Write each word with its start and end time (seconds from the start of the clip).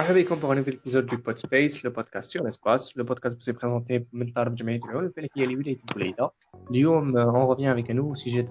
مرحبا 0.00 0.20
بكم 0.20 0.40
pour 0.40 0.52
un 0.52 0.56
nouvel 0.56 0.74
épisode 0.74 1.06
du 1.06 1.18
Podspace, 1.18 1.82
le 1.82 1.92
podcast 1.92 2.30
sur 2.30 2.42
l'espace. 2.42 2.94
Le 2.96 3.04
podcast 3.04 3.36
vous 3.38 3.50
est 3.50 3.52
présenté 3.52 4.06
من 4.12 4.32
طرف 4.32 4.52
جمعية 4.52 4.80
العلوم 4.84 5.04
الفلكية 5.04 5.46
لولاية 5.46 5.76
البليدة. 5.90 6.30
اليوم 6.70 7.12
on 7.12 7.46
revient 7.46 7.66
avec 7.68 7.90
un 7.90 7.94
nouveau 7.94 8.14
sujet 8.14 8.42
de 8.42 8.50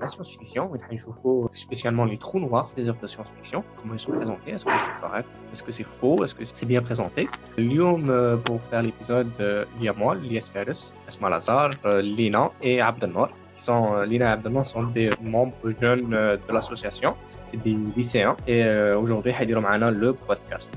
la 0.00 0.06
science-fiction 0.06 0.62
وين 0.70 0.82
حنشوفوا 0.82 1.48
spécialement 1.54 2.04
les 2.04 2.18
trous 2.18 2.40
noirs 2.40 2.68
في 2.68 2.76
les 2.80 2.88
œuvres 2.88 3.00
de 3.02 3.06
science-fiction. 3.06 3.62
Comment 3.76 3.94
ils 3.94 4.00
sont 4.00 4.12
présentés 4.12 4.50
Est-ce 4.50 4.64
que 4.64 4.78
c'est 4.78 5.00
correct 5.00 5.28
Est-ce 5.52 5.62
que 5.62 5.72
c'est 5.72 5.86
faux 5.98 6.24
Est-ce 6.24 6.34
que 6.34 6.44
c'est 6.44 6.66
bien 6.66 6.82
présenté 6.82 7.28
اليوم 7.58 8.40
pour 8.44 8.62
faire 8.62 8.82
l'épisode 8.82 9.66
il 9.78 9.84
y 9.84 9.88
a 9.88 9.92
moi, 9.92 10.14
Lies 10.14 10.50
Fares, 10.52 10.94
Esma 11.08 11.28
Lazar, 11.30 11.70
Lina 12.02 12.50
et 12.62 12.80
Abdelnour. 12.80 13.28
Qui 13.56 13.64
sont, 13.64 14.02
Lina 14.02 14.26
et 14.26 14.28
Abdelnour 14.28 14.64
sont 14.64 14.84
des 14.84 15.10
membres 15.20 15.70
jeunes 15.80 16.10
de 16.10 16.52
l'association 16.52 17.14
des 17.56 17.76
lycéens. 17.96 18.36
Et 18.46 18.64
euh, 18.64 18.98
aujourd'hui, 18.98 19.32
on 19.56 19.60
va 19.60 19.90
le 19.90 20.12
podcast. 20.12 20.74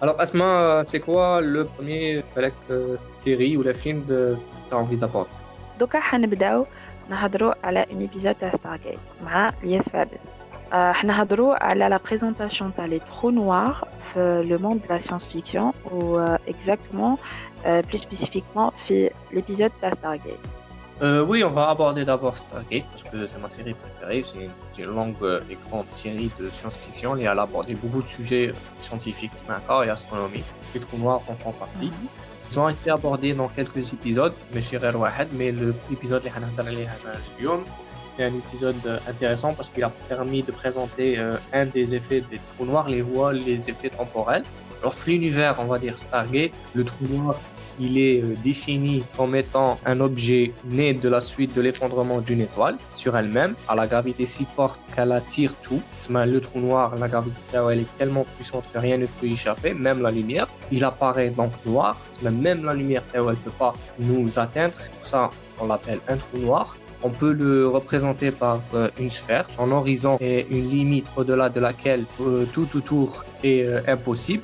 Alors, 0.00 0.20
Asma, 0.20 0.82
c'est 0.84 1.00
quoi 1.00 1.40
le 1.40 1.64
premier 1.64 2.22
euh, 2.70 2.96
série 2.98 3.56
ou 3.56 3.62
le 3.62 3.72
film 3.72 4.04
que 4.06 4.36
tu 4.68 4.74
as 4.74 4.78
envie 4.78 4.96
d'apporter 4.96 5.30
Donc, 5.78 5.94
on 5.94 7.14
va 7.14 7.54
على 7.62 7.86
un 7.92 8.00
épisode 8.00 8.36
de 8.42 8.50
Stargate 8.56 8.98
مع 9.24 9.50
Lies 9.62 9.80
Fadis. 9.92 10.18
On 10.72 10.92
va 10.92 11.56
على 11.60 11.88
la 11.88 11.98
présentation 11.98 12.72
des 12.76 13.00
trous 13.00 13.30
noirs 13.30 13.86
dans 14.14 14.42
le 14.48 14.58
monde 14.58 14.80
de 14.80 14.88
la 14.88 15.00
science-fiction 15.00 15.72
ou 15.92 16.18
euh, 16.18 16.36
exactement, 16.48 17.18
plus 17.88 17.98
spécifiquement, 17.98 18.72
l'épisode 19.32 19.72
de 19.82 19.94
Stargate. 19.94 20.59
Euh, 21.01 21.25
oui, 21.25 21.43
on 21.43 21.49
va 21.49 21.69
aborder 21.69 22.05
d'abord 22.05 22.37
Stargate, 22.37 22.83
parce 22.91 23.03
que 23.11 23.25
c'est 23.25 23.39
ma 23.39 23.49
série 23.49 23.73
préférée. 23.73 24.23
C'est 24.23 24.83
une, 24.83 24.89
longue 24.91 25.15
euh, 25.23 25.41
et 25.49 25.57
grande 25.67 25.91
série 25.91 26.29
de 26.39 26.47
science-fiction 26.47 27.17
et 27.17 27.23
elle 27.23 27.39
a 27.39 27.41
abordé 27.41 27.73
beaucoup 27.73 28.03
de 28.03 28.07
sujets 28.07 28.49
euh, 28.49 28.53
scientifiques 28.79 29.31
et 29.49 29.89
astronomiques. 29.89 30.45
Les 30.75 30.79
trous 30.79 30.99
noirs 30.99 31.21
en 31.27 31.33
font 31.33 31.53
partie. 31.53 31.87
Mhm. 31.87 32.07
Ils 32.51 32.59
ont 32.59 32.69
été 32.69 32.91
abordés 32.91 33.33
dans 33.33 33.47
quelques 33.47 33.93
épisodes, 33.93 34.33
mais 34.53 34.61
chez 34.61 34.77
mais 35.31 35.51
l'épisode 35.89 36.25
est 36.25 38.23
un 38.23 38.33
épisode 38.35 39.01
intéressant 39.07 39.53
parce 39.53 39.69
qu'il 39.69 39.83
a 39.85 39.89
permis 40.09 40.43
de 40.43 40.51
présenter 40.51 41.17
un 41.53 41.65
des 41.65 41.95
effets 41.95 42.19
des 42.29 42.41
trous 42.53 42.65
noirs, 42.65 42.89
les 42.89 43.01
voiles, 43.01 43.37
les 43.37 43.69
effets 43.69 43.89
temporels. 43.89 44.43
Alors, 44.81 44.93
l'univers, 45.07 45.55
on 45.59 45.65
va 45.65 45.79
dire 45.79 45.97
Stargate, 45.97 46.51
le 46.73 46.83
trou 46.83 47.05
noir 47.07 47.35
il 47.79 47.97
est 47.97 48.21
euh, 48.21 48.35
défini 48.43 49.03
comme 49.17 49.35
étant 49.35 49.79
un 49.85 49.99
objet 49.99 50.53
né 50.65 50.93
de 50.93 51.09
la 51.09 51.21
suite 51.21 51.55
de 51.55 51.61
l'effondrement 51.61 52.19
d'une 52.19 52.41
étoile 52.41 52.77
sur 52.95 53.15
elle-même, 53.17 53.55
à 53.67 53.75
la 53.75 53.87
gravité 53.87 54.25
si 54.25 54.45
forte 54.45 54.79
qu'elle 54.95 55.11
attire 55.11 55.53
tout. 55.61 55.81
Le 56.09 56.39
trou 56.39 56.59
noir, 56.59 56.95
la 56.97 57.07
gravité 57.07 57.37
elle 57.53 57.79
est 57.79 57.97
tellement 57.97 58.25
puissante 58.35 58.63
que 58.73 58.79
rien 58.79 58.97
ne 58.97 59.05
peut 59.05 59.27
y 59.27 59.33
échapper, 59.33 59.73
même 59.73 60.01
la 60.01 60.11
lumière. 60.11 60.47
Il 60.71 60.83
apparaît 60.83 61.29
donc 61.29 61.51
noir, 61.65 61.97
même 62.23 62.65
la 62.65 62.73
lumière 62.73 63.03
elle 63.13 63.21
ne 63.21 63.33
peut 63.33 63.51
pas 63.57 63.73
nous 63.99 64.39
atteindre, 64.39 64.73
c'est 64.77 64.91
pour 64.91 65.07
ça 65.07 65.29
qu'on 65.57 65.67
l'appelle 65.67 65.99
un 66.07 66.17
trou 66.17 66.37
noir. 66.37 66.75
On 67.03 67.09
peut 67.09 67.31
le 67.31 67.67
représenter 67.67 68.29
par 68.29 68.61
euh, 68.75 68.89
une 68.99 69.09
sphère. 69.09 69.47
Son 69.55 69.71
horizon 69.71 70.17
est 70.19 70.45
une 70.51 70.69
limite 70.69 71.07
au-delà 71.15 71.49
de 71.49 71.59
laquelle 71.59 72.05
euh, 72.19 72.45
tout 72.53 72.67
autour 72.75 73.25
est 73.43 73.65
impossible. 73.87 74.43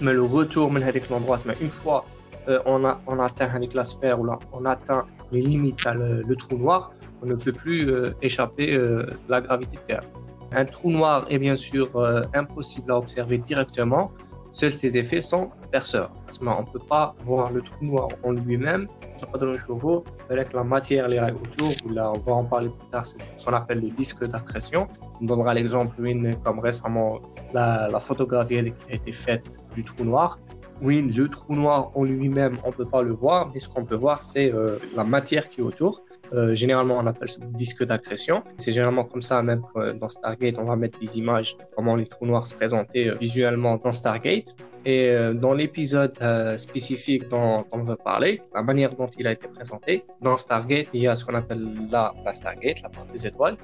Mais 0.00 0.12
le 0.12 0.22
retour 0.22 0.68
de 0.68 1.10
l'endroit, 1.10 1.38
une 1.60 1.70
fois 1.70 2.04
euh, 2.48 2.58
on, 2.66 2.84
atteint 3.18 3.48
avec 3.54 3.72
la 3.74 3.84
sphère 3.84 4.20
ou 4.20 4.24
là, 4.24 4.38
on 4.52 4.64
atteint 4.64 5.06
les 5.30 5.42
limites 5.42 5.86
à 5.86 5.94
le, 5.94 6.34
trou 6.34 6.56
noir, 6.56 6.92
on 7.22 7.26
ne 7.26 7.36
peut 7.36 7.52
plus 7.52 7.88
euh, 7.88 8.14
échapper 8.20 8.74
euh, 8.74 9.06
la 9.28 9.40
gravité 9.40 9.76
de 9.76 9.82
Terre. 9.82 10.04
Un 10.52 10.64
trou 10.64 10.90
noir 10.90 11.24
est 11.30 11.38
bien 11.38 11.56
sûr 11.56 11.88
impossible 12.34 12.92
à 12.92 12.98
observer 12.98 13.38
directement, 13.38 14.10
seuls 14.50 14.74
ses 14.74 14.98
effets 14.98 15.22
sont 15.22 15.50
perceurs. 15.70 16.10
On 16.42 16.44
ne 16.44 16.66
peut 16.66 16.86
pas 16.86 17.14
voir 17.20 17.50
le 17.52 17.62
trou 17.62 17.86
noir 17.86 18.08
en 18.22 18.32
lui-même, 18.32 18.86
pas 19.32 19.38
dans 19.38 19.46
le 19.46 19.56
chevaux, 19.56 20.04
avec 20.28 20.52
la 20.52 20.62
matière 20.64 21.08
les 21.08 21.20
autour, 21.20 21.72
là, 21.90 22.12
on 22.12 22.18
va 22.18 22.32
en 22.32 22.44
parler 22.44 22.68
plus 22.68 22.90
tard, 22.90 23.06
c'est 23.06 23.16
ce 23.38 23.46
qu'on 23.46 23.54
appelle 23.54 23.80
le 23.80 23.90
disque 23.90 24.24
d'accrétion. 24.24 24.88
On 25.22 25.24
donnera 25.24 25.54
l'exemple, 25.54 25.96
comme 26.44 26.58
récemment 26.58 27.20
la, 27.54 27.88
la 27.88 28.00
photographie 28.00 28.74
qui 28.86 28.92
a 28.92 28.96
été 28.96 29.12
faite 29.12 29.58
du 29.74 29.84
trou 29.84 30.04
noir. 30.04 30.38
Oui, 30.84 31.00
le 31.00 31.28
trou 31.28 31.54
noir 31.54 31.92
en 31.94 32.02
lui-même, 32.02 32.58
on 32.64 32.70
ne 32.70 32.72
peut 32.72 32.88
pas 32.88 33.02
le 33.02 33.12
voir, 33.12 33.52
mais 33.54 33.60
ce 33.60 33.68
qu'on 33.68 33.84
peut 33.84 33.94
voir, 33.94 34.24
c'est 34.24 34.52
euh, 34.52 34.80
la 34.96 35.04
matière 35.04 35.48
qui 35.48 35.60
est 35.60 35.64
autour. 35.64 36.02
Euh, 36.32 36.56
généralement, 36.56 36.98
on 36.98 37.06
appelle 37.06 37.28
ça 37.28 37.38
disque 37.50 37.84
d'accrétion. 37.84 38.42
C'est 38.56 38.72
généralement 38.72 39.04
comme 39.04 39.22
ça, 39.22 39.40
même 39.44 39.62
euh, 39.76 39.92
dans 39.92 40.08
Stargate, 40.08 40.56
on 40.58 40.64
va 40.64 40.74
mettre 40.74 40.98
des 40.98 41.18
images, 41.18 41.56
comment 41.76 41.94
les 41.94 42.06
trous 42.06 42.26
noirs 42.26 42.48
se 42.48 42.56
présentaient 42.56 43.14
visuellement 43.20 43.76
dans 43.76 43.92
Stargate. 43.92 44.56
Et 44.84 45.14
dans 45.34 45.54
l'épisode 45.54 46.18
spécifique 46.56 47.28
dont, 47.28 47.64
on 47.70 47.82
veut 47.82 47.94
parler, 47.94 48.42
la 48.52 48.64
manière 48.64 48.92
dont 48.92 49.06
il 49.16 49.28
a 49.28 49.30
été 49.30 49.46
présenté, 49.46 50.04
dans 50.20 50.36
Stargate, 50.36 50.88
il 50.92 51.02
y 51.02 51.06
a 51.06 51.14
ce 51.14 51.24
qu'on 51.24 51.36
appelle 51.36 51.64
la, 51.88 52.12
la 52.24 52.32
Stargate, 52.32 52.82
la 52.82 52.88
porte 52.88 53.12
des 53.12 53.24
étoiles. 53.24 53.56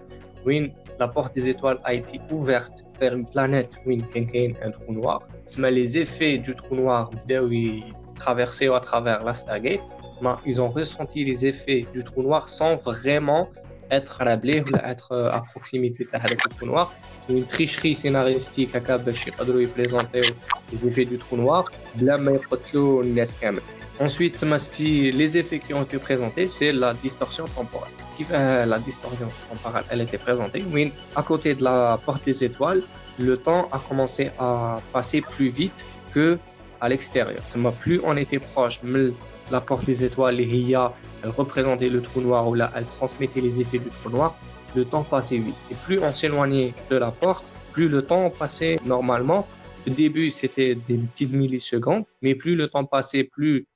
La 0.99 1.09
porte 1.09 1.35
des 1.35 1.49
étoiles 1.49 1.79
a 1.85 1.95
été 1.95 2.21
ouverte 2.31 2.85
vers 3.01 3.15
une 3.15 3.27
planète 3.27 3.77
où 3.87 3.91
il 3.91 4.01
y 4.01 4.03
a 4.03 4.67
un 4.67 4.71
trou 4.71 4.93
noir. 4.93 5.23
Mais 5.59 5.71
les 5.71 5.99
effets 5.99 6.39
du 6.39 6.55
trou 6.55 6.75
noir, 6.75 7.11
traversé 8.19 8.69
à 8.69 8.81
travers 8.81 9.23
la 9.25 9.35
Stargate, 9.35 9.87
ils 10.45 10.61
ont 10.61 10.71
ressenti 10.71 11.25
les 11.25 11.47
effets 11.47 11.87
du 11.93 12.03
trou 12.03 12.23
noir 12.23 12.49
sans 12.49 12.77
vraiment 12.77 13.49
être 13.91 14.19
rablés 14.23 14.61
ou 14.61 14.77
être 14.85 15.13
euh, 15.13 15.31
à 15.31 15.41
proximité 15.41 16.07
le 16.13 16.51
trou 16.51 16.67
noir. 16.67 16.93
Une 17.31 17.47
tricherie 17.47 17.95
scénaristique 17.95 18.75
à 18.75 18.81
cap 18.81 19.03
de 19.05 19.67
présenter 19.67 20.23
les 20.73 20.87
effets 20.87 21.07
du 21.07 21.17
trou 21.17 21.37
noir, 21.37 21.65
bla 21.95 22.19
mais 22.19 22.39
Ensuite, 24.01 24.41
les 24.81 25.39
effets 25.39 25.59
qui 25.59 25.75
ont 25.75 25.83
été 25.83 25.99
présentés, 25.99 26.47
c'est 26.47 26.73
la 26.73 26.95
distorsion 26.95 27.47
temporelle. 27.47 27.93
Euh, 28.31 28.65
la 28.65 28.79
distorsion 28.79 29.29
temporelle, 29.51 29.85
elle 29.91 30.01
était 30.03 30.19
présentée. 30.19 30.65
Oui, 30.73 30.93
à 31.17 31.23
côté 31.23 31.57
de 31.57 31.65
la 31.65 31.99
porte 32.05 32.25
des 32.25 32.45
étoiles, 32.45 32.83
le 33.19 33.37
temps 33.37 33.69
a 33.73 33.79
commencé 33.79 34.31
à 34.39 34.81
passer 34.93 35.21
plus 35.21 35.49
vite 35.49 35.85
que 36.15 36.39
à 36.81 36.89
l'extérieur. 36.89 37.43
Plus 37.81 38.01
on 38.05 38.17
était 38.17 38.39
proche 38.39 38.81
de 38.85 39.13
la 39.51 39.61
porte 39.61 39.85
des 39.85 40.05
étoiles, 40.05 40.41
et 40.41 40.73
elle 41.23 41.31
représentait 41.31 41.89
le 41.89 42.01
trou 42.01 42.21
noir 42.21 42.49
ou 42.49 42.55
là, 42.55 42.71
elle 42.77 42.87
transmettait 42.87 43.41
les 43.41 43.61
effets 43.61 43.81
du 43.81 43.89
trou 43.89 44.11
noir, 44.11 44.37
le 44.77 44.85
temps 44.85 45.03
passait 45.03 45.39
vite. 45.39 45.57
Et 45.73 45.75
plus 45.75 45.99
on 46.01 46.15
s'éloignait 46.15 46.73
de 46.89 46.97
la 46.97 47.11
porte, 47.11 47.45
plus 47.73 47.89
le 47.89 48.03
temps 48.03 48.31
passait 48.31 48.79
normalement. 48.85 49.49
Au 49.87 49.91
début, 49.91 50.31
c'était 50.31 50.75
des 50.75 50.99
petites 50.99 51.33
millisecondes, 51.33 52.05
mais 52.23 52.37
plus 52.37 52.55
le 52.55 52.69
temps 52.69 52.85
passait, 52.85 53.25
plus 53.25 53.67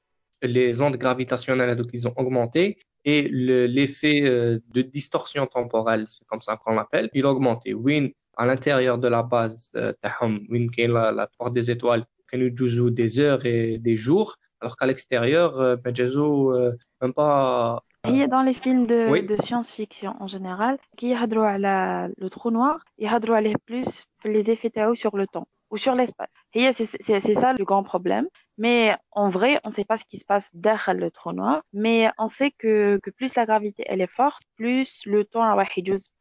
les 0.43 0.83
ondes 0.83 0.97
gravitationnelles 0.97 1.77
donc 1.77 1.89
ils 1.93 2.07
ont 2.07 2.15
augmenté 2.17 2.79
et 3.05 3.29
l'effet 3.29 4.23
euh, 4.23 4.61
de 4.73 4.83
distorsion 4.83 5.47
temporelle, 5.47 6.05
c'est 6.07 6.25
comme 6.27 6.41
ça 6.41 6.57
qu'on 6.57 6.75
l'appelle, 6.75 7.11
il 7.15 7.25
a 7.27 7.31
augmenté. 7.31 7.75
Win 7.75 8.11
à 8.37 8.47
l'intérieur 8.47 8.99
de 8.99 9.09
la 9.09 9.23
base 9.23 9.73
euh, 9.75 9.93
win 10.49 10.71
la, 10.79 11.13
la 11.13 11.29
porte 11.39 11.53
des 11.53 11.71
étoiles, 11.71 12.05
nous 12.33 12.91
des 12.91 13.21
heures 13.21 13.45
et 13.45 13.79
des 13.79 13.97
jours, 13.97 14.37
alors 14.61 14.77
qu'à 14.77 14.87
l'extérieur, 14.87 15.61
euh, 15.61 15.77
ben, 15.77 15.93
même 17.01 17.13
pas 17.13 17.83
il 18.09 18.17
y 18.17 18.23
a 18.23 18.27
dans 18.27 18.43
les 18.43 18.55
films 18.55 18.87
de, 18.87 19.25
de 19.25 19.43
science-fiction 19.43 20.17
en 20.19 20.27
général, 20.27 20.77
qui 20.97 21.15
a 21.15 21.27
droit 21.29 21.51
à 21.51 22.09
le 22.09 22.29
trou 22.31 22.51
noir, 22.51 22.81
il 22.99 23.07
a 23.07 23.21
droit 23.21 23.37
à 23.37 23.43
plus 23.65 24.07
les 24.25 24.51
effets 24.51 24.71
Tao 24.71 24.97
sur 24.97 25.17
le 25.17 25.29
temps 25.29 25.47
ou 25.71 25.77
sur 25.77 25.95
l'espace. 25.95 26.33
C'est 26.53 27.35
ça 27.35 27.53
le 27.53 27.65
grand 27.65 27.85
problème. 27.85 28.27
Mais 28.59 28.95
en 29.11 29.31
vrai, 29.31 29.61
on 29.65 29.71
ne 29.71 29.75
sait 29.75 29.85
pas 29.85 29.97
ce 29.97 30.05
qui 30.05 30.19
se 30.19 30.25
passe 30.25 30.51
derrière 30.55 30.95
le 30.95 31.11
trou 31.11 31.33
noir, 31.33 31.63
mais 31.73 32.11
on 32.19 32.27
sait 32.27 32.51
que, 32.51 32.99
que 33.03 33.11
plus 33.11 33.35
la 33.35 33.47
gravité 33.47 33.85
elle 33.87 34.01
est 34.01 34.07
forte, 34.07 34.43
plus 34.57 35.03
le 35.07 35.25
temps 35.25 35.57
va 35.57 35.65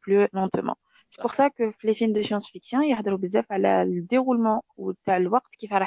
plus 0.00 0.28
lentement. 0.32 0.76
C'est 1.10 1.20
pour 1.20 1.34
ça 1.34 1.50
que 1.50 1.72
les 1.82 1.92
films 1.92 2.14
de 2.14 2.22
science-fiction, 2.22 2.80
ils 2.80 2.94
ont 2.94 3.18
le 3.18 4.00
déroulement 4.00 4.64
ou 4.78 4.88
le 4.90 4.96
temps 5.04 5.40
qui 5.58 5.66
va 5.66 5.86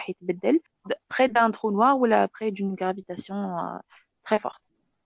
près 1.10 1.30
d'un 1.30 1.50
trou 1.50 1.72
noir 1.72 1.98
ou 2.00 2.06
près 2.32 2.52
d'une 2.52 2.76
gravitation 2.76 3.36
euh, 3.36 3.78
très 4.24 4.38
forte. 4.38 4.62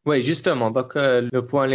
Oui, 0.05 0.21
justement. 0.21 0.71
Donc, 0.71 0.97
euh, 0.97 1.29
le 1.31 1.45
point, 1.45 1.69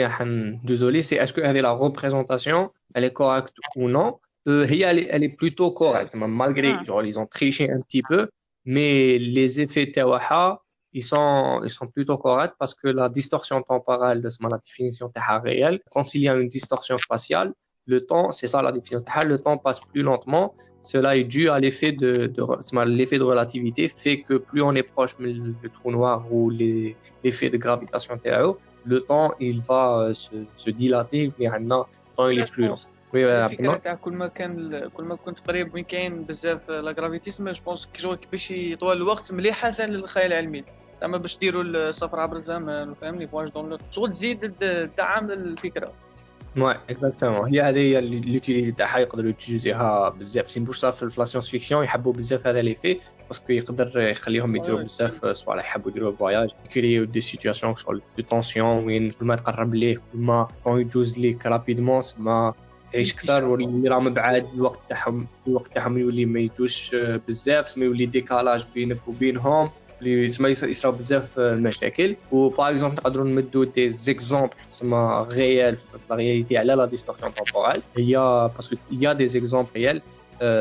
désolé, 0.63 1.03
c'est 1.03 1.17
est-ce 1.17 1.33
que 1.33 1.41
la 1.41 1.73
représentation, 1.73 2.71
elle 2.95 3.05
est 3.05 3.13
correcte 3.15 3.55
ou 3.77 3.89
non? 3.89 4.21
Euh, 4.47 4.67
elle, 4.69 5.25
est, 5.25 5.29
plutôt 5.31 5.71
correcte, 5.71 6.15
malgré 6.15 6.73
ah. 6.73 6.85
genre, 6.85 7.03
ils 7.03 7.19
ont 7.19 7.27
triché 7.27 7.71
un 7.71 7.81
petit 7.81 8.03
peu, 8.03 8.29
mais 8.65 9.19
les 9.19 9.61
effets 9.61 9.91
tawaha 9.91 10.61
ils 10.95 11.03
sont, 11.03 11.61
ils 11.65 11.71
sont 11.71 11.87
plutôt 11.87 12.17
corrects 12.17 12.55
parce 12.59 12.75
que 12.75 12.89
la 12.89 13.09
distorsion 13.09 13.61
temporelle 13.63 14.23
de 14.23 14.29
la 14.49 14.59
définition 14.59 15.09
taha 15.09 15.41
réelle, 15.41 15.81
quand 15.91 16.15
il 16.15 16.23
y 16.23 16.29
a 16.29 16.35
une 16.35 16.49
distorsion 16.49 16.97
spatiale, 16.99 17.53
le 17.87 18.07
temps, 18.07 18.31
c'est 18.31 18.47
ça 18.47 18.63
la 18.63 18.71
définition 18.71 19.01
taha, 19.01 19.25
le 19.25 19.39
temps 19.39 19.59
passe 19.59 19.81
plus 19.81 20.03
lentement. 20.03 20.55
Cela 20.81 21.17
est 21.17 21.25
dû 21.25 21.49
à 21.51 21.59
l'effet 21.59 21.93
de, 21.93 22.33
l'effet 22.87 23.19
de 23.19 23.25
relativité 23.25 23.89
fait 23.89 24.21
que 24.23 24.35
plus 24.35 24.63
on 24.63 24.73
est 24.75 24.85
proche 24.85 25.19
du 25.19 25.71
trou 25.71 25.91
noir 25.91 26.25
ou 26.31 26.51
l'effet 26.51 27.51
de 27.51 27.57
gravitation 27.57 28.17
TAO, 28.17 28.59
le 28.87 29.01
temps, 29.01 29.33
il 29.41 29.61
va 29.61 29.99
euh, 29.99 30.15
se, 30.15 30.71
dilater, 30.71 31.33
mais 31.39 31.49
maintenant, 31.49 31.87
le 32.11 32.17
temps, 32.17 32.29
il 32.29 32.39
est 32.39 32.53
plus 32.53 32.67
lent. 32.67 32.77
وي 33.15 33.45
الفكرة 33.45 33.75
تاع 33.75 33.95
كل 33.95 34.13
ما 34.13 34.27
كان 34.27 34.89
كل 34.95 35.05
ما 35.05 35.15
كنت 35.15 35.41
قريب 35.41 35.75
وين 35.75 35.85
كاين 35.85 36.25
بزاف 36.25 36.71
لا 36.71 36.93
جرافيتيسم 36.93 37.51
جو 37.51 37.63
بونس 37.67 37.89
كي 37.95 38.17
باش 38.31 38.51
يطول 38.51 38.97
الوقت 38.97 39.33
مليحة 39.33 39.71
ثاني 39.71 39.97
للخيال 39.97 40.27
العلمي. 40.27 40.65
زعما 41.01 41.19
باش 41.19 41.39
ديروا 41.39 41.63
السفر 41.63 42.21
عبر 42.21 42.37
الزمن 42.37 42.95
فهمني 42.95 43.29
فواج 43.29 43.49
دون 43.49 43.79
شغل 43.91 44.11
تزيد 44.11 44.53
تدعم 44.61 45.31
الفكرة 45.31 45.93
Ouais, 46.57 46.77
exactement. 46.93 47.25
هي 47.25 47.63
هذه 47.63 47.79
هي 47.79 48.01
لوتيليتي 48.01 48.73
تاعها 48.73 48.99
يقدروا 48.99 49.27
يوتيليزيها 49.27 50.09
بزاف. 50.09 50.51
سي 50.51 50.65
صافي 50.65 51.11
في 51.11 51.21
لا 51.21 51.25
سيونس 51.27 51.51
فيكسيون 51.51 51.85
يحبوا 51.85 52.13
بزاف 52.13 52.47
هذا 52.47 52.63
لي 52.63 52.75
في 52.75 53.01
باسكو 53.29 53.53
يقدر 53.53 53.99
يخليهم 53.99 54.57
يديروا 54.57 54.83
بزاف 54.83 55.27
صوالح 55.27 55.65
يحبوا 55.65 55.91
يديروا 55.91 56.13
فواياج 56.13 56.49
يكريو 56.65 57.05
دي 57.05 57.21
سيتوياسيون 57.21 57.75
شغل 57.75 58.03
دو 58.19 58.23
تونسيون 58.23 58.85
وين 58.85 59.11
كل 59.11 59.27
ما 59.27 59.37
تقرب 59.37 59.75
ليه 59.75 59.97
كل 59.97 60.19
ما 60.19 60.49
طون 60.65 60.81
يجوز 60.81 61.19
ليك 61.19 61.47
رابيدمون 61.47 62.03
ما 62.19 62.55
تعيش 62.95 63.15
أكثر 63.15 63.45
واللي 63.45 63.89
راه 63.89 63.99
مبعاد 63.99 64.47
الوقت 64.55 64.79
تاعهم 64.89 65.27
الوقت 65.47 65.75
تاعهم 65.75 65.99
يولي 65.99 66.25
ما 66.25 66.41
يجوش 66.41 66.95
بزاف. 67.29 67.79
ما 67.79 67.85
يولي 67.85 68.07
ديكالاج 68.07 68.67
بينك 68.75 69.09
وبينهم 69.09 69.71
اللي 70.03 70.29
تسمى 70.29 70.49
يصراو 70.51 70.93
بزاف 70.93 71.39
المشاكل 71.39 72.17
و 72.33 72.49
باغ 72.49 72.71
اكزومبل 72.71 72.95
نقدروا 72.95 73.25
نمدوا 73.27 73.65
دي 73.65 73.91
زيكزومبل 73.91 74.55
تسمى 74.71 75.27
غيال 75.31 75.77
في 75.77 75.99
لا 76.11 76.17
رياليتي 76.17 76.59
على 76.59 76.75
لا 76.75 76.85
ديستورسيون 76.85 77.35
تمبورال 77.35 77.83
هي 77.97 78.17
باسكو 78.57 78.77
يا 78.91 79.13
دي 79.13 79.27
زيكزومبل 79.27 79.71
ريال 79.77 80.03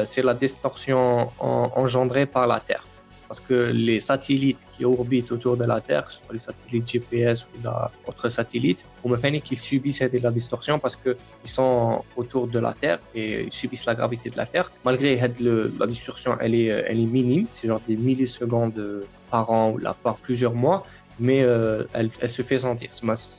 سي 0.04 0.22
لا 0.22 0.34
ديستورسيون 0.34 1.28
engendrée 1.76 2.26
par 2.26 2.48
la 2.48 2.60
Terre. 2.60 2.93
Parce 3.34 3.48
que 3.50 3.72
les 3.74 4.00
satellites 4.00 4.68
qui 4.74 4.86
orbitent 4.86 5.32
autour 5.32 5.58
de 5.58 5.64
la 5.64 5.82
Terre, 5.82 6.08
soit 6.08 6.34
les 6.34 6.38
satellites 6.38 6.88
GPS 6.88 7.48
ou 7.48 7.64
d'autres 7.64 8.30
satellites, 8.30 8.86
on 9.04 9.10
me 9.10 9.18
fait 9.18 9.32
qu'ils 9.42 9.58
subissent 9.58 10.04
la 10.28 10.30
distorsion 10.30 10.78
parce 10.78 10.96
qu'ils 10.96 11.16
sont 11.60 12.04
autour 12.16 12.46
de 12.46 12.60
la 12.60 12.74
Terre 12.74 13.00
et 13.16 13.46
ils 13.46 13.52
subissent 13.52 13.88
la 13.88 13.96
gravité 13.96 14.30
de 14.30 14.38
la 14.38 14.46
Terre. 14.46 14.72
Malgré 14.86 15.20
la 15.20 15.88
distorsion, 15.88 16.38
elle 16.40 16.54
est, 16.54 16.68
elle 16.90 17.00
est 17.00 17.12
minime, 17.20 17.48
c'est 17.50 17.68
genre 17.68 17.82
des 17.88 17.96
millisecondes 17.96 19.04
par 19.32 19.50
an 19.50 19.72
ou 19.72 19.80
là, 19.80 19.96
par 20.04 20.18
plusieurs 20.18 20.54
mois, 20.54 20.86
mais 21.20 21.42
euh, 21.42 21.86
elle, 21.94 22.12
elle, 22.22 22.30
se 22.30 22.44
fait 22.44 22.60
sentir. 22.60 22.92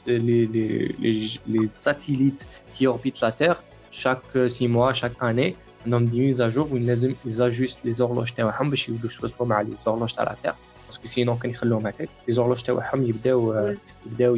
Les, 0.09 0.19
les, 0.19 0.97
les, 0.99 1.21
les, 1.47 1.69
satellites 1.69 2.49
qui 2.75 2.89
orbitent 2.89 3.21
la 3.21 3.31
Terre, 3.31 3.63
chaque 3.93 4.37
six 4.49 4.67
mois, 4.67 4.93
chaque 4.93 5.15
année, 5.21 5.55
عندهم 5.86 6.06
دي 6.06 6.20
ميز 6.20 6.42
اجور 6.42 6.68
وين 6.74 6.86
لازم 6.86 7.16
يزاجوست 7.26 7.86
لي 7.86 7.94
زورلوج 7.94 8.32
تاعهم 8.32 8.70
باش 8.70 8.90
يولوا 8.90 9.10
سوا 9.10 9.46
مع 9.46 9.62
لي 9.62 9.72
زورلوج 9.78 10.14
تاع 10.14 10.24
لا 10.24 10.36
تيغ 10.44 10.54
باسكو 10.88 11.08
سينو 11.08 11.36
كان 11.36 11.52
يخلوهم 11.52 11.88
هكاك 11.88 12.10
لي 12.28 12.34
زورلوج 12.34 12.62
تاعهم 12.62 13.04
يبداو 13.04 13.70
يبداو 14.06 14.36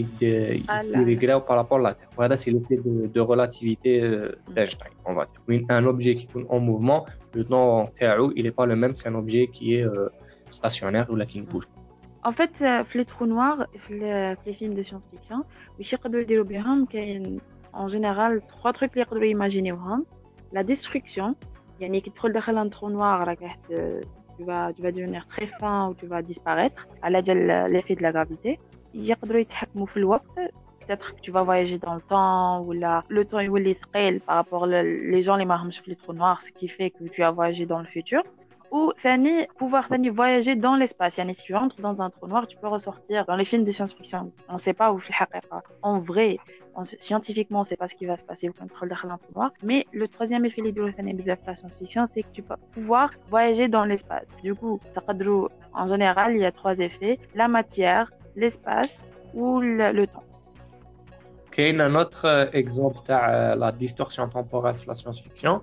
يريغراو 0.72 1.39
بارابور 1.39 1.80
لا 1.80 1.92
تيغ 1.92 2.07
وهذا 2.18 2.36
سي 2.36 2.51
لوتي 2.51 2.75
دو 3.16 3.25
ريلاتيفيتي 3.33 4.00
داينشتاين 4.50 4.92
اون 5.07 5.16
فا 5.16 5.28
وين 5.50 5.72
ان 5.72 5.86
اوبجي 5.86 6.13
كيكون 6.13 6.45
اون 6.45 6.62
موفمون 6.62 7.01
لو 7.36 7.44
طون 7.44 7.94
تاعو 7.94 8.31
il 8.31 8.45
est 8.45 8.56
pas 8.62 8.66
le 8.66 8.75
même 8.75 8.94
qu'un 8.94 9.16
objet 9.16 9.48
qui 9.48 9.75
est 9.75 10.10
ستاسيونير 10.50 11.12
ولا 11.12 11.25
كي 11.25 11.42
بوج 11.42 11.63
En 12.24 12.31
fait, 12.31 12.57
في 12.83 13.04
les 13.04 13.06
trous 13.06 13.25
noirs, 13.25 13.66
في 13.88 14.36
les 14.45 14.54
films 14.54 14.75
de 14.80 14.83
science-fiction, 14.83 15.44
واش 15.78 15.94
يقدروا 15.94 16.22
يديروا 16.22 16.45
بهم 16.45 16.86
كاين 16.86 17.42
en 17.74 17.88
général 17.88 18.42
trois 18.42 18.74
trucs 18.74 18.92
اللي 18.92 19.01
يقدروا 19.01 19.25
يماجينيوهم 19.25 20.06
la 20.54 20.63
destruction 20.63 21.33
يعني 21.80 22.01
كي 22.01 22.10
تدخل 22.10 22.31
داخل 22.31 22.63
un 22.63 22.69
trou 22.74 22.89
noir 22.89 23.28
راك 23.28 23.42
راح 23.42 23.57
tu 24.38 24.44
vas 24.45 24.74
tu 24.74 24.81
vas 24.81 24.92
devenir 24.92 25.28
très 25.28 25.48
fin 25.60 25.88
ou 25.89 25.94
tu 25.94 26.07
vas 26.07 26.22
disparaître 26.22 26.88
على 27.04 27.22
جال 27.22 27.72
l'effet 27.74 27.95
de 27.95 28.04
la 28.04 28.12
gravité 28.12 28.60
يقدروا 28.94 29.39
يتحكموا 29.39 29.86
في 29.86 29.98
الوقت 29.98 30.39
peut-être 30.81 31.16
que 31.16 31.22
tu 31.22 31.31
vas 31.31 31.44
voyager 31.44 31.78
dans 31.78 31.95
le 31.95 32.01
temps 32.01 32.62
ou 32.66 32.72
là 32.74 33.04
le 33.10 33.25
temps 33.25 33.39
يولي 33.39 33.74
ثقيل 33.74 34.22
par 34.28 34.36
rapport 34.36 34.66
les 34.66 35.22
gens 35.22 35.33
اللي 35.33 35.45
ما 35.45 35.56
همش 35.56 35.80
في 35.80 35.92
les 35.92 35.98
trous 35.98 36.13
noirs 36.13 36.42
ce 36.42 36.51
qui 36.51 36.68
fait 36.68 36.89
que 36.89 37.04
tu 37.04 37.22
vas 37.22 37.31
voyager 37.31 37.66
dans 37.66 37.80
le 37.80 37.86
futur 37.86 38.24
ou 38.72 38.94
ثاني 39.01 39.48
pouvoir 39.48 39.89
ثاني 39.89 40.12
voyager 40.12 40.56
dans 40.56 40.75
l'espace 40.75 41.18
يعني 41.18 41.33
si 41.33 41.44
tu 41.44 41.56
entres 41.56 41.81
dans 41.81 42.01
un 42.01 42.10
trou 42.10 42.28
noir 42.28 42.48
tu 42.48 42.57
peux 42.57 42.68
ressortir 42.68 43.25
dans 43.25 43.36
les 43.36 43.45
films 43.45 43.66
de 43.66 43.72
science-fiction 43.72 44.31
on 44.50 44.57
sait 44.57 44.74
pas 44.74 44.92
où 44.92 44.98
في 44.98 45.10
الحقيقة 45.10 45.63
en 45.83 46.00
vrai 46.00 46.38
scientifiquement 47.00 47.63
c'est 47.66 47.75
pas 47.75 47.89
ce 47.92 47.95
qui 47.95 48.06
va 48.06 48.16
se 48.16 48.24
passer 48.24 48.48
quand 48.48 48.68
tu 48.68 48.88
dans 48.88 49.10
un 49.16 49.18
trou 49.18 49.31
noir 49.36 49.51
mais 49.63 49.86
le 49.92 50.07
troisième 50.07 50.45
effet 50.45 50.60
اللي 50.60 50.69
يديروا 50.69 50.92
ثاني 50.92 51.13
بزاف 51.13 51.39
في 51.39 51.51
la 51.51 51.56
science-fiction 51.56 52.06
c'est 52.06 52.24
que 52.24 52.31
tu 52.33 52.42
peux 52.42 52.56
pouvoir 52.75 53.10
voyager 53.30 53.68
dans 53.68 53.86
l'espace 53.86 54.28
du 54.44 54.56
coup 54.56 54.80
تقدروا 54.95 55.50
en 55.74 55.88
général 55.88 56.36
il 56.36 56.42
y 56.42 56.45
a 56.45 56.51
trois 56.51 56.78
effets 56.80 57.19
la 57.36 57.48
matière 57.48 58.06
l'espace 58.36 59.04
ou 59.33 59.60
le, 59.60 59.92
le 59.92 60.07
temps 60.07 60.24
كاين 61.51 61.81
un 61.81 61.95
autre 61.95 62.50
exemple 62.54 63.00
تاع 63.06 63.56
la 63.56 63.72
distorsion 63.72 64.28
temporelle 64.28 64.75
في 64.75 64.88
la 64.88 64.94
science-fiction 64.94 65.62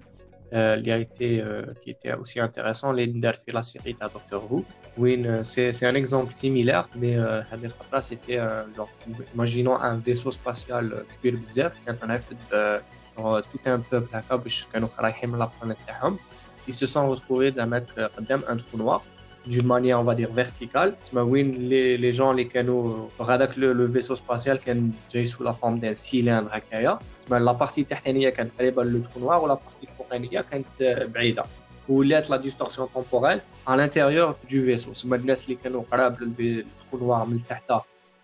qui 0.83 0.91
a 0.91 0.99
été 0.99 1.45
qui 1.83 1.91
était 1.91 2.15
aussi 2.15 2.41
intéressant 2.41 2.93
les 2.93 3.07
في 3.33 3.53
la 3.53 3.63
série 3.63 3.95
de 3.95 3.99
Doctor 3.99 4.43
Who 4.51 4.63
وين 4.99 5.45
c'est 5.45 5.85
un 5.85 5.95
exemple 5.95 6.33
similaire 6.35 6.89
mais 6.97 7.17
هذه 7.53 7.65
الخطره 7.65 8.01
c'était 8.01 8.41
genre 8.77 8.89
imaginons 9.35 9.77
un 9.77 9.97
vaisseau 9.97 10.31
spatial 10.31 10.95
كبير 11.19 11.37
بزاف 11.37 11.77
كان 11.87 11.99
رافد 12.11 12.37
tout 13.19 13.67
un 13.67 13.81
peuple 13.93 14.15
هكا 14.15 14.37
باش 14.37 14.67
كانوا 14.73 14.89
رايحين 14.99 15.31
من 15.31 15.39
لابلانيت 15.39 15.77
تاعهم 15.87 16.17
ils 16.69 16.75
se 16.75 16.87
sont 16.87 17.15
retrouvés 17.15 17.55
زعما 17.55 17.87
قدام 18.17 18.41
un 18.41 18.57
trou 18.57 18.79
noir 18.79 19.01
d'une 19.47 19.67
manière 19.67 20.01
on 20.01 20.05
va 20.05 20.15
dire 20.15 20.33
verticale 20.33 20.95
تسمى 21.03 21.21
وين 21.23 21.69
les 21.69 21.97
les 21.97 22.13
gens 22.17 22.31
اللي 22.31 22.45
كانوا 22.45 23.09
هذاك 23.21 23.53
le 23.53 23.87
vaisseau 23.87 24.15
spatial 24.15 24.57
كان 24.67 24.93
جاي 25.11 25.27
sous 25.27 25.43
la 25.43 25.53
forme 25.53 25.79
d'un 25.81 25.95
cylindre 25.95 26.55
هكايا 26.55 26.99
تسمى 27.21 27.39
لا 27.39 27.53
بارتي 27.53 27.81
التحتانيه 27.81 28.29
كانت 28.29 28.53
قريبه 28.59 28.85
للو 28.85 29.03
trou 29.05 29.19
noir 29.19 29.43
ولا 29.43 29.55
بارتي 29.55 29.89
الفوقانيه 30.04 30.42
كانت 30.42 31.08
بعيده 31.14 31.44
ولات 31.90 32.30
لا 32.30 32.38
ديستورسيون 32.38 32.88
تومبوريل 32.94 33.40
على 33.68 33.76
الانتيريور 33.76 34.36
دو 34.52 34.62
فيسو 34.66 34.92
تسمى 34.92 35.18
الناس 35.18 35.46
اللي 35.46 35.56
كانوا 35.64 35.84
قراب 35.92 36.22
للترو 36.22 37.00
نوار 37.00 37.26
من 37.26 37.44
تحت 37.44 37.72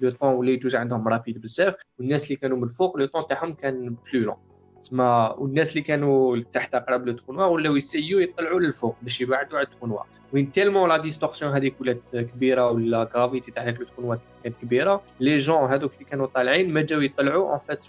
لو 0.02 0.10
طون 0.10 0.34
ولا 0.34 0.52
يجوز 0.52 0.76
عندهم 0.76 1.08
رابيد 1.08 1.42
بزاف 1.42 1.76
والناس 2.00 2.24
اللي 2.24 2.36
كانوا 2.36 2.58
من 2.58 2.64
الفوق 2.64 2.98
لو 2.98 3.06
طون 3.06 3.28
تاعهم 3.28 3.54
كان 3.54 3.96
بلو 4.14 4.22
لون 4.26 4.36
تسمى 4.82 5.36
والناس 5.38 5.70
اللي 5.70 5.82
كانوا 5.82 6.38
لتحت 6.38 6.76
قراب 6.76 7.08
لو 7.08 7.54
ولاو 7.54 7.76
يسيو 7.76 8.20
يطلعوا 8.20 8.60
للفوق 8.60 8.96
باش 9.02 9.22
يبعدوا 9.22 9.58
على 9.58 9.68
الترو 9.68 9.88
نوار 9.88 10.06
وين 10.34 10.52
تيلمون 10.52 10.90
لا 10.90 10.98
ديستورسيون 10.98 11.52
هذيك 11.52 11.82
ولات 11.82 12.02
كبيره 12.16 12.72
ولا 12.72 13.10
غرافيتي 13.16 13.52
تاع 13.52 13.72
ترو 13.72 13.86
نوار 14.00 14.20
كانت 14.44 14.56
كبيره 14.58 15.02
لي 15.20 15.38
جون 15.38 15.70
هذوك 15.72 15.94
اللي 15.94 16.06
كانوا 16.06 16.28
طالعين 16.28 16.74
ما 16.74 16.82
جاو 16.82 17.02
يطلعوا 17.02 17.52
اون 17.52 17.58
فيت 17.58 17.86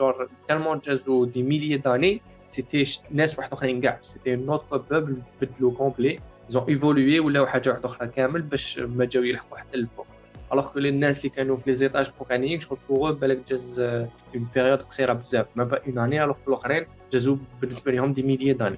تيلمون 0.49 0.79
جازو 0.79 1.25
دي 1.25 1.43
ميليي 1.43 1.77
داني 1.77 2.23
سيتي 2.50 3.00
ناس 3.12 3.40
واحد 3.40 3.54
اخرين 3.54 3.82
كاع 3.82 4.00
سيتي 4.02 4.36
نوتر 4.36 4.78
بوبل 4.78 5.22
بدلو 5.42 5.72
كومبلي 5.72 6.20
زون 6.50 6.64
ايفولوي 6.70 7.20
ولاو 7.20 7.46
حاجه 7.46 7.70
واحده 7.70 7.86
اخرى 7.86 8.08
كامل 8.08 8.42
باش 8.42 8.80
ما 8.80 9.06
جاو 9.06 9.24
يلحقوا 9.24 9.58
حتى 9.58 9.78
للفوق 9.78 10.06
الوغ 10.54 10.74
كو 10.74 10.80
الناس 10.80 11.18
اللي 11.18 11.30
كانوا 11.30 11.58
في 11.58 11.64
لي 11.70 11.76
زيتاج 11.76 12.06
فوقانيين 12.06 12.60
شغل 12.60 12.78
بوغ 12.90 13.12
بالك 13.12 13.48
جاز 13.48 13.80
اون 13.80 14.48
بيريود 14.56 14.82
قصيره 14.82 15.14
بزاف 15.14 15.46
ما 15.56 15.64
با 15.64 15.80
اون 15.88 15.98
اني 15.98 16.24
الوغ 16.24 16.36
الاخرين 16.48 16.86
جازو 17.12 17.38
بالنسبه 17.62 17.92
لهم 17.92 18.14
دي 18.14 18.24
ميليي 18.24 18.54
داني 18.54 18.78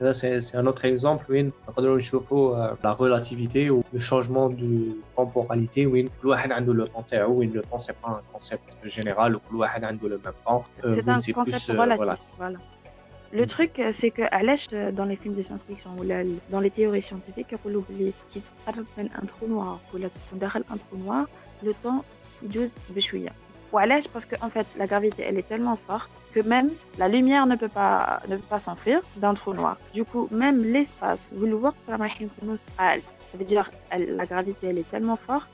هذا 0.00 0.12
سي 0.12 0.40
سي 0.40 0.58
ان 0.58 0.66
اوتر 0.66 0.88
اكزومبل 0.88 1.22
وين 1.28 1.52
نقدروا 1.68 1.96
نشوفوا 1.96 2.74
لا 2.84 2.96
ريلاتيفيتي 3.00 3.70
و 3.70 3.82
لو 3.92 4.00
شونجمون 4.00 4.56
دو 4.56 4.96
تمبوراليتي 5.16 5.86
وين 5.86 6.10
كل 6.22 6.28
واحد 6.28 6.52
عنده 6.52 6.74
لو 6.74 6.86
طون 6.86 7.06
تاعو 7.06 7.38
وين 7.38 7.52
لو 7.52 7.62
طون 7.70 7.78
سي 7.78 7.92
با 8.02 8.08
ان 8.08 8.22
كونسيبت 8.32 8.60
جينيرال 8.86 9.34
وكل 9.36 9.56
واحد 9.56 9.84
عنده 9.84 10.08
لو 10.08 10.18
ميم 10.84 11.02
طون 11.02 11.18
سي 11.18 11.30
ان 11.30 11.34
كونسيبت 11.34 11.70
ريلاتيف 11.70 12.26
فوالا 12.38 12.58
Le 13.32 13.46
truc, 13.46 13.82
c'est 13.92 14.10
que 14.10 14.90
dans 14.92 15.04
les 15.04 15.16
films 15.16 15.34
de 15.34 15.42
science-fiction 15.42 15.90
ou 15.98 16.04
dans 16.50 16.60
les 16.60 16.70
théories 16.70 17.02
scientifiques, 17.02 17.54
qui 18.30 18.42
un 18.68 19.26
trou 19.26 19.46
noir 19.48 19.80
ou 19.92 19.96
un 19.96 20.76
trou 20.76 20.96
noir, 20.96 21.26
le 21.62 21.74
temps 21.74 22.04
il 22.42 22.48
dure 22.48 22.68
بشوية. 22.90 23.32
وعلاش 23.72 24.06
parce 24.06 24.24
que 24.24 24.36
en 24.40 24.50
fait 24.50 24.66
la 24.76 24.86
gravité 24.86 25.24
elle 25.28 25.38
est 25.38 25.48
tellement 25.48 25.76
forte 25.76 26.10
que 26.34 26.40
même 26.40 26.70
la 26.98 27.08
lumière 27.08 27.46
ne 27.46 27.56
peut 27.56 27.68
pas 27.80 28.22
ne 28.28 28.36
peut 28.36 28.50
pas 28.54 28.60
s'enfuir 28.60 29.00
d'un 29.16 29.34
trou 29.34 29.52
noir. 29.54 29.76
Du 29.94 30.04
coup 30.04 30.28
même 30.30 30.58
l'espace 30.72 31.30
ou 31.36 31.44
le 31.46 31.54
وقت 31.54 31.84
رايحين 31.88 32.28
يكونوا 32.38 32.56
ثقال. 32.76 33.00
Ça 33.32 33.38
veut 33.38 33.44
dire 33.44 33.70
la 33.90 34.26
gravité 34.26 34.68
elle 34.68 34.78
est 34.78 34.90
tellement 34.90 35.16
forte 35.16 35.48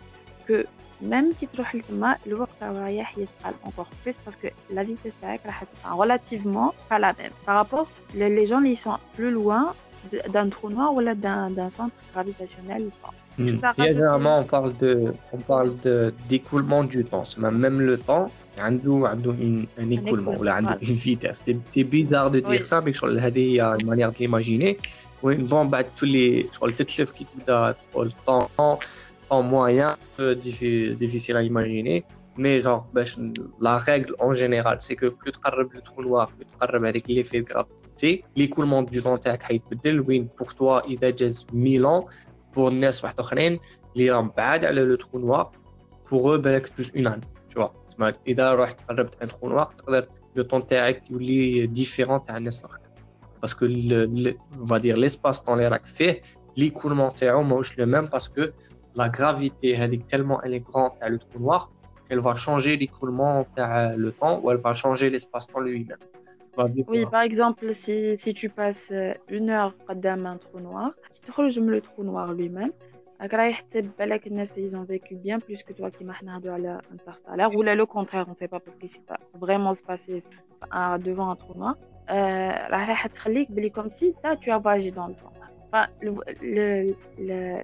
que 0.47 0.67
même 1.02 1.32
si 1.38 1.48
tu 1.48 1.58
le 1.58 1.64
temps, 1.82 2.16
le 2.26 2.38
temps 2.38 2.48
encore 3.64 3.90
plus 4.04 4.16
parce 4.24 4.36
que 4.36 4.48
la 4.72 4.84
vitesse 4.84 5.14
est 5.24 5.40
relativement 5.90 6.74
pas 6.90 7.00
la 7.00 7.14
même. 7.14 7.32
Par 7.46 7.56
rapport, 7.56 7.88
les 8.14 8.46
gens 8.46 8.62
ils 8.62 8.78
sont 8.78 8.98
plus 9.16 9.32
loin 9.32 9.74
d'un 10.30 10.50
trou 10.50 10.70
noir 10.70 10.94
ou 10.94 11.02
d'un 11.02 11.70
centre 11.70 11.96
gravitationnel. 12.14 12.90
Mmh. 13.38 13.58
Généralement, 13.78 14.40
on 14.40 14.44
parle 14.44 14.78
de, 14.78 15.12
on 15.34 15.38
parle 15.38 15.78
de 15.82 16.14
d'écoulement 16.30 16.84
du 16.84 17.04
temps. 17.04 17.24
Même 17.38 17.82
le 17.82 17.98
temps, 17.98 18.32
a 18.62 18.70
une, 18.70 18.78
un 19.78 19.90
écoulement, 19.90 20.32
un 20.32 20.36
écoulement 20.36 20.52
a 20.52 20.78
une 20.82 20.96
vitesse. 20.96 21.46
C'est 21.66 21.84
bizarre 21.84 22.32
de 22.32 22.40
dire 22.40 22.66
ça, 22.66 22.82
mais 22.82 22.92
il 22.92 23.52
y 23.52 23.60
a 23.60 23.76
une 23.80 23.88
manière 23.88 24.12
d'imaginer. 24.12 24.78
Oui, 25.24 25.36
bon, 25.36 25.66
bah, 25.66 25.84
tous 25.84 26.06
les, 26.06 26.48
sur 26.52 26.68
le 26.68 26.74
qui 26.74 27.26
te 27.26 27.52
ah, 27.52 27.74
le 27.98 28.12
temps, 28.26 28.80
en 29.30 29.44
moyen, 29.44 29.96
peu 30.18 30.36
difficile 30.36 31.38
à 31.38 31.44
imaginer. 31.44 32.06
Mais 32.38 32.60
genre, 32.60 32.88
ben, 32.94 33.06
la 33.62 33.78
règle 33.78 34.14
en 34.20 34.34
général, 34.34 34.78
c'est 34.82 34.96
que 34.96 35.08
plus 35.08 35.32
tu 35.32 35.40
le 35.74 35.82
trou 35.82 36.04
noir, 36.04 36.28
plus 36.30 36.46
tu 36.46 36.54
avec 36.60 37.08
l'effet 37.08 37.42
de 37.42 37.46
gravité, 37.46 38.26
l'écoulement 38.36 38.84
du 38.84 39.02
temps 39.02 39.18
est 39.18 40.30
pour 40.36 40.54
toi, 40.54 40.84
il 40.88 41.04
a 41.06 41.12
déjà 41.12 41.46
1000 41.54 41.86
ans. 41.86 42.08
Pour 42.52 42.70
les 42.70 42.92
gens 42.92 43.10
qui 43.96 44.06
sont 44.06 44.22
le 44.72 44.98
trou 44.98 45.20
noir, 45.20 45.52
pour 46.06 46.32
eux, 46.32 46.38
ben, 46.38 46.62
c'est 46.66 46.78
juste 46.78 46.92
une 46.94 47.08
année. 47.08 47.24
Tu 47.50 47.56
vois, 47.56 47.74
si 47.88 48.36
tu 48.36 48.42
arrives 48.42 48.76
un 49.22 49.28
trou 49.28 49.50
noir, 49.50 49.74
le 50.36 50.44
temps 50.44 50.68
est 50.70 51.68
différent 51.68 52.24
à 52.28 52.40
les 52.40 52.50
Parce 53.40 53.54
que, 53.54 53.66
le, 53.66 54.06
le, 54.06 54.36
on 54.62 54.66
va 54.66 54.80
dire, 54.80 54.98
l'espace-temps, 54.98 55.56
l'écoulement, 56.58 57.14
le 57.78 57.86
même 57.86 58.10
parce 58.10 58.30
que 58.30 58.54
la 58.96 59.10
gravité 59.10 59.72
elle 59.72 59.94
est 59.94 60.08
tellement 60.08 60.42
elle 60.44 60.54
est 60.54 60.60
grande 60.60 60.92
le 61.08 61.20
trou 61.20 61.40
noir 61.40 61.72
qu'elle 62.08 62.20
va 62.20 62.36
changer 62.36 62.78
l'écoulement 62.78 63.46
euh, 63.58 63.96
le 63.96 64.12
temps 64.12 64.40
ou 64.42 64.52
elle 64.52 64.58
va 64.58 64.74
changer 64.74 65.10
l'espace-temps 65.10 65.60
lui-même. 65.60 65.98
Bah, 66.56 66.68
oui 66.88 67.04
hein. 67.04 67.10
par 67.12 67.22
exemple 67.22 67.74
si, 67.74 68.18
si 68.18 68.34
tu 68.34 68.50
passes 68.50 68.92
euh, 68.92 69.14
une 69.30 69.50
heure 69.50 69.74
dans 69.94 70.26
un 70.26 70.38
trou 70.38 70.60
noir 70.60 70.92
qui 71.14 71.22
te 71.22 71.60
le 71.60 71.82
trou 71.82 72.04
noir 72.04 72.34
lui-même. 72.34 72.72
Ils 74.58 74.76
ont 74.76 74.84
vécu 74.84 75.16
bien 75.16 75.40
plus 75.40 75.64
que 75.64 75.74
toi 75.74 75.90
qui 75.90 76.04
m'as 76.04 76.40
de 76.42 76.50
la 76.50 76.82
interstellaire 76.94 77.56
ou 77.56 77.62
là 77.62 77.74
le 77.74 77.86
contraire 77.86 78.26
on 78.28 78.32
ne 78.32 78.36
sait 78.36 78.50
pas 78.50 78.60
parce 78.60 78.76
qu'il 78.76 78.90
s'est 78.90 79.08
pas 79.08 79.20
vraiment 79.40 79.74
se 79.74 79.82
passer 79.82 80.22
euh, 80.76 80.98
devant 80.98 81.30
un 81.30 81.36
trou 81.36 81.58
noir. 81.58 81.76
Euh, 82.10 82.52
comme 83.74 83.90
si 83.90 84.14
tu 84.42 84.52
as 84.52 84.58
voyagé 84.58 84.92
dans 84.92 85.08
le 85.08 85.16
temps. 85.16 85.32
Le, 86.02 86.94
le 87.18 87.64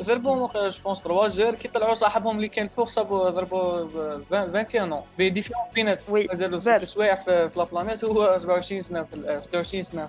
ضربوا 0.00 0.48
جو 0.48 0.70
بونس 0.84 1.02
3 1.02 1.26
زور 1.26 1.54
كي 1.54 1.68
طلعوا 1.68 1.94
صاحبهم 1.94 2.36
اللي 2.36 2.48
كان 2.48 2.68
فوق 2.68 2.88
صابوا 2.88 3.30
ضربوا 3.30 3.88
21 4.30 5.00
بي 5.18 5.30
ديفيرون 5.30 5.62
بيناتهم 5.74 6.26
داروا 6.32 6.60
ست 6.60 6.84
سوايع 6.84 7.14
في 7.14 7.50
لابلانيت 7.56 8.04
هو 8.04 8.38
27 8.38 8.80
سنه 8.80 9.02
في 9.02 9.40
23 9.52 9.82
سنه 9.82 10.08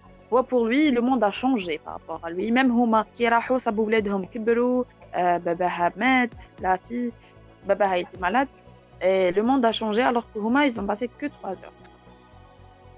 هو 0.32 0.42
pour 0.42 0.66
lui 0.66 0.90
le 0.90 1.00
monde 1.00 1.24
a 1.24 1.30
changé 1.30 1.78
par 1.84 1.92
rapport 1.92 2.20
à 2.24 2.30
lui 2.30 2.50
même 2.50 2.70
هما 2.70 3.04
كي 3.18 3.28
راحوا 3.28 3.58
صابوا 3.58 3.86
ولادهم 3.86 4.24
كبروا 4.24 4.84
باباها 5.16 5.92
مات 5.96 6.30
لا 6.60 6.76
في 6.76 7.12
باباها 7.68 8.02
était 8.02 8.20
malade 8.20 8.48
et 9.02 9.30
le 9.36 9.42
monde 9.42 9.64
a 9.64 9.72
changé 9.72 10.02
alors 10.02 10.26
que 10.34 10.38
هما 10.38 10.70
ils 10.70 10.80
ont 10.80 10.86
passé 10.86 11.08
que 11.08 11.26
3 11.26 11.50
heures 11.50 11.72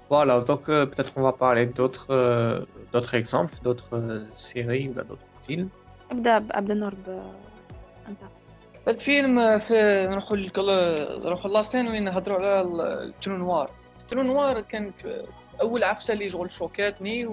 Voilà, 0.09 0.41
donc 0.41 0.63
euh, 0.69 0.85
peut-être 0.87 1.13
on 1.17 1.21
va 1.21 1.33
parler 1.33 1.65
d'autres 1.67 2.07
euh, 2.09 2.65
d'autres 2.93 3.13
exemples, 3.13 3.53
d'autres 3.63 3.93
euh, 3.93 4.25
séries 4.35 4.89
ou 4.89 4.93
d'autres 4.93 5.29
films. 5.47 5.69
ابدا 6.11 6.37
ابدا 6.51 6.73
نور 6.73 6.93
انت 8.07 8.17
الفيلم 8.87 9.59
في 9.59 10.07
نروحوا 10.09 10.37
نروحوا 11.25 11.51
لاسين 11.51 11.87
وين 11.87 12.03
نهضروا 12.03 12.37
على 12.37 12.61
الترو 12.61 13.37
نوار 13.37 13.69
الترو 14.01 14.21
نوار 14.23 14.61
كان 14.61 14.91
أول 15.60 15.84
عفسة 15.84 16.14
اللي 16.14 16.30
شغل 16.30 16.52
شوكاتني 16.52 17.28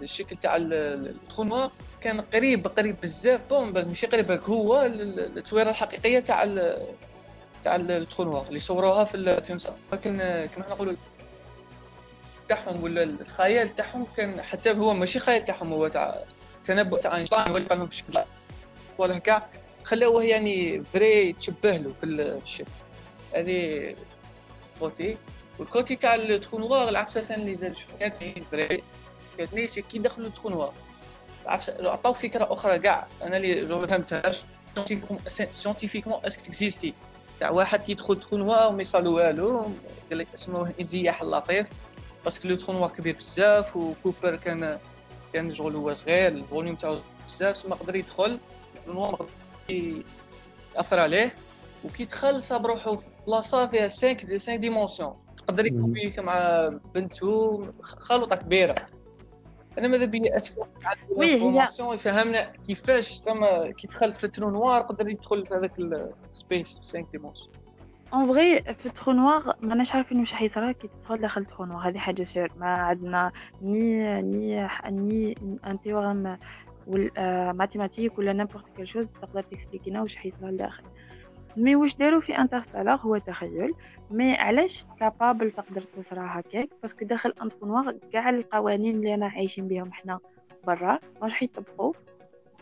والشكل 0.00 0.36
تاع 0.36 0.56
الترو 0.56 1.70
كان 2.00 2.20
قريب 2.20 2.68
قريب 2.68 2.96
بزاف 3.02 3.46
طون 3.46 3.72
ماشي 3.72 4.06
قريب 4.06 4.30
هو 4.30 4.82
التصويرة 4.82 5.70
الحقيقية 5.70 6.18
تاع 6.18 6.44
تاع 7.64 7.76
الترو 7.76 8.42
اللي 8.48 8.58
صوروها 8.58 9.04
في 9.04 9.16
الفيلم 9.16 9.58
لكن 9.92 10.18
كما 10.56 10.66
نقولوا 10.70 10.94
تاعهم 12.48 12.82
ولا 12.82 13.02
الخيال 13.02 13.76
تاعهم 13.76 14.06
كان 14.16 14.42
حتى 14.42 14.70
هو 14.70 14.94
ماشي 14.94 15.18
خيال 15.18 15.44
تاعهم 15.44 15.72
هو 15.72 15.88
تاع 15.88 16.18
تنبؤ 16.64 16.98
تاع 16.98 17.16
أينشتاين 17.16 17.50
ولا 17.52 17.64
فهمهم 17.64 17.86
بشكل 17.86 18.18
ولا 18.98 19.16
هكا 19.16 19.48
خلاوه 19.84 20.24
يعني 20.24 20.84
فري 20.92 21.32
تشبه 21.32 21.76
له 21.76 21.92
في 22.00 22.06
الشكل. 22.06 22.70
هذه 23.34 23.94
كوتي 24.80 25.16
والكوتي 25.58 25.96
تاع 25.96 26.14
التخو 26.14 26.58
نوار 26.58 26.88
العفسة 26.88 27.20
ثاني 27.20 27.42
اللي 27.42 27.54
زاد 27.54 27.74
كانت 28.00 28.44
فري 28.50 28.82
كانت 29.38 29.70
سي 29.70 29.82
كي 29.82 29.98
دخلوا 29.98 30.26
التخو 30.28 30.48
نوار. 30.48 30.72
العفسة 31.44 31.90
عطاو 31.90 32.14
فكرة 32.14 32.52
أخرى 32.52 32.78
كاع. 32.78 33.06
أنا 33.22 33.36
اللي 33.36 33.76
ما 33.76 33.86
فهمتهاش. 33.86 34.42
سيونتيفيكمون 35.50 36.20
اسك 36.26 36.40
تكزيستي 36.40 36.94
تاع 37.40 37.50
واحد 37.50 37.82
كيدخل 37.82 38.20
تخو 38.20 38.36
نوار 38.36 38.68
وما 38.68 38.80
يصالو 38.80 39.16
والو 39.16 39.60
قال 40.10 40.18
لك 40.18 40.26
اسمه 40.34 40.72
انزياح 40.80 41.22
اللطيف. 41.22 41.66
باسكو 42.24 42.48
لو 42.48 42.56
تخو 42.56 42.72
نوار 42.72 42.90
كبير 42.90 43.16
بزاف 43.16 43.76
وكوبر 43.76 44.36
كان 44.36 44.78
كان 45.32 45.54
شغل 45.54 45.76
هو 45.76 45.94
صغير 45.94 46.28
الفوليوم 46.28 46.76
تاعو 46.76 46.98
بزاف 47.26 47.66
ما 47.66 47.74
قدر 47.74 47.96
يدخل. 47.96 48.38
نوار 48.86 49.26
يأثر 50.76 51.00
عليه. 51.00 51.34
وكي 51.84 52.04
دخل 52.04 52.42
صاب 52.42 52.66
روحو 52.66 52.96
في 52.96 53.04
بلاصه 53.26 53.66
فيها 53.66 53.88
5 53.88 54.14
5 54.14 54.56
ديمونسيون 54.56 55.21
تقدر 55.46 55.66
يكوبيك 55.66 56.18
مع 56.18 56.68
بنته 56.94 57.66
خلطة 57.82 58.36
كبيرة. 58.36 58.74
أنا 59.78 59.88
ماذا 59.88 60.04
بيا؟ 60.04 60.36
اتكلم 60.36 60.66
وي 61.10 61.94
يفهمنا 61.94 62.52
كيفاش 62.66 63.12
زعما 63.12 63.70
كي 63.70 63.86
دخل 63.86 64.14
في 64.14 64.28
ترو 64.28 64.50
نوار 64.50 64.82
قدر 64.82 65.08
يدخل 65.08 65.46
في 65.46 65.54
هذاك 65.54 65.78
السبيس 65.78 66.78
5 66.78 67.06
ديمونسيون 67.12 67.50
اون 68.12 68.32
فري 68.32 68.74
في 68.74 68.88
ترو 68.88 69.12
نوار 69.12 69.56
ماناش 69.60 69.94
عارفين 69.94 70.20
واش 70.20 70.32
حيصرى 70.32 70.74
كي 70.74 70.88
تدخل 70.88 71.18
داخل 71.18 71.44
ترو 71.44 71.64
نوار 71.64 71.88
هذه 71.88 71.98
حاجة 71.98 72.22
سير 72.22 72.52
ما 72.56 72.66
عندنا 72.66 73.32
ني 73.62 74.22
ني 74.22 74.68
ني 74.90 75.34
ان 75.66 75.80
تيورم 75.80 76.38
ولا 76.86 77.52
ماتيماتيك 77.52 78.18
ولا 78.18 78.32
نيمبورت 78.32 78.64
كيل 78.76 78.88
شوز 78.88 79.10
تقدر 79.10 79.42
تكسبليكينا 79.42 80.02
واش 80.02 80.16
حيصرى 80.16 80.50
لداخل 80.50 80.82
مي 81.56 81.76
واش 81.76 81.96
داروا 81.96 82.20
في 82.20 82.38
انترستيلر 82.38 82.94
هو 82.94 83.18
تخيل 83.18 83.74
مي 84.10 84.34
علاش 84.34 84.84
كابابل 85.00 85.50
تقدر 85.50 85.82
تصرى 85.82 86.20
هكاك؟ 86.20 86.68
باسكو 86.82 87.04
داخل 87.04 87.34
انترونوار 87.42 87.96
كاع 88.12 88.30
القوانين 88.30 88.96
اللي 88.96 89.14
أنا 89.14 89.26
عايشين 89.26 89.68
بهم 89.68 89.92
حنا 89.92 90.18
برا 90.66 90.98
راح 91.22 91.42
يطبقوا 91.42 91.92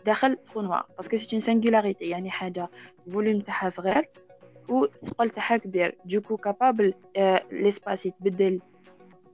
داخل 0.05 0.37
ترونوار 0.37 0.85
باسكو 0.97 1.17
سي 1.17 1.29
اون 1.33 1.39
سينغولاريتي 1.41 2.05
يعني 2.05 2.29
حاجة 2.29 2.69
فوليوم 3.13 3.39
تاعها 3.41 3.69
صغير 3.69 4.09
والثقل 4.69 5.29
تاعها 5.29 5.57
كبير. 5.57 5.97
دوكو 6.05 6.37
كابابل 6.37 6.93
آه 7.17 7.43
ليسباس 7.51 8.05
يتبدل 8.05 8.59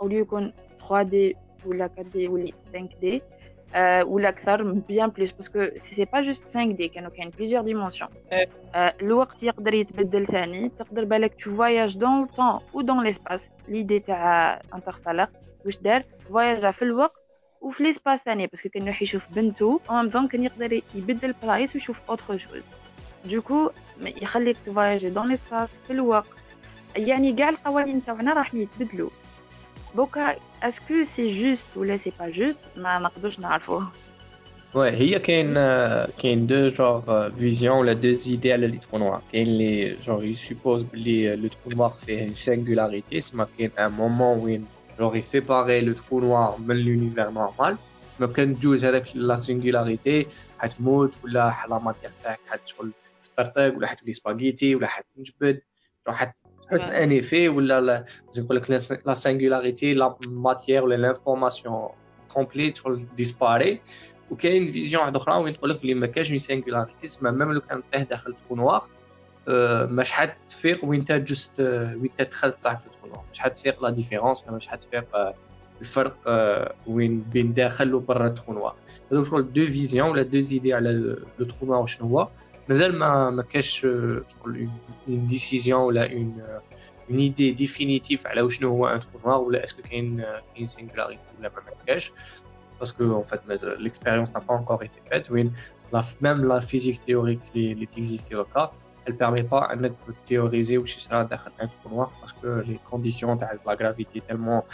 أو 0.02 0.12
يكون 0.12 0.54
3 0.90 1.02
دي 1.02 1.36
ولا 1.66 1.86
4 1.86 2.02
دي 2.12 2.28
ولا 2.28 2.52
5 2.74 2.90
دي 3.02 3.22
euh, 3.75 4.05
ou 4.05 4.19
l'accès 4.19 4.57
bien 4.89 5.09
plus 5.09 5.33
parce 5.33 5.49
que 5.49 5.73
si 5.77 5.95
c'est 5.95 6.11
pas 6.15 6.23
juste 6.23 6.45
5D 6.49 6.83
كانوا 6.95 7.11
كاين 7.11 7.31
plusieurs 7.31 7.65
dimensions 7.65 8.09
euh, 8.33 8.47
الوقت 8.75 9.43
يقدر 9.43 9.75
يتبدل 9.75 10.27
ثاني 10.27 10.69
تقدر 10.79 11.05
بالك 11.05 11.33
tu 11.39 11.49
voyages 11.49 11.97
dans 11.97 12.23
le 12.23 12.29
temps 12.37 12.63
ou 12.75 12.83
dans 12.83 13.01
l'espace 13.01 13.51
l'idée 13.69 14.01
تاع 14.07 14.61
انترستيلر 14.75 15.29
واش 15.65 15.79
دار 15.79 16.03
فواياج 16.29 16.71
في 16.75 16.83
الوقت 16.83 17.23
وفي 17.61 17.83
ليسباس 17.83 18.21
ثاني 18.21 18.47
باسكو 18.47 18.69
كان 18.69 18.83
يروح 18.83 19.03
يشوف 19.03 19.35
بنته 19.35 19.81
او 19.91 20.03
ميم 20.03 20.27
كان 20.27 20.45
يقدر 20.45 20.73
يبدل 20.95 21.35
بلايص 21.43 21.75
ويشوف 21.75 22.01
اوتر 22.11 22.39
شوز 22.39 22.63
دوكو 23.25 23.71
يخليك 24.01 24.57
تفواياجي 24.67 25.11
دون 25.11 25.29
ليسباس 25.29 25.69
في 25.87 25.93
الوقت 25.93 26.29
يعني 26.97 27.33
كاع 27.33 27.49
القوانين 27.49 28.05
تاعنا 28.05 28.33
راح 28.33 28.55
يتبدلوا 28.55 29.11
بوكا 29.97 30.37
اسكو 30.63 31.05
سي 31.05 31.43
جوست 31.43 31.77
ولا 31.77 31.97
سي 31.97 32.13
با 32.21 32.29
جوست 32.29 32.59
ما 32.77 32.99
نقدرش 32.99 33.41
نعرفوه 33.41 33.89
Ouais, 34.75 34.77
هي 34.77 35.19
كاين 35.19 35.55
كاين 36.23 36.47
دو 36.47 36.69
جور 36.69 37.31
فيزيون 37.31 37.79
ولا 37.79 37.93
دو 37.93 38.11
زيدي 38.11 38.53
على 38.53 38.67
لي 38.67 38.79
ترو 38.79 38.99
نوار 38.99 39.23
كاين 39.33 39.47
اللي 39.47 39.95
جور 39.95 40.25
يسوبوز 40.25 40.83
بلي 40.83 41.37
لو 41.37 41.49
ترو 41.49 41.77
نوار 41.77 41.91
فيه 41.91 42.25
اون 42.25 42.35
سينغولاريتي 42.35 43.21
سما 43.21 43.47
كاين 43.59 43.71
ان 43.79 43.91
مومون 43.91 44.39
وين 44.39 44.67
genre 44.99 45.17
il 45.17 45.23
séparait 45.23 45.81
le 45.81 45.95
trou 45.95 46.21
noir 46.21 46.59
de 46.59 46.73
l'univers 46.73 47.33
normal 47.33 47.77
ما 48.21 48.27
كندوز 48.27 48.85
هذاك 48.85 49.17
لا 49.17 49.37
سينغولاريتي 49.37 50.27
حتموت 50.59 51.15
ولا 51.25 51.55
لا 51.69 51.79
ماتير 51.79 52.11
تاعك 52.23 52.41
حتشغل 52.47 52.93
تطرطق 53.23 53.77
ولا 53.77 53.87
حتولي 53.87 54.13
سباغيتي 54.13 54.75
ولا 56.73 56.83
حتنجبد 56.83 56.83
حتحس 56.83 56.91
ان 56.91 57.11
ايفي 57.11 57.49
ولا 57.49 58.05
نقول 58.39 58.57
لك 58.57 58.71
لا 59.07 59.15
سينغولاريتي 59.15 59.95
لا 59.95 60.17
ماتير 60.27 60.85
ولا 60.85 60.95
لانفورماسيون 60.95 61.89
كومبليت 62.29 62.77
شغل 62.77 63.07
ديسباري 63.17 63.81
وكاين 64.31 64.71
فيزيون 64.71 65.03
واحده 65.03 65.19
اخرى 65.19 65.35
وين 65.43 65.55
تقول 65.55 65.71
لك 65.71 65.83
بلي 65.83 65.95
ما 65.95 66.07
كاينش 66.07 66.35
سينغولاريتي 66.35 67.07
تسمى 67.07 67.31
ميم 67.31 67.53
لو 67.53 67.61
كان 67.61 67.83
طيح 67.93 68.03
داخل 68.03 68.35
ترو 68.49 68.57
نوار 68.57 68.89
مش 69.89 70.13
حتفيق 70.13 70.85
وين 70.85 71.01
انت 71.01 71.13
جوست 71.13 71.61
وين 71.61 72.11
انت 72.21 72.23
دخلت 72.31 72.61
صح 72.61 72.77
في 72.79 72.87
الترو 72.87 73.09
نوار 73.09 73.25
مش 73.33 73.41
حتفيق 73.41 73.83
لا 73.83 73.91
ديفيرونس 73.91 74.45
مش 74.49 74.69
حتفيق 74.69 75.05
الفرق 75.81 76.17
وين 76.89 77.25
بين 77.33 77.55
داخل 77.55 77.95
وبرا 77.95 78.27
الترو 78.27 78.55
نوار 78.55 78.77
هذو 79.13 79.25
شغل 79.25 79.53
دو 79.53 79.67
فيزيون 79.67 80.11
ولا 80.11 80.23
دو 80.23 80.41
زيدي 80.41 80.75
على 80.75 81.17
لو 81.39 81.47
ترو 81.47 81.67
نوار 81.67 81.87
شنو 81.87 82.09
هو 82.09 82.29
مازال 82.69 82.99
ما 82.99 83.31
ما 83.31 83.43
كاش 83.43 83.81
شغل 83.81 84.69
اون 85.09 85.27
ديسيزيون 85.27 85.81
ولا 85.81 86.13
اون 86.13 86.43
اون 87.11 87.19
ايدي 87.19 87.51
ديفينيتيف 87.51 88.27
على 88.27 88.51
شنو 88.51 88.69
هو 88.69 88.87
ان 88.87 89.01
ترو 89.01 89.21
نوار 89.25 89.41
ولا 89.41 89.65
اسكو 89.65 89.83
كاين 89.83 90.25
كاين 90.55 90.67
سينغولاريتي 90.67 91.23
ولا 91.39 91.49
ما 91.49 91.63
كاش 91.87 92.13
parce 92.81 92.93
que 92.99 93.05
en 93.23 93.27
fait 93.31 93.43
l'expérience 93.85 94.31
n'a 94.35 94.43
pas 94.49 94.55
encore 94.63 94.83
été 94.89 95.01
faite. 95.09 95.27
Oui, 95.31 95.43
la, 95.93 96.03
même 96.21 96.41
la 96.53 96.61
physique 96.71 96.99
théorique 97.09 97.43
qui, 97.53 97.63
qui 97.93 98.01
existe 98.05 98.35
au 98.35 98.45
cas, 98.55 98.69
elle 99.05 99.17
permet 99.17 99.45
pas 99.55 99.63
à 99.73 99.77
de 99.77 99.91
théoriser 100.31 100.77
où 100.79 100.85
c'est 100.87 101.03
ça 101.09 101.21
un 101.21 101.69
trou 101.73 101.89
noir 101.95 102.11
parce 102.21 102.35
que 102.41 102.51
les 102.71 102.79
conditions 102.91 103.33
de 103.37 103.45
la 103.69 103.77
gravité 103.81 104.21
tellement 104.29 104.65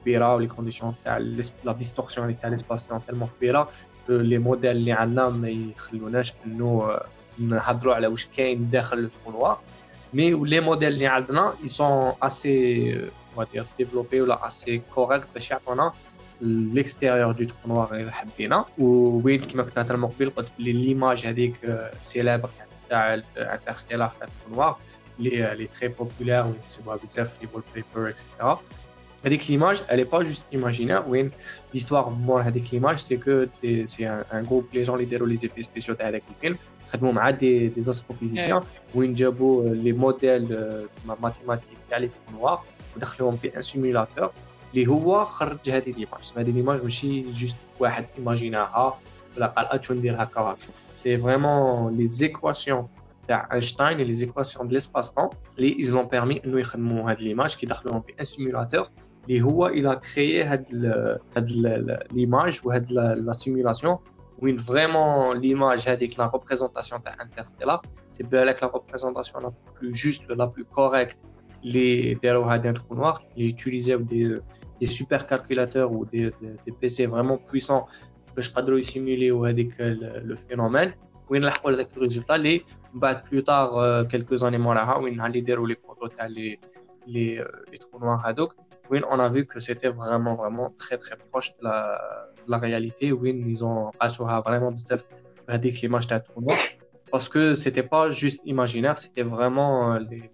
كبيره 0.00 0.34
ولي 0.34 0.46
كونديسيون 0.46 0.94
تاع 1.04 1.18
لا 1.64 1.72
ديستورسيون 1.72 2.26
اللي 2.26 2.38
تاع 2.40 2.48
ليسباس 2.50 2.88
تellement 2.88 3.26
كبيره 3.38 3.68
لي 4.09 4.37
موديل 4.37 4.71
اللي 4.71 4.91
عندنا 4.91 5.29
ما 5.29 5.49
يخلوناش 5.49 6.33
انه 6.45 6.99
نهضروا 7.39 7.95
على 7.95 8.07
واش 8.07 8.25
كاين 8.37 8.69
داخل 8.69 8.97
الترو 8.97 9.31
نوار 9.31 9.59
مي 10.13 10.31
لي 10.31 10.59
موديل 10.59 10.93
اللي 10.93 11.07
عندنا 11.07 11.53
assez 12.25 12.47
on 13.35 13.41
va 13.41 13.45
dire 13.45 13.65
développés 13.81 14.13
ولا 14.21 14.49
assez 14.49 14.79
correct 14.95 15.25
باش 15.33 15.51
يعطونا 15.51 15.93
du 16.41 17.45
trou 17.45 17.67
noir 17.69 17.93
اذا 17.93 18.11
حبينا 18.11 18.65
وين 18.77 19.41
كما 19.41 19.63
كنت 19.63 19.79
هضر 19.79 19.97
من 19.97 20.07
قبل 20.07 20.29
قلت 20.29 20.49
بلي 20.59 20.71
ليماج 20.71 21.27
هذيك 21.27 21.55
سيلابر 22.01 22.49
تاع 22.89 23.21
انترستيلار 23.37 24.11
تاع 24.19 24.27
الترو 24.27 24.55
نوار 24.55 24.77
اللي 25.19 25.51
اللي 25.51 25.67
تري 25.67 25.87
بوبولير 25.87 26.45
ويتسموها 26.45 26.97
بزاف 26.97 27.41
لي 27.41 27.47
وول 27.53 27.63
بيبر 27.75 28.09
اكسيتيرا 28.09 28.59
هذيك 29.24 29.42
l'image 29.42 29.78
elle 29.88 30.00
est 30.00 30.10
pas 30.14 30.22
juste 30.22 30.44
imaginaire 30.52 31.08
وين 31.08 31.30
l'histoire 31.74 32.08
مور 32.08 32.40
هذيك 32.40 32.64
l'image 32.72 33.00
c'est 33.02 33.16
que 33.16 33.48
c'est 33.86 34.04
un, 34.04 34.24
un 34.32 34.42
groupe 34.42 34.66
les 34.74 34.84
gens 34.84 34.94
اللي 34.94 35.04
داروا 35.04 35.28
les 35.28 35.44
effets 35.44 35.62
spéciaux 35.62 35.94
تاع 35.94 36.08
هذاك 36.08 36.22
الفيلم 36.36 36.56
خدموا 36.92 37.12
مع 37.12 37.30
دي 37.30 37.68
دي 37.68 37.80
استروفيزيسيان 37.80 38.62
وين 38.94 39.14
جابوا 39.14 39.74
لي 39.74 39.92
موديل 39.92 40.48
تسمى 40.88 41.16
ماتيماتيك 41.22 41.76
تاع 41.90 41.98
لي 41.98 42.08
ترو 42.08 42.38
نوار 42.38 42.62
ودخلوهم 42.96 43.36
في 43.36 43.56
ان 43.56 43.62
سيميلاتور 43.62 44.30
اللي 44.74 44.86
هو 44.86 45.24
خرج 45.24 45.70
هذه 45.70 45.90
ليماج 45.90 46.32
هذه 46.36 46.50
ليماج 46.50 46.82
ماشي 46.84 47.20
جوست 47.20 47.56
واحد 47.80 48.06
ايماجيناها 48.18 48.98
ولا 49.36 49.46
قال 49.46 49.66
اتشو 49.66 49.94
ندير 49.94 50.22
هكا 50.22 50.40
وهكا 50.40 50.58
سي 50.94 51.18
فريمون 51.18 51.96
لي 51.96 52.06
زيكواسيون 52.06 52.88
تاع 53.28 53.48
اينشتاين 53.52 53.98
لي 53.98 54.12
زيكواسيون 54.12 54.68
دو 54.68 54.74
ليسباس 54.74 55.10
طون 55.10 55.28
اللي 55.58 55.76
ils 55.84 55.94
ont 55.94 56.08
permis 56.08 56.44
انه 56.44 56.60
يخدموا 56.60 57.10
هذه 57.10 57.20
ليماج 57.20 57.54
كي 57.54 57.66
دخلوهم 57.66 58.00
في 58.00 58.12
ان 58.20 58.24
سيميلاتور 58.24 58.88
اللي 59.28 59.42
هو 59.42 59.66
الى 59.66 60.00
كريي 60.14 60.44
هاد 60.44 60.66
هاد 61.36 61.50
ليماج 62.12 62.60
وهاد 62.64 62.92
لا 62.92 63.32
سيمولاسيون 63.32 63.98
وين 64.38 64.56
فريمون 64.56 65.38
ليماج 65.38 65.88
هذيك 65.88 66.18
لا 66.18 66.30
ريبريزونطاسيون 66.34 67.02
تاع 67.02 67.16
انترستيلار 67.22 67.82
سي 68.10 68.22
بالك 68.22 68.62
لا 68.62 68.70
ريبريزونطاسيون 68.74 69.42
لا 69.44 69.52
بلو 69.80 69.90
جوست 69.90 70.30
لا 70.30 70.44
بلو 70.44 70.64
كوريكت 70.64 71.16
اللي 71.64 72.14
داروها 72.14 72.56
دان 72.56 72.74
ترو 72.74 72.96
نوار 72.96 73.26
اللي 73.34 73.46
يوتيليزيو 73.46 73.98
دي 73.98 74.40
دي 74.80 74.86
سوبر 74.86 75.22
كالكولاتور 75.22 75.84
و 75.84 76.04
دي 76.04 76.32
دي 76.40 76.74
بي 76.80 76.88
سي 76.88 77.08
فريمون 77.08 77.38
بويسون 77.50 77.82
باش 78.36 78.50
قدروا 78.54 78.78
يسيموليو 78.78 79.46
هذيك 79.46 79.74
لو 79.80 80.36
فينومين 80.36 80.92
وين 81.30 81.44
لحقوا 81.44 81.70
لذاك 81.70 81.96
الريزولتا 81.96 82.34
اللي 82.34 82.64
من 82.94 83.00
بعد 83.00 83.22
بلو 83.32 83.40
تار 83.40 84.04
كيلكو 84.04 84.36
زاني 84.36 84.58
موراها 84.58 84.96
وين 84.96 85.16
نهار 85.16 85.28
اللي 85.28 85.40
داروا 85.40 85.68
لي 85.68 85.74
فوتو 85.74 86.06
تاع 86.06 86.26
لي 86.26 86.58
لي 87.06 87.34
لي 87.70 87.78
ترو 87.78 88.00
نوار 88.00 88.22
هذوك 88.24 88.56
Win, 88.89 89.03
on 89.09 89.19
a 89.19 89.27
vu 89.27 89.45
que 89.45 89.59
c'était 89.59 89.89
vraiment, 89.89 90.35
vraiment 90.35 90.71
très, 90.77 90.97
très 90.97 91.15
proche 91.15 91.55
de 91.57 91.63
la, 91.63 91.99
de 92.45 92.51
la 92.51 92.57
réalité. 92.57 93.11
Win, 93.11 93.43
ils 93.47 93.63
ont 93.63 93.91
assuré 93.99 94.33
vraiment 94.45 94.71
avec 95.47 95.81
l'image 95.81 96.07
d'un 96.07 96.19
tournoi. 96.19 96.55
Parce 97.11 97.27
que 97.27 97.55
c'était 97.55 97.83
pas 97.83 98.09
juste 98.09 98.41
imaginaire, 98.45 98.97
c'était 98.97 99.23
vraiment 99.23 99.97
les, 99.97 100.29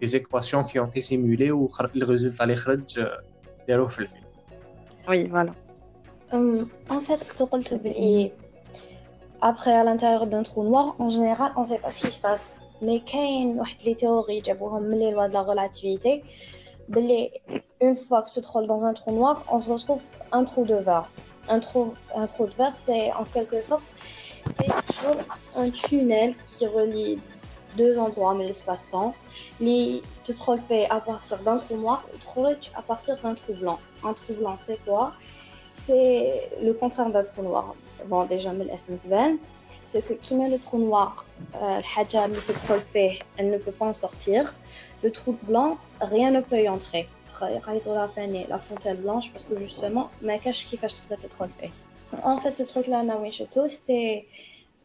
les, 0.00 0.16
équations 0.16 0.64
qui 0.64 0.78
ont 0.78 0.86
été 0.86 1.02
simulées 1.02 1.50
ou 1.50 1.68
le 1.94 2.04
résultat 2.04 2.46
les 2.46 2.56
euh, 2.56 3.08
le 3.68 3.88
film. 3.88 4.08
Oui, 5.08 5.28
voilà. 5.28 5.52
Um, 6.32 6.68
en 6.88 7.00
fait, 7.00 7.22
après, 9.42 9.72
à 9.72 9.84
l'intérieur 9.84 10.26
d'un 10.26 10.42
trou 10.42 10.64
noir, 10.64 10.94
en 10.98 11.10
général, 11.10 11.52
on 11.56 11.60
ne 11.60 11.66
sait 11.66 11.78
pas 11.78 11.90
ce 11.90 12.06
qui 12.06 12.12
se 12.12 12.20
passe. 12.20 12.56
Mais 12.80 13.00
quand 13.00 13.22
il 13.22 13.56
y 13.56 13.60
a 13.60 13.84
des 13.84 13.94
théories, 13.94 14.42
les 14.42 15.10
lois 15.12 15.28
de 15.28 15.34
la 15.34 15.42
relativité, 15.42 16.24
une 17.80 17.96
fois 17.96 18.22
que 18.22 18.30
te 18.32 18.40
trouves 18.40 18.66
dans 18.66 18.84
un 18.86 18.92
trou 18.94 19.12
noir, 19.12 19.42
on 19.50 19.58
se 19.58 19.70
retrouve 19.70 20.02
un 20.32 20.44
trou 20.44 20.64
de 20.64 20.76
verre. 20.76 21.10
Un 21.48 21.60
trou, 21.60 21.94
un 22.14 22.26
trou 22.26 22.46
de 22.46 22.54
verre, 22.54 22.74
c'est 22.74 23.12
en 23.12 23.24
quelque 23.24 23.62
sorte, 23.62 23.84
c'est 23.96 24.68
un 25.56 25.70
tunnel 25.70 26.34
qui 26.46 26.66
relie 26.66 27.20
deux 27.76 27.98
endroits, 27.98 28.34
mais 28.34 28.46
l'espace-temps. 28.46 29.14
Tu 29.58 30.00
te 30.24 30.32
trouves 30.32 30.60
à 30.90 31.00
partir 31.00 31.38
d'un 31.40 31.58
trou 31.58 31.76
noir, 31.76 32.04
tu 32.60 32.70
à 32.74 32.82
partir 32.82 33.16
d'un 33.22 33.34
trou 33.34 33.52
blanc. 33.52 33.78
Un 34.02 34.12
trou 34.12 34.32
blanc, 34.34 34.54
c'est 34.56 34.82
quoi? 34.84 35.12
C'est 35.74 36.50
le 36.62 36.72
contraire 36.72 37.10
d'un 37.10 37.22
trou 37.22 37.42
noir. 37.42 37.74
Bon, 38.06 38.24
déjà, 38.24 38.52
mais 38.52 38.66
c'est 39.84 40.04
que 40.04 40.14
qui 40.14 40.34
met 40.34 40.48
le 40.48 40.58
trou 40.58 40.78
noir, 40.78 41.24
euh, 41.62 41.80
elle 43.36 43.50
ne 43.50 43.58
peut 43.58 43.72
pas 43.72 43.86
en 43.86 43.92
sortir. 43.92 44.54
Le 45.06 45.12
trou 45.12 45.36
blanc, 45.44 45.78
rien 46.00 46.32
ne 46.32 46.40
peut 46.40 46.60
y 46.60 46.68
entrer. 46.68 47.08
La 48.48 48.58
fontaine 48.58 48.96
blanche 48.96 49.30
parce 49.30 49.44
que 49.44 49.56
justement, 49.56 50.10
ma 50.20 50.36
cache 50.38 50.66
qui 50.66 50.76
fait 50.76 50.88
être 51.22 51.46
fait. 51.60 51.70
En 52.24 52.40
fait, 52.40 52.52
ce 52.56 52.64
truc-là, 52.64 53.04
c'est 53.68 54.26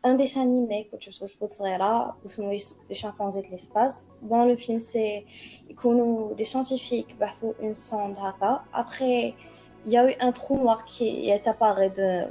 un 0.04 0.14
dessin 0.14 0.44
animé 0.44 0.88
que 0.92 0.98
tu 0.98 1.10
trouves 1.10 1.32
là, 1.80 2.16
où 2.24 2.30
les 2.52 2.94
chimpanzés 2.96 3.42
de 3.42 3.48
l'espace. 3.48 4.10
Dans 4.22 4.46
le 4.46 4.56
film, 4.56 4.80
c'est 4.80 5.26
des 6.38 6.44
scientifiques 6.44 7.16
ont 7.44 7.56
une 7.60 7.74
sonde 7.74 8.16
Après, 8.74 9.34
il 9.88 9.92
y 9.92 9.98
a 9.98 10.08
eu 10.08 10.14
un 10.20 10.32
trou 10.32 10.56
noir 10.56 10.86
qui 10.86 11.32
est 11.32 11.48
apparu 11.48 11.90
de 11.90 12.26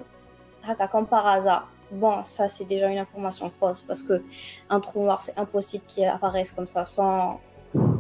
comme 0.93 1.09
par 1.09 1.27
hasard. 1.27 1.69
Bon, 1.91 2.23
ça 2.23 2.49
c'est 2.49 2.67
déjà 2.67 2.87
une 2.87 2.99
information 2.99 3.51
fausse 3.51 3.83
parce 3.83 4.05
que 4.05 4.23
un 4.69 4.79
trou 4.79 5.01
noir 5.03 5.21
c'est 5.21 5.37
impossible 5.37 5.83
qu'il 5.89 6.05
apparaisse 6.05 6.53
comme 6.53 6.69
ça 6.69 6.85
sans 6.85 7.41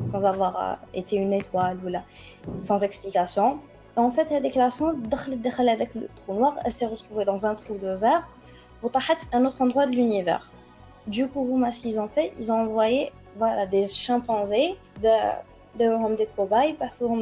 sans 0.02 0.24
avoir 0.26 0.56
euh, 0.56 0.74
été 0.94 1.16
une 1.16 1.32
étoile 1.32 1.78
ou 1.84 1.88
là, 1.88 2.02
sans 2.58 2.82
explication. 2.82 3.58
En 3.96 4.10
fait, 4.10 4.30
sonde, 4.70 4.96
avec 5.68 5.94
le 5.94 6.08
trou 6.14 6.34
noir, 6.34 6.54
elle 6.64 6.72
s'est 6.72 6.86
retrouvée 6.86 7.24
dans 7.24 7.46
un 7.46 7.54
trou 7.54 7.74
de 7.74 7.92
verre 7.94 8.26
pour 8.80 8.90
un 9.32 9.44
autre 9.44 9.60
endroit 9.60 9.86
de 9.86 9.92
l'univers. 9.92 10.50
Du 11.06 11.26
coup, 11.28 11.60
ce 11.70 11.80
qu'ils 11.80 12.00
ont 12.00 12.08
fait, 12.08 12.32
ils 12.38 12.52
ont 12.52 12.62
envoyé 12.62 13.12
voilà, 13.36 13.66
des 13.66 13.86
chimpanzés 13.86 14.76
de, 15.02 15.08
de 15.78 16.16
des 16.16 16.26
cobayes 16.26 16.76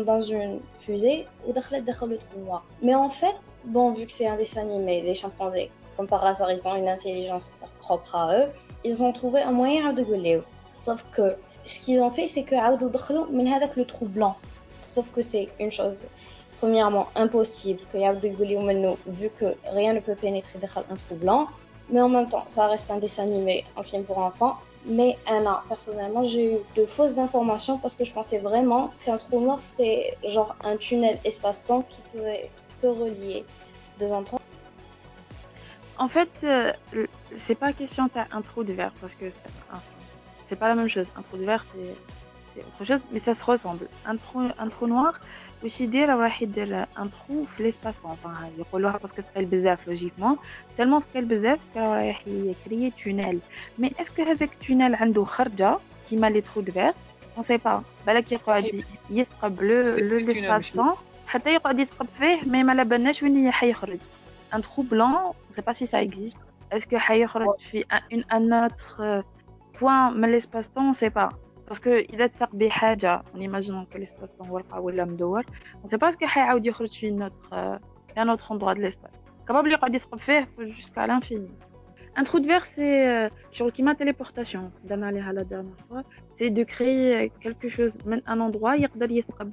dans 0.05 0.21
une 0.21 0.61
fusée 0.81 1.27
ou 1.47 1.53
dans 1.53 2.07
le 2.07 2.19
trou 2.19 2.39
noir. 2.45 2.65
Mais 2.83 2.95
en 2.95 3.11
fait, 3.11 3.37
bon, 3.65 3.93
vu 3.93 4.07
que 4.07 4.13
c'est 4.13 4.29
un 4.29 4.37
dessin 4.37 4.63
animé, 4.63 5.03
les 5.03 5.15
chimpanzés, 5.15 5.71
comme 5.97 6.07
par 6.07 6.25
hasard, 6.25 6.51
ils 6.53 6.69
ont 6.69 6.77
une 6.77 6.89
intelligence 6.89 7.51
propre 7.81 8.15
à 8.15 8.37
eux, 8.39 8.49
ils 8.85 9.03
ont 9.03 9.13
trouvé 9.13 9.43
un 9.43 9.51
moyen 9.51 9.93
de 9.93 10.03
gueuler. 10.03 10.41
Sauf 10.75 11.05
que 11.11 11.35
ce 11.69 11.81
qu'ils 11.81 12.01
ont 12.01 12.11
fait, 12.11 12.27
c'est 12.27 12.45
que 12.45 12.55
le 13.77 13.85
trou 13.85 14.07
blanc. 14.07 14.37
Sauf 14.83 15.07
que 15.15 15.21
c'est 15.21 15.49
une 15.61 15.71
chose, 15.71 16.05
premièrement, 16.61 17.09
impossible 17.15 17.81
que 17.93 17.99
vu 19.07 19.31
que 19.39 19.55
rien 19.71 19.93
ne 19.93 20.01
peut 20.01 20.15
pénétrer 20.15 20.59
un 20.91 20.97
trou 20.97 21.15
blanc. 21.17 21.47
Mais 21.91 22.01
en 22.01 22.09
même 22.09 22.29
temps, 22.29 22.45
ça 22.49 22.67
reste 22.69 22.91
un 22.91 22.97
dessin 22.97 23.25
animé, 23.25 23.65
un 23.77 23.83
film 23.83 24.05
pour 24.05 24.19
enfants. 24.19 24.57
Mais 24.87 25.19
Anna, 25.27 25.63
personnellement, 25.69 26.25
j'ai 26.25 26.55
eu 26.55 26.59
de 26.75 26.87
fausses 26.87 27.19
informations 27.19 27.77
parce 27.79 27.95
que 27.95 28.05
je 28.05 28.13
pensais 28.13 28.39
vraiment 28.39 28.91
qu'un 29.05 29.19
trou 29.19 29.41
noir, 29.41 29.59
c'est 29.61 30.17
genre 30.25 30.57
un 30.65 30.77
tunnel 30.77 31.19
espace-temps 31.25 31.83
qui 31.83 32.01
peut, 32.13 32.89
relier 32.89 33.45
deux 33.99 34.13
endroits. 34.13 34.41
En 35.99 36.09
fait, 36.09 36.31
euh, 36.45 36.73
c'est 37.37 37.57
pas 37.57 37.73
question 37.73 38.09
d'un 38.15 38.41
trou 38.43 38.63
de 38.65 38.73
verre 38.73 38.93
parce 39.01 39.13
que 39.15 39.27
c'est 39.27 39.98
pas 40.60 40.68
la 40.68 40.76
même 40.76 40.90
chose. 40.90 41.08
Un 41.18 41.22
trou 41.22 41.38
de 41.38 41.46
verre, 41.46 41.66
c'est 42.54 42.62
autre 42.70 42.86
chose, 42.86 43.04
mais 43.12 43.20
ça 43.20 43.34
se 43.34 43.44
ressemble. 43.44 43.88
Un 44.06 44.18
trou, 44.18 44.40
un 44.66 44.70
trou 44.70 44.88
noir, 44.88 45.14
واش 45.64 45.82
يدير 45.82 46.10
راح 46.10 46.42
يدير 46.42 46.76
ان 46.76 46.86
ترو 47.12 47.46
في 47.46 47.64
ليسباس 47.64 47.96
طون 47.98 48.36
يقولوها 48.58 48.98
باسكو 48.98 49.22
ثقيل 49.22 49.46
بزاف 49.46 49.88
لوجيكمون 49.88 50.38
تالمون 50.78 51.02
ثقيل 51.02 51.26
بزاف 51.26 51.60
رايح 51.76 52.28
يكري 52.28 52.92
تونيل 53.04 53.40
مي 53.78 53.92
اسكو 54.02 54.24
هذاك 54.24 54.50
تونيل 54.68 54.96
عنده 54.96 55.26
خرجه 55.26 55.78
كيما 56.10 56.30
لي 56.30 56.42
ترو 56.42 56.62
دو 56.62 56.72
فير 56.72 56.94
اون 57.38 57.44
سي 57.44 57.58
با 57.58 57.84
بالك 58.08 58.32
يقعد 58.32 58.84
يثقب 59.10 59.62
لو 59.62 59.98
لو 59.98 60.18
ليسباس 60.18 60.72
طون 60.72 60.94
حتى 61.28 61.54
يقعد 61.54 61.80
يثقب 61.80 62.08
فيه 62.20 62.42
مي 62.46 62.64
ما 62.64 62.84
بالناش 62.84 63.24
وين 63.24 63.52
حيخرج 63.52 64.00
ان 64.54 64.62
ترو 64.62 64.84
بلون 64.84 65.16
اون 65.16 65.34
سي 65.56 65.62
با 65.62 65.74
سي 65.74 65.86
سا 65.86 66.02
اكزيست 66.02 66.38
اسكو 66.72 66.98
حيخرج 66.98 67.60
في 67.72 67.86
ان 67.92 68.24
ان 68.32 68.54
اوتر 68.54 69.24
point, 69.79 70.13
mais 70.13 70.29
l'espace-temps, 70.31 70.87
on 70.87 70.91
ne 70.91 70.95
sait 70.95 71.11
pas. 71.11 71.31
Parce 71.67 71.81
que 71.81 72.03
il 72.13 72.21
a 72.23 72.29
des 72.53 72.71
choses, 72.71 73.23
en 73.35 73.41
imaginant 73.41 73.85
que 73.85 73.99
l'espace-temps 73.99 74.47
est 74.59 74.81
ou 74.83 74.89
l'amdour, 74.89 75.41
on 75.83 75.85
ne 75.85 75.89
sait 75.89 75.99
pas 75.99 76.11
ce 76.13 76.17
qu'il 76.17 76.27
va 76.27 76.33
y 76.37 76.41
une 77.09 77.25
autre, 77.25 77.51
euh, 77.53 77.79
un 78.17 78.29
autre 78.29 78.51
endroit 78.53 78.75
de 78.75 78.81
l'espace. 78.81 79.13
Capable 79.47 79.69
de 79.69 79.99
se 79.99 80.07
faire 80.19 80.47
jusqu'à 80.59 81.07
l'infini. 81.07 81.51
Un 82.17 82.25
trou 82.25 82.41
de 82.41 82.47
verre, 82.47 82.67
c'est 82.67 83.07
sur 83.53 83.67
le 83.67 83.71
climat 83.71 83.95
téléportation, 83.95 84.73
la 85.33 85.45
dernière 85.45 85.77
fois, 85.89 86.03
c'est 86.35 86.51
de 86.51 86.65
créer 86.65 87.17
euh, 87.17 87.29
quelque 87.41 87.69
chose, 87.69 87.97
un 88.27 88.41
endroit, 88.41 88.77
il 88.77 88.83
y 88.83 88.85
a 88.85 88.89
l'espace. 89.17 89.47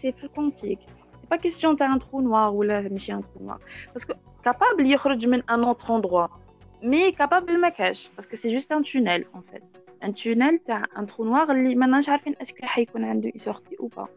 c'est 0.00 0.12
plus 0.12 0.28
quantique. 0.28 0.86
C'est 1.20 1.28
pas 1.28 1.38
question 1.38 1.74
as 1.82 1.90
un 1.90 1.98
trou 1.98 2.22
noir 2.22 2.54
ou 2.54 2.62
là, 2.62 2.82
un 3.12 3.20
trou 3.20 3.44
noir. 3.44 3.58
Parce 3.92 4.04
que 4.04 4.12
capable 4.42 4.84
de 4.84 4.88
un 5.48 5.62
autre 5.64 5.90
endroit 5.90 6.30
كاش 7.69 8.09
باسكو 8.15 8.35
سي 8.35 8.53
جوست 8.53 8.71
ان 8.71 8.83
تونيل 8.83 9.25
ان 9.35 9.41
فيت 9.51 9.63
un 10.03 10.13
tunnel 10.13 10.65
تاع 10.65 10.83
un 10.83 11.05
trou 11.05 11.23
noir 11.23 11.49
اللي 11.49 11.75
ماناش 11.75 12.09
عارفين 12.09 12.35
اسكو 12.41 12.65
حيكون 12.65 13.03
عنده 13.03 13.29
une 13.29 13.41
sortie 13.41 13.77
ou 13.79 13.89
pas 13.89 14.07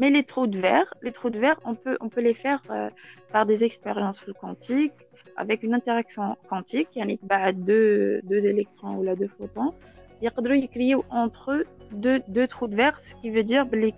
mais 0.00 0.10
les 0.10 0.24
trous 0.24 0.46
de 0.46 0.58
verre 0.58 0.94
les 1.02 1.12
trous 1.12 1.30
de 1.30 1.38
verre 1.38 1.60
on 1.64 1.74
peut 1.74 1.96
on 2.00 2.08
peut 2.08 2.24
les 2.28 2.34
faire 2.34 2.62
euh, 2.70 2.90
par 3.32 3.46
des 3.46 3.64
expériences 3.64 4.24
quantiques 4.40 5.00
avec 5.36 5.62
une 5.62 5.74
interaction 5.74 6.36
quantique 6.50 6.96
يعني 6.96 7.18
بعد 7.22 7.64
deux 7.64 8.20
deux 8.22 8.46
électrons 8.46 8.96
ou 8.98 9.02
là 9.02 9.14
deux 9.14 9.32
photons 9.38 9.72
يقدروا 10.22 10.56
يكريو 10.56 11.04
entre 11.10 11.50
eux 11.52 11.66
deux 11.92 12.20
deux 12.28 12.46
trous 12.46 12.68
de 12.68 12.76
verre 12.76 13.00
ce 13.00 13.14
qui 13.14 13.30
veut 13.30 13.44
dire 13.44 13.66
بلي 13.66 13.92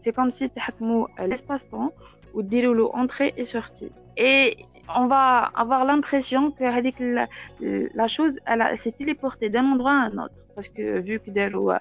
c'est 0.00 0.12
comme 0.12 0.30
si 0.30 0.48
تحكموا 0.48 1.06
l'espace-temps 1.18 1.92
ou 2.33 2.41
déroulent 2.41 2.89
entrée 2.93 3.33
et 3.37 3.45
sortie. 3.45 3.91
Et 4.17 4.57
on 4.95 5.07
va 5.07 5.51
avoir 5.55 5.85
l'impression 5.85 6.51
que 6.51 6.63
la, 6.63 7.27
la 7.59 8.07
chose 8.07 8.39
elle 8.45 8.77
s'est 8.77 8.91
téléportée 8.91 9.49
d'un 9.49 9.65
endroit 9.65 9.91
à 9.91 10.05
un 10.09 10.17
autre. 10.17 10.35
Parce 10.55 10.67
que 10.67 10.99
vu 10.99 11.19
que 11.19 11.31
déroulent 11.31 11.79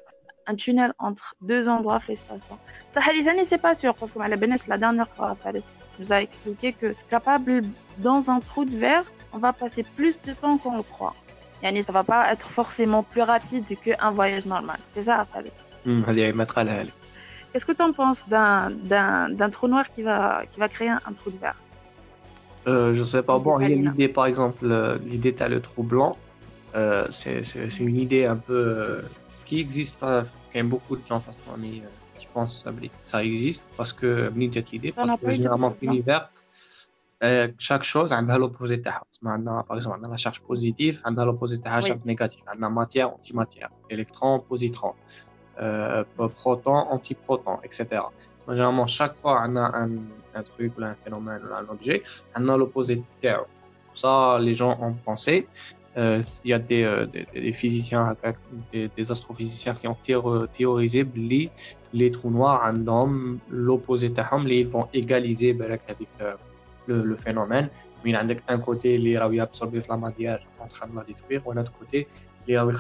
un 0.48 0.54
tunnel 0.54 0.92
entre 0.98 1.34
deux 1.42 1.68
endroits 1.68 1.98
de 1.98 2.12
l'espace-temps. 2.12 2.58
Ça, 2.94 3.02
c'est 3.44 3.58
pas 3.58 3.74
sûr, 3.74 3.94
parce 3.94 4.10
que 4.10 4.18
la 4.18 4.78
dernière 4.78 5.08
fois, 5.08 5.36
nous 6.00 6.12
a 6.12 6.22
expliqué 6.22 6.72
que 6.72 6.94
capable, 7.10 7.62
dans 7.98 8.30
un 8.30 8.40
trou 8.40 8.64
de 8.64 8.76
verre, 8.76 9.04
on 9.32 9.38
va 9.38 9.52
passer 9.52 9.82
plus 9.82 10.20
de 10.22 10.32
temps 10.32 10.56
qu'on 10.56 10.76
le 10.76 10.82
croit. 10.82 11.14
Yani, 11.62 11.82
ça 11.82 11.92
va 11.92 12.04
pas 12.04 12.32
être 12.32 12.48
forcément 12.50 13.02
plus 13.02 13.22
rapide 13.22 13.64
qu'un 13.82 14.10
voyage 14.10 14.46
normal. 14.46 14.78
C'est 14.94 15.02
ça, 15.02 15.26
Khalid. 15.32 15.52
Mmh, 15.84 16.02
Qu'est-ce 17.52 17.66
que 17.66 17.72
tu 17.72 17.82
en 17.82 17.92
penses 17.92 18.22
d'un, 18.28 18.70
d'un, 18.70 19.30
d'un 19.30 19.50
trou 19.50 19.68
noir 19.68 19.90
qui 19.92 20.02
va, 20.02 20.42
qui 20.52 20.60
va 20.60 20.68
créer 20.68 20.90
un, 20.90 21.12
trou 21.18 21.30
de 21.30 21.38
verre? 21.38 21.56
Euh, 22.66 22.94
Je 22.94 23.04
sais 23.04 23.22
pas. 23.22 23.38
Bon, 23.38 23.58
il 23.60 23.70
y 23.70 23.72
a 23.72 23.76
l'idée, 23.76 24.08
par 24.08 24.26
exemple, 24.26 24.66
l'idée, 25.06 25.34
tu 25.34 25.42
as 25.42 25.48
le 25.48 25.60
trou 25.60 25.82
blanc. 25.82 26.16
Euh, 26.74 27.06
c'est 27.10 27.42
une 27.80 27.96
idée 27.96 28.26
un 28.26 28.36
peu 28.36 28.54
euh, 28.54 29.02
qui 29.44 29.60
existe. 29.60 30.00
Quand 30.00 30.24
même 30.54 30.68
beaucoup 30.68 30.96
de 30.96 31.06
gens 31.06 31.18
euh, 31.18 31.66
qui 32.18 32.26
pensent 32.32 32.64
que 32.64 32.70
ça 33.02 33.24
existe. 33.24 33.64
Parce 33.76 33.92
que 33.92 34.32
l'idée, 34.34 34.92
parce 34.92 35.20
que 35.20 35.30
généralement, 35.30 35.74
l'univers, 35.80 36.30
chaque 37.58 37.82
chose 37.82 38.12
a 38.12 38.20
l'opposé 38.38 38.78
par 38.78 39.76
exemple, 39.76 39.98
on 40.00 40.04
a 40.04 40.08
la 40.08 40.16
charge 40.16 40.40
positive, 40.40 41.02
on 41.04 41.16
a 41.16 41.24
l'opposé 41.24 41.58
de 41.58 41.64
la 41.64 41.80
charge 41.80 42.04
négative, 42.04 42.42
on 42.56 42.62
a 42.62 42.68
matière, 42.68 43.12
antimatière, 43.12 43.70
électron, 43.90 44.38
positron, 44.38 44.94
proton, 46.36 46.74
antiproton, 46.74 47.58
etc. 47.64 48.02
Généralement, 48.48 48.86
chaque 48.86 49.16
fois, 49.16 49.42
on 49.46 49.56
a 49.56 49.76
un, 49.76 49.90
un 50.34 50.42
truc, 50.42 50.72
un 50.80 50.94
phénomène, 51.04 51.42
un 51.54 51.68
objet, 51.72 52.02
on 52.36 52.48
a 52.48 52.56
l'opposé 52.56 52.96
de 52.96 53.02
terre. 53.20 53.44
Pour 53.86 53.98
ça, 53.98 54.38
les 54.40 54.54
gens 54.54 54.78
ont 54.80 54.94
pensé 54.94 55.46
euh, 55.98 56.22
il 56.44 56.50
y 56.50 56.52
a 56.52 56.58
des, 56.60 56.84
euh, 56.84 57.06
des, 57.06 57.26
des 57.32 57.52
physiciens, 57.52 58.14
des, 58.72 59.10
astrophysiciens 59.10 59.74
qui 59.74 59.88
ont 59.88 59.96
théorisé 60.56 61.02
que 61.02 61.50
les 61.92 62.10
trous 62.12 62.30
noirs, 62.30 62.64
un 62.64 62.86
homme, 62.86 63.38
l'opposé 63.50 64.10
de 64.10 64.14
ils 64.60 64.68
vont 64.68 64.86
égaliser 64.92 65.54
ben, 65.54 65.78
le, 66.86 67.02
le 67.02 67.16
phénomène. 67.16 67.68
Mais 68.04 68.14
un 68.14 68.58
côté, 68.58 68.96
les 68.96 69.16
vont 69.18 69.40
absorber 69.40 69.82
la 69.88 69.96
matière 69.96 70.38
en 70.60 70.68
train 70.68 70.86
de 70.86 70.94
la 70.94 71.02
détruire, 71.02 71.44
ou 71.46 71.50
un 71.50 71.56
autre 71.56 71.72
côté, 71.72 72.06
les 72.46 72.56
vont 72.56 72.70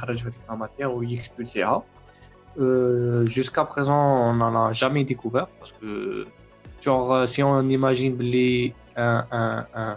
la 0.48 0.56
matière 0.56 0.94
ou 0.94 1.02
expulser. 1.02 1.64
Euh, 2.58 3.24
jusqu'à 3.26 3.64
présent, 3.64 4.30
on 4.30 4.34
n'en 4.34 4.66
a 4.66 4.72
jamais 4.72 5.04
découvert. 5.04 5.46
Parce 5.60 5.72
que, 5.72 6.26
genre, 6.80 7.12
euh, 7.12 7.26
si 7.26 7.42
on 7.42 7.60
imagine 7.68 8.18
les, 8.18 8.74
un, 8.96 9.24
un, 9.30 9.96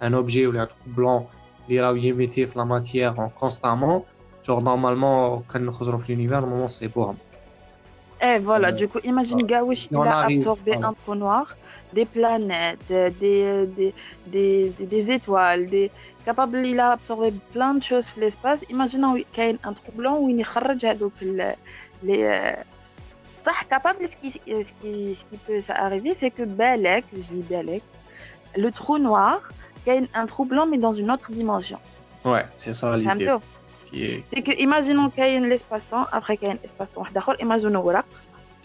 un, 0.00 0.12
objet 0.12 0.46
ou 0.46 0.58
un 0.58 0.66
truc 0.66 0.86
blanc, 0.86 1.28
les 1.68 1.78
émettifs, 1.78 2.54
la 2.54 2.66
matière 2.66 3.14
constamment, 3.38 4.04
genre, 4.42 4.62
normalement, 4.62 5.42
quand 5.48 5.60
on 5.66 5.70
retrouve 5.70 6.04
l'univers, 6.08 6.42
normalement, 6.42 6.68
c'est 6.68 6.88
pour 6.88 7.10
hein. 7.10 7.16
Et 8.22 8.36
eh, 8.36 8.38
voilà, 8.38 8.68
euh, 8.68 8.72
du 8.72 8.88
coup, 8.88 9.00
imagine 9.04 9.42
euh, 9.42 9.46
Gawish, 9.46 9.88
il 9.90 9.96
a 9.96 10.20
absorbé 10.20 10.76
un 10.76 10.94
trou 10.94 11.14
noir, 11.14 11.56
des 11.92 12.04
planètes, 12.06 12.88
des, 12.88 13.66
des, 13.66 13.92
des, 14.26 14.72
des 14.78 15.10
étoiles, 15.10 15.66
des, 15.66 15.90
capable 16.24 16.64
il 16.66 16.80
a 16.80 16.92
absorbé 16.92 17.32
plein 17.52 17.74
de 17.74 17.82
choses 17.82 18.06
dans 18.14 18.22
l'espace. 18.22 18.64
Imaginons 18.70 19.14
qu'il 19.32 19.44
y 19.44 19.50
a 19.50 19.68
un 19.68 19.72
trou 19.72 19.92
blanc 19.94 20.18
où 20.20 20.30
il 20.30 20.38
y 20.38 20.42
a 20.42 21.56
les 22.03 22.55
صح 23.45 23.63
capable 23.69 24.07
ce 24.07 24.15
qui 24.15 24.31
ce 24.31 24.71
qui 24.79 25.15
ce 25.19 25.23
qui 25.29 25.37
peut 25.45 25.61
arriver 25.69 26.13
c'est 26.13 26.31
que 26.31 26.43
بالك 26.43 27.05
je 27.13 27.29
dis 27.33 27.43
بالك 27.49 27.83
le 28.55 28.71
trou 28.71 28.97
noir 28.97 29.39
y 29.87 29.91
a 29.91 30.19
un 30.19 30.25
trou 30.25 30.45
blanc, 30.45 30.65
mais 30.67 30.77
dans 30.77 30.93
une 30.93 31.11
autre 31.11 31.31
dimension. 31.31 31.79
Ouais, 32.25 32.45
c'est 32.57 32.73
ça 32.73 32.97
l'idée. 32.97 33.35
C'est 34.29 34.41
que, 34.41 34.51
imaginons 34.59 35.09
qu'il 35.09 35.23
y 35.23 35.35
a 35.35 35.39
un 35.39 35.49
espace-temps, 35.49 36.05
après 36.11 36.37
qu'il 36.37 36.47
y 36.47 36.51
a 36.51 36.53
un 36.53 36.63
espace-temps, 36.63 37.03
imaginons, 37.39 37.81
voilà. 37.81 38.03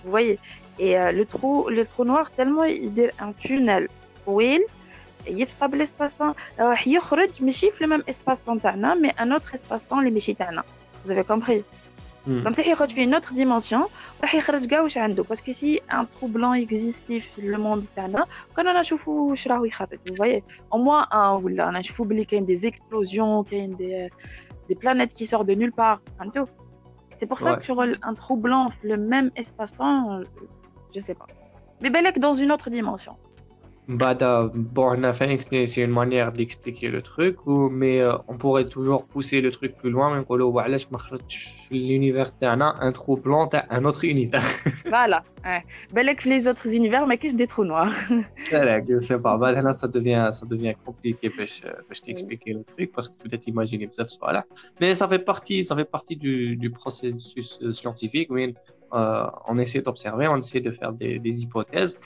Vous 0.04 0.10
voyez 0.10 0.38
Et 0.78 0.98
euh, 0.98 1.12
le, 1.12 1.24
trou, 1.24 1.68
le 1.68 1.86
trou 1.86 2.04
noir, 2.04 2.30
tellement 2.30 2.64
il 2.64 2.98
est 2.98 3.12
un 3.20 3.32
tunnel. 3.32 3.88
Oui, 4.26 4.60
il 5.26 5.38
y 5.38 5.42
a 5.42 5.68
l'espace-temps. 5.68 6.34
Il 6.58 6.92
y 6.92 6.96
a 6.96 7.00
le 7.80 7.86
même 7.86 8.02
espace-temps, 8.06 8.58
mais 9.00 9.14
un 9.18 9.30
autre 9.30 9.54
espace-temps, 9.54 10.00
les 10.00 10.10
méchitana. 10.10 10.64
Vous 11.04 11.10
avez 11.10 11.24
compris 11.24 11.64
Mmh. 12.27 12.41
Donc, 12.41 12.57
il 12.57 12.67
y 12.67 12.71
a 12.99 13.03
une 13.03 13.15
autre 13.15 13.33
dimension. 13.33 13.87
Parce 15.23 15.41
que 15.41 15.53
si 15.53 15.79
un 15.89 16.05
troublant 16.05 16.53
existait 16.53 17.23
dans 17.37 17.47
le 17.47 17.57
monde, 17.57 17.85
on 17.97 18.15
a 18.75 18.83
Vous 20.07 20.15
voyez, 20.15 20.43
au 20.71 20.77
moins, 20.77 21.07
hein, 21.11 21.39
on 21.41 21.75
a 21.75 21.81
qu'il 22.25 22.39
y 22.39 22.41
a 22.41 22.43
des 22.43 22.67
explosions, 22.67 23.43
qu'il 23.43 23.57
y 23.59 23.63
a 23.63 23.67
des, 23.67 23.93
euh, 23.93 24.07
des, 24.67 24.75
planètes 24.75 25.13
qui 25.13 25.25
sortent 25.25 25.47
de 25.47 25.53
nulle 25.53 25.71
part. 25.71 26.01
C'est 27.17 27.25
pour 27.25 27.39
ça 27.39 27.51
ouais. 27.51 27.57
que 27.59 27.65
sur 27.65 27.81
un 27.81 28.13
troublant, 28.13 28.71
le 28.83 28.97
même 28.97 29.31
espace-temps, 29.35 30.19
euh, 30.19 30.23
je 30.93 30.99
ne 30.99 31.03
sais 31.03 31.15
pas. 31.15 31.27
Mais 31.81 31.89
Belek 31.89 32.19
dans 32.19 32.33
une 32.33 32.51
autre 32.51 32.69
dimension. 32.69 33.15
Bada 33.89 34.51
Borna 34.53 35.13
Phoenix, 35.13 35.47
c'est 35.49 35.81
une 35.81 35.91
manière 35.91 36.31
d'expliquer 36.31 36.89
le 36.89 37.01
truc, 37.01 37.37
mais 37.47 37.99
euh, 37.99 38.13
on 38.27 38.37
pourrait 38.37 38.67
toujours 38.67 39.05
pousser 39.05 39.41
le 39.41 39.49
truc 39.49 39.75
plus 39.77 39.89
loin, 39.89 40.13
même 40.13 40.25
que 40.25 40.33
l'univers 41.71 42.29
un 42.41 42.91
trou 42.91 43.17
blanc 43.17 43.49
à 43.51 43.65
un 43.75 43.85
autre 43.85 44.05
univers. 44.05 44.43
voilà. 44.85 45.23
Belle 45.91 46.15
que 46.15 46.29
les 46.29 46.47
autres 46.47 46.71
univers, 46.71 47.07
mais 47.07 47.17
qu'est-ce 47.17 47.35
des 47.35 47.47
trous 47.47 47.65
noirs 47.65 47.93
Je 48.51 48.99
sais 48.99 49.17
pas. 49.17 49.37
Ben, 49.37 49.59
là, 49.59 49.73
ça 49.73 49.87
devient, 49.87 50.29
ça 50.31 50.45
devient 50.45 50.75
compliqué 50.85 51.31
pour 51.31 51.45
je 51.47 51.63
ben, 51.63 51.95
t'expliquer 52.03 52.53
le 52.53 52.63
truc, 52.63 52.91
parce 52.91 53.07
que 53.07 53.13
peut-être 53.23 53.47
imaginer 53.47 53.87
que 53.87 54.19
voilà. 54.19 54.45
Mais 54.79 54.93
ça 54.93 55.07
fait 55.07 55.19
partie, 55.19 55.63
ça 55.63 55.75
fait 55.75 55.89
partie 55.89 56.15
du, 56.15 56.55
du 56.57 56.69
processus 56.69 57.59
euh, 57.63 57.71
scientifique, 57.71 58.29
mais 58.29 58.53
euh, 58.93 59.25
on 59.47 59.57
essaie 59.59 59.81
d'observer, 59.81 60.27
on 60.27 60.37
essaie 60.37 60.61
de 60.61 60.71
faire 60.71 60.93
des, 60.93 61.19
des 61.19 61.43
hypothèses. 61.43 61.99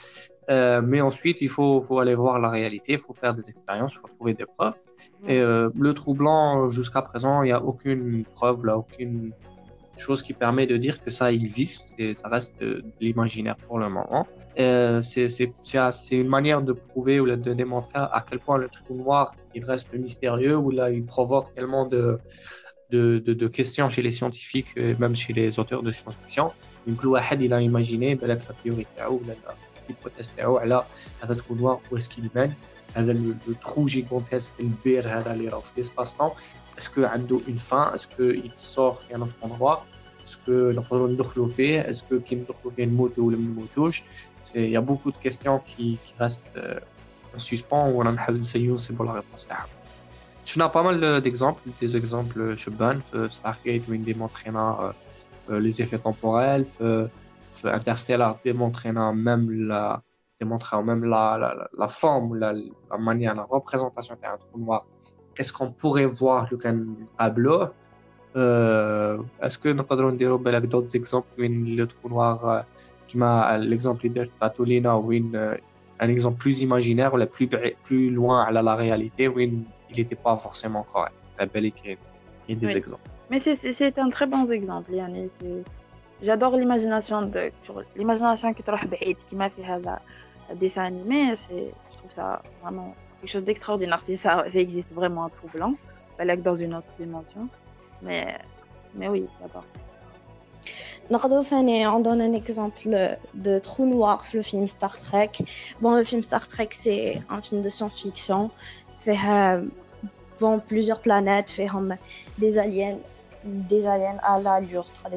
Euh, 0.50 0.82
mais 0.82 1.00
ensuite, 1.00 1.40
il 1.40 1.48
faut, 1.48 1.80
faut, 1.80 1.98
aller 1.98 2.14
voir 2.14 2.38
la 2.38 2.50
réalité, 2.50 2.92
il 2.92 2.98
faut 2.98 3.12
faire 3.12 3.34
des 3.34 3.48
expériences, 3.48 3.94
il 3.94 3.98
faut 3.98 4.08
trouver 4.08 4.34
des 4.34 4.46
preuves. 4.46 4.74
Et 5.26 5.38
euh, 5.40 5.70
le 5.78 5.94
trou 5.94 6.14
blanc, 6.14 6.68
jusqu'à 6.68 7.02
présent, 7.02 7.42
il 7.42 7.46
n'y 7.46 7.52
a 7.52 7.62
aucune 7.62 8.24
preuve, 8.24 8.66
là, 8.66 8.76
aucune 8.76 9.32
chose 9.96 10.22
qui 10.22 10.32
permet 10.32 10.66
de 10.66 10.76
dire 10.76 11.02
que 11.02 11.10
ça 11.10 11.32
existe. 11.32 11.94
Et 11.98 12.14
ça 12.14 12.28
reste 12.28 12.60
de, 12.60 12.84
l'imaginaire 13.00 13.56
pour 13.56 13.78
le 13.78 13.88
moment. 13.88 14.26
Euh, 14.58 15.00
c'est 15.02 15.50
une 16.10 16.28
manière 16.28 16.62
de 16.62 16.72
prouver 16.72 17.20
ou 17.20 17.26
de 17.26 17.54
démontrer 17.54 17.92
à 17.96 18.24
quel 18.28 18.38
point 18.38 18.58
le 18.58 18.68
trou 18.68 18.94
noir 18.94 19.34
il 19.54 19.64
reste 19.64 19.92
mystérieux, 19.94 20.56
ou 20.56 20.70
là 20.70 20.90
il 20.90 21.04
provoque 21.04 21.54
tellement 21.54 21.86
de 21.86 22.18
de, 22.90 23.18
de, 23.18 23.48
questions 23.48 23.88
chez 23.88 24.02
les 24.02 24.10
scientifiques, 24.10 24.68
et 24.76 24.94
même 25.00 25.16
chez 25.16 25.32
les 25.32 25.58
auteurs 25.58 25.82
de 25.82 25.90
science-fiction. 25.90 26.52
Donc, 26.86 27.00
il 27.40 27.52
a 27.52 27.60
imaginé 27.60 28.16
la 28.22 28.36
théorie 28.36 28.86
ou 29.10 29.20
l'hypothèse 29.89 30.31
على 30.39 30.85
هذا 31.23 31.33
الtrou 31.33 31.55
noir 31.55 31.79
où 31.91 31.97
est-ce 31.97 32.09
qu'il 32.09 32.29
mène 32.35 32.53
هذا 32.95 33.13
le, 33.13 33.35
le 33.47 33.55
trou 33.55 33.87
gigantesque 33.87 34.53
البير 34.59 35.07
هذا 35.07 35.33
اللي 35.33 35.47
راه 35.47 35.59
في 35.59 35.81
l'espace 35.81 36.13
temps 36.17 36.35
est-ce 36.77 36.89
que 36.89 36.99
عنده 36.99 37.39
une 37.47 37.57
fin 37.57 37.91
est-ce 37.93 38.07
que 38.07 38.35
il 38.45 38.53
sort 38.53 38.99
في 38.99 39.15
un 39.15 39.21
autre 39.21 39.35
endroit 39.41 39.85
est-ce 40.23 40.37
que 40.45 40.75
نقدروا 40.75 41.07
ندخلوا 41.07 41.47
فيه 41.47 41.81
est-ce 41.81 42.01
que 42.01 42.15
كي 42.15 42.35
ندخلوا 42.35 42.71
فيه 42.71 42.85
نموتوا 42.85 43.23
ولا 43.23 43.37
ما 43.37 43.43
نموتوش 43.43 44.03
il 44.55 44.69
y 44.69 44.77
a 44.77 44.81
beaucoup 44.81 45.11
de 45.11 45.17
questions 45.17 45.59
qui, 45.67 45.97
qui 46.05 46.13
restent 46.19 46.45
euh, 46.57 46.79
en 47.35 47.39
suspens 47.39 47.89
ou 47.89 48.01
on 48.01 48.05
a 48.05 48.31
نسيو 48.31 48.73
نسيبوا 48.73 49.05
la 49.05 49.11
réponse 49.11 49.47
تاعهم 49.47 49.69
tu 50.45 50.61
as 50.61 50.69
pas 50.69 50.81
mal 50.81 51.21
d'exemples, 51.21 51.61
des 51.79 51.95
exemples 51.95 52.55
chez 52.55 52.71
Bun, 52.71 52.97
Stargate, 53.29 53.83
où 53.87 53.93
il 53.93 54.03
démontrait 54.03 54.51
les 55.65 55.81
effets 55.83 55.99
temporels, 55.99 56.65
Interstellar 57.68 58.38
démontrait 58.44 58.92
même 58.92 59.50
la, 59.68 60.02
même 60.40 61.04
la, 61.04 61.38
la, 61.38 61.68
la 61.76 61.88
forme, 61.88 62.36
la, 62.36 62.52
la, 62.52 62.98
manière, 62.98 63.34
la 63.34 63.44
représentation 63.44 64.16
d'un 64.22 64.36
trou 64.36 64.58
noir. 64.58 64.86
Est-ce 65.36 65.52
qu'on 65.52 65.70
pourrait 65.70 66.06
voir 66.06 66.48
le 66.50 66.58
tableau 67.18 67.64
euh, 68.36 69.18
Est-ce 69.42 69.58
que 69.58 69.68
nous 69.68 69.82
pouvons 69.82 70.12
dire 70.12 70.38
d'autres 70.38 70.94
exemples 70.94 71.28
le 71.38 71.84
trou 71.86 72.08
noir, 72.08 72.64
qui 73.06 73.18
m'a 73.18 73.58
l'exemple 73.58 74.08
de 74.08 74.24
Tatolina, 74.38 74.96
où 74.96 75.12
un 75.12 76.08
exemple 76.08 76.38
plus 76.38 76.60
imaginaire, 76.62 77.14
ou 77.14 77.26
plus, 77.26 77.48
plus 77.82 78.10
loin 78.10 78.44
à 78.44 78.52
la 78.52 78.74
réalité, 78.74 79.28
où 79.28 79.38
il 79.40 79.64
n'était 79.96 80.14
pas 80.14 80.36
forcément 80.36 80.86
correct. 80.92 81.14
La 81.38 81.46
belle 81.46 81.66
il 81.66 81.98
y 82.48 82.52
a 82.52 82.56
des 82.56 82.76
exemples. 82.76 83.08
Mais 83.30 83.40
c'est 83.40 83.98
un 83.98 84.10
très 84.10 84.26
bon 84.26 84.46
exemple, 84.50 84.92
Yannis. 84.92 85.30
J'adore 86.22 86.56
l'imagination 86.56 87.22
de 87.22 87.50
l'imagination 87.96 88.54
qui 88.54 88.62
qui 89.28 89.36
m'a 89.36 89.50
fait 89.50 89.64
un 89.64 90.54
dessin 90.54 90.84
animé. 90.84 91.34
Je 91.36 91.98
trouve 91.98 92.12
ça 92.12 92.42
vraiment 92.62 92.94
quelque 93.20 93.30
chose 93.30 93.44
d'extraordinaire. 93.44 94.00
Si 94.02 94.16
ça, 94.16 94.44
ça, 94.50 94.58
existe 94.58 94.92
vraiment 94.92 95.24
un 95.24 95.28
trou 95.28 95.48
blanc, 95.52 95.74
dans 96.42 96.56
une 96.56 96.74
autre 96.74 96.86
dimension. 96.98 97.48
Mais, 98.02 98.38
mais 98.94 99.08
oui, 99.08 99.26
d'abord. 99.40 99.64
On 101.10 102.00
donne 102.00 102.22
un 102.22 102.32
exemple 102.32 103.16
de 103.34 103.58
trou 103.58 103.86
noir 103.86 104.24
le 104.32 104.42
film 104.42 104.66
Star 104.66 104.96
Trek. 104.96 105.32
Bon, 105.80 105.94
le 105.94 106.04
film 106.04 106.22
Star 106.22 106.46
Trek, 106.46 106.68
c'est 106.70 107.20
un 107.28 107.42
film 107.42 107.60
de 107.60 107.68
science-fiction. 107.68 108.50
Fait 109.00 109.16
vont 110.38 110.58
plusieurs 110.58 111.00
planètes, 111.00 111.50
fait 111.50 111.68
des 112.38 112.58
aliens, 112.58 112.96
des 113.44 113.86
aliens 113.86 114.18
à 114.22 114.40
l'allure 114.40 114.86
très 114.90 115.10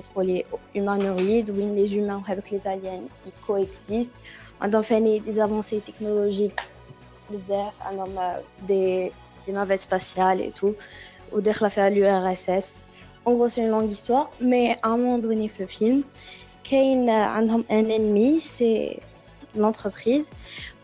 humanoïde, 0.75 1.49
où 1.51 1.75
les 1.75 1.95
humains 1.95 2.21
avec 2.27 2.49
les 2.51 2.67
aliens 2.67 3.01
ils 3.25 3.31
coexistent. 3.45 4.19
On 4.61 4.71
a 4.71 4.83
fait 4.83 5.01
des 5.01 5.39
avancées 5.39 5.79
technologiques, 5.79 6.59
des, 8.67 9.11
des 9.45 9.51
navettes 9.51 9.81
spatiales 9.81 10.41
et 10.41 10.51
tout, 10.51 10.75
ou 11.33 11.41
des 11.41 11.53
fait 11.53 11.89
l'URSS. 11.89 12.83
En 13.25 13.33
gros, 13.33 13.47
c'est 13.47 13.61
une 13.61 13.69
longue 13.69 13.91
histoire, 13.91 14.31
mais 14.39 14.75
à 14.81 14.89
un 14.89 14.97
moment 14.97 15.17
donné, 15.19 15.51
le 15.59 15.67
film, 15.67 16.03
qu'il 16.63 17.09
un 17.09 17.63
ennemi, 17.69 18.39
c'est 18.39 18.99
l'entreprise, 19.55 20.31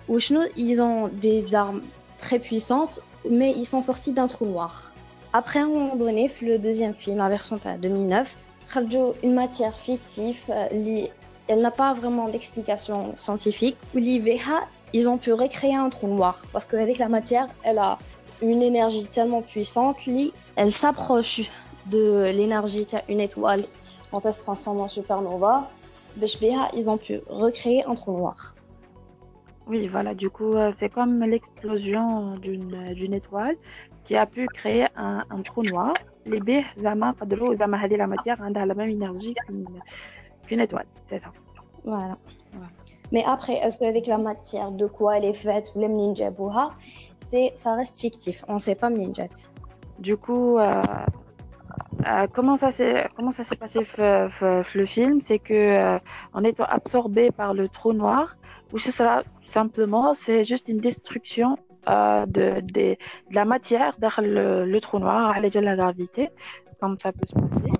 où 0.07 0.19
ils 0.57 0.81
ont 0.81 1.07
des 1.07 1.55
armes 1.55 1.81
très 2.19 2.39
puissantes 2.39 3.01
mais 3.29 3.53
ils 3.55 3.65
sont 3.65 3.81
sortis 3.81 4.11
d'un 4.11 4.27
trou 4.27 4.45
noir. 4.45 4.92
Après, 5.35 5.59
un 5.59 5.67
moment 5.67 5.95
donné, 5.95 6.29
le 6.43 6.59
deuxième 6.59 6.93
film, 6.93 7.17
la 7.17 7.27
version 7.27 7.55
de 7.55 7.81
2009, 7.81 8.37
une 9.23 9.33
matière 9.33 9.73
fictive, 9.73 10.43
euh, 10.49 11.07
elle 11.47 11.59
n'a 11.59 11.71
pas 11.71 11.93
vraiment 11.93 12.29
d'explication 12.29 13.13
scientifique. 13.17 13.75
Ils 13.95 15.09
ont 15.09 15.17
pu 15.17 15.33
recréer 15.33 15.75
un 15.75 15.89
trou 15.89 16.07
noir 16.07 16.43
parce 16.53 16.67
qu'avec 16.67 16.99
la 16.99 17.09
matière, 17.09 17.47
elle 17.63 17.79
a 17.79 17.97
une 18.43 18.61
énergie 18.61 19.05
tellement 19.05 19.41
puissante, 19.41 20.07
elle 20.55 20.71
s'approche 20.71 21.49
de 21.91 22.29
l'énergie 22.31 22.85
d'une 23.07 23.19
étoile 23.19 23.63
quand 24.11 24.23
elle 24.27 24.33
se 24.33 24.41
transforme 24.41 24.81
en 24.81 24.87
supernova. 24.87 25.67
Ils 26.75 26.91
ont 26.91 26.97
pu 26.97 27.21
recréer 27.27 27.83
un 27.85 27.95
trou 27.95 28.11
noir. 28.11 28.53
Oui, 29.65 29.87
voilà, 29.87 30.13
du 30.13 30.29
coup, 30.29 30.53
euh, 30.53 30.71
c'est 30.77 30.89
comme 30.89 31.23
l'explosion 31.23 32.35
d'une 32.35 33.13
étoile 33.13 33.55
qui 34.03 34.15
a 34.15 34.25
pu 34.25 34.47
créer 34.47 34.87
un, 34.95 35.23
un 35.29 35.41
trou 35.41 35.63
noir. 35.63 35.93
Les 36.25 36.39
baies, 36.39 36.65
zama, 36.81 37.13
qadrou, 37.19 37.55
zama, 37.55 37.77
hadi 37.81 37.97
la 37.97 38.07
matière, 38.07 38.41
a 38.41 38.49
la 38.49 38.73
même 38.73 38.89
énergie 38.89 39.35
qu'une 40.47 40.59
étoile, 40.59 40.85
c'est 41.09 41.19
ça. 41.19 41.31
Voilà. 41.83 42.17
Mais 43.11 43.23
après, 43.25 43.53
est-ce 43.53 43.77
qu'avec 43.77 44.07
la 44.07 44.17
matière, 44.17 44.71
de 44.71 44.87
quoi 44.87 45.17
elle 45.17 45.25
est 45.25 45.33
faite, 45.33 45.73
ou 45.75 45.87
ninja 45.87 46.31
c'est 47.17 47.51
ça 47.55 47.75
reste 47.75 47.99
fictif. 47.99 48.43
On 48.47 48.55
ne 48.55 48.59
sait 48.59 48.75
pas 48.75 48.89
ninja. 48.89 49.25
Du 49.99 50.17
coup, 50.17 50.57
euh, 50.57 50.81
euh, 52.07 52.27
comment 52.33 52.57
ça 52.57 52.71
s'est 52.71 53.07
comment 53.15 53.31
ça 53.31 53.43
s'est 53.43 53.55
passé 53.55 53.79
le 53.79 54.85
film, 54.85 55.21
c'est 55.21 55.39
que 55.39 55.53
euh, 55.53 55.99
en 56.33 56.43
étant 56.43 56.65
absorbé 56.65 57.31
par 57.31 57.53
le 57.53 57.69
trou 57.69 57.93
noir, 57.93 58.35
ou 58.71 58.77
ce 58.77 58.91
sera 58.91 59.23
simplement 59.47 60.13
c'est 60.13 60.43
juste 60.43 60.67
une 60.67 60.79
destruction 60.79 61.57
euh, 61.89 62.25
de, 62.25 62.61
de, 62.61 62.95
de, 62.95 62.97
la 63.31 63.45
matière 63.45 63.95
dans 63.99 64.09
le, 64.19 64.65
le 64.65 64.79
trou 64.81 64.99
noir 64.99 65.31
à 65.31 65.39
l'aide 65.39 65.53
de 65.53 65.59
la 65.59 65.75
gravité, 65.75 66.29
comme 66.79 66.97
ça 66.99 67.11
peut 67.11 67.25
se 67.25 67.33
passer. 67.33 67.71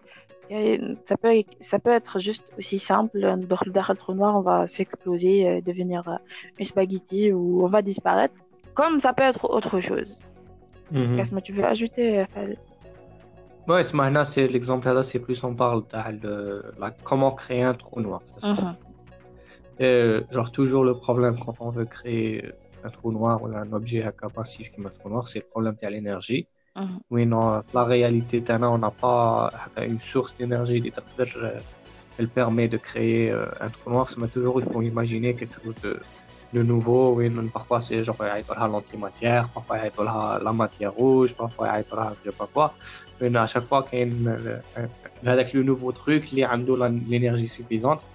Et 0.49 0.79
ça 1.05 1.15
peut 1.17 1.33
ça 1.61 1.79
peut 1.79 1.89
être 1.89 2.19
juste 2.19 2.45
aussi 2.59 2.77
simple 2.77 3.19
dans 3.21 3.35
le 3.65 3.95
trou 3.95 4.13
noir, 4.13 4.35
on 4.35 4.41
va 4.41 4.67
s'exploser, 4.67 5.59
devenir 5.65 6.01
une 6.59 6.65
spaghetti 6.65 7.31
ou 7.31 7.63
on 7.65 7.67
va 7.67 7.81
disparaître. 7.81 8.35
Comme 8.75 8.99
ça 8.99 9.13
peut 9.13 9.23
être 9.23 9.45
autre 9.49 9.79
chose. 9.79 10.19
Mm 10.91 10.97
-hmm. 10.97 11.15
Qu'est-ce 11.15 11.31
que 11.35 11.43
tu 11.47 11.53
veux 11.53 11.65
ajouter, 11.65 12.25
Ouais, 13.67 13.83
ce 13.83 13.95
c'est 14.25 14.47
l'exemple 14.47 14.87
là, 14.91 15.03
c'est 15.03 15.19
plus 15.19 15.41
on 15.43 15.55
parle 15.55 15.83
de 16.19 16.63
la, 16.79 16.91
comment 16.91 17.31
créer 17.31 17.63
un 17.63 17.73
trou 17.73 18.01
noir. 18.01 18.21
Et, 19.79 20.19
genre 20.31 20.51
toujours 20.51 20.83
le 20.83 20.95
problème 20.95 21.35
quand 21.43 21.55
on 21.61 21.69
veut 21.69 21.85
créer 21.85 22.51
un 22.83 22.89
trou 22.89 23.11
noir 23.11 23.41
ou 23.41 23.47
un 23.47 23.71
objet 23.73 23.99
qui 23.99 24.05
est 24.05 24.85
un 24.85 24.89
trou 24.89 25.09
noir, 25.09 25.27
c'est 25.27 25.39
le 25.39 25.45
problème 25.45 25.75
de 25.81 25.87
l'énergie. 25.87 26.47
Oui, 27.11 27.25
non, 27.25 27.61
la 27.73 27.83
réalité, 27.83 28.43
on 28.49 28.77
n'a 28.77 28.91
pas 28.91 29.51
une 29.77 29.99
source 29.99 30.35
d'énergie 30.37 30.81
qui 30.81 30.91
elle 32.19 32.27
permet 32.27 32.67
de 32.67 32.77
créer 32.77 33.31
euh, 33.31 33.45
un 33.59 33.69
trou 33.69 33.89
noir. 33.89 34.07
Mais 34.17 34.27
toujours, 34.27 34.59
il 34.59 34.65
faut 34.65 34.81
imaginer 34.81 35.33
quelque 35.35 35.55
chose 35.63 35.73
de, 35.81 35.99
de 36.53 36.61
nouveau. 36.61 37.15
Oui, 37.15 37.29
parfois 37.51 37.81
c'est 37.81 38.03
genre 38.03 38.17
l'antimatière, 38.71 39.49
parfois 39.49 39.77
la 40.43 40.53
matière 40.53 40.93
rouge, 40.93 41.33
parfois 41.33 41.69
je 41.79 42.29
sais 42.29 42.35
pas 42.35 42.49
quoi. 42.53 42.73
Mais 43.19 43.35
à 43.35 43.47
chaque 43.47 43.65
fois 43.65 43.83
qu'il 43.83 43.99
y 43.99 44.27
a 44.27 44.31
euh, 44.31 44.87
avec 45.25 45.53
le 45.53 45.63
nouveau 45.63 45.91
truc, 45.91 46.31
il 46.31 46.39
y 46.39 46.43
a 46.43 46.55
l'énergie 47.09 47.47
suffisante, 47.47 48.05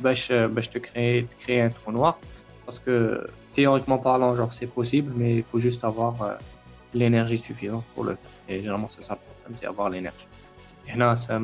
bah, 0.00 0.14
je, 0.14 0.46
bah, 0.46 0.60
je 0.60 0.70
te 0.70 0.78
crée, 0.78 1.26
créer 1.38 1.62
un 1.62 1.70
trou 1.70 1.92
noir. 1.92 2.18
Parce 2.64 2.80
que 2.80 3.26
théoriquement 3.56 3.98
parlant, 3.98 4.34
genre 4.34 4.52
c'est 4.52 4.66
possible, 4.66 5.12
mais 5.16 5.36
il 5.36 5.42
faut 5.42 5.58
juste 5.58 5.82
avoir 5.84 6.22
euh, 6.22 6.34
l'énergie 6.92 7.38
suffisante 7.38 7.84
pour 7.94 8.04
le 8.04 8.14
faire. 8.14 8.30
Et 8.48 8.58
généralement, 8.60 8.88
c'est 8.88 9.02
ça 9.02 9.14
le 9.14 9.20
problème, 9.40 9.58
c'est 9.58 9.66
avoir 9.66 9.88
l'énergie. 9.88 10.28
Et 10.88 10.96
là, 10.96 11.16
ça 11.16 11.40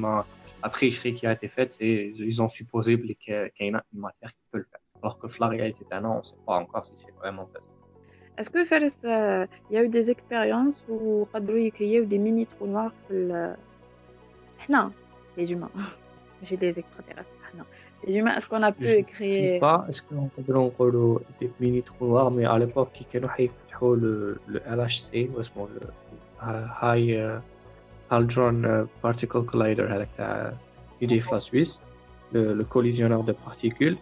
la 0.65 0.69
tricherie 0.69 1.15
qui 1.15 1.27
a 1.27 1.33
été 1.33 1.49
faite, 1.49 1.73
c'est 1.73 2.13
ils 2.15 2.43
ont 2.43 2.49
supposé 2.49 3.01
qu'il 3.01 3.35
y 3.35 3.35
a 3.35 3.65
une 3.65 3.81
matière 3.95 4.31
qui 4.31 4.45
peut 4.53 4.59
le 4.59 4.65
faire. 4.65 4.79
Alors 5.03 5.19
que 5.19 5.27
la 5.41 5.49
réalité 5.49 5.85
d'un 5.91 6.05
an, 6.05 6.15
on 6.15 6.19
ne 6.19 6.23
sait 6.23 6.37
pas 6.47 6.55
encore 6.55 6.85
si 6.87 6.95
c'est 6.95 7.15
vraiment 7.17 7.45
ça. 7.45 7.59
Est-ce 8.39 8.51
que 8.51 8.59
euh, 8.59 9.47
il 9.71 9.75
y 9.75 9.79
a 9.79 9.83
eu 9.83 9.89
des 9.89 10.11
expériences 10.11 10.79
où 10.89 11.27
il 11.35 11.73
y 11.81 11.97
a 11.97 12.01
eu 12.01 12.07
des 12.07 12.19
mini 12.19 12.47
trous 12.47 12.67
noirs 12.67 12.93
pour 13.07 13.17
le... 13.17 13.55
Ah 14.61 14.67
non, 14.69 14.93
les 15.37 15.51
humains. 15.51 15.71
J'ai 16.45 16.57
des 16.57 16.79
extraterrestres. 16.79 17.31
Ah 17.45 17.57
non 17.57 17.65
les 18.06 18.16
humains 18.16 18.36
est-ce 18.38 18.48
qu'on 18.48 18.64
a 18.64 18.72
pu 18.72 19.04
créer 19.04 19.28
Je 19.28 19.54
sais 19.54 19.60
pas 19.60 19.86
est-ce 19.90 20.02
qu'on 20.04 20.30
نقدروا 20.38 20.68
نقولوا 20.68 21.20
des 21.40 21.50
mini 21.60 21.82
trous 21.84 22.08
noirs 22.08 22.32
mais 22.32 22.46
à 22.46 22.58
l'époque 22.58 22.92
كي 22.94 23.06
كانوا 23.14 23.30
حيفتحوا 23.30 23.96
le, 23.96 24.40
le 24.48 24.60
LHC 24.60 25.36
واسمه 25.36 25.68
le 25.68 25.88
High 26.82 27.40
Hadron 28.12 28.88
Particle 29.02 29.44
Collider 29.46 29.92
هذاك 29.92 30.08
تاع 30.18 30.54
يجي 31.02 31.20
في 31.20 31.32
لا 31.32 31.40
سويس 31.40 31.82
le, 32.34 32.38
le 32.38 32.64
collisionneur 32.64 33.24
de 33.24 33.34
particules 33.34 33.98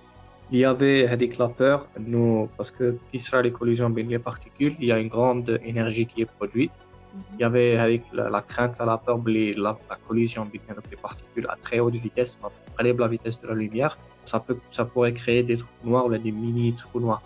il 0.52 0.60
y 0.60 0.66
avait 0.66 1.18
des 1.18 1.30
clapeurs, 1.30 1.88
nous, 2.00 2.50
parce 2.58 2.72
que 2.72 2.98
qui 3.12 3.20
sera 3.20 3.42
les 3.42 3.52
collisions 3.52 3.88
avec 3.88 4.08
les 4.08 4.20
particules, 4.20 4.76
il 4.80 4.86
y 4.86 4.92
a 4.92 5.00
une 5.00 5.08
grande 5.08 5.60
énergie 5.66 6.06
qui 6.06 6.22
est 6.22 6.32
produite. 6.40 6.72
Mhm. 7.15 7.23
Il 7.35 7.41
y 7.41 7.45
avait 7.45 7.77
avec 7.77 8.03
la, 8.13 8.43
crainte, 8.43 8.75
la 8.79 8.97
peur, 8.99 9.21
la, 9.27 9.79
la 9.89 9.99
collision 10.07 10.43
avec 10.43 10.63
les 10.91 10.97
particules 10.97 11.47
à 11.49 11.57
très 11.63 11.81
haute 11.81 11.95
vitesse, 11.95 12.39
à 12.79 12.83
la 12.83 13.09
vitesse 13.09 13.41
de 13.41 13.49
la 13.49 13.55
lumière, 13.55 13.99
ça, 14.25 14.41
peut, 14.41 14.59
ça 14.71 14.85
pourrait 14.85 15.13
créer 15.13 15.43
des 15.43 15.57
trous 15.59 15.69
noirs 15.85 16.07
ou 16.07 16.17
des 16.17 16.33
mini 16.33 16.75
trous 16.75 17.01
noirs. 17.01 17.23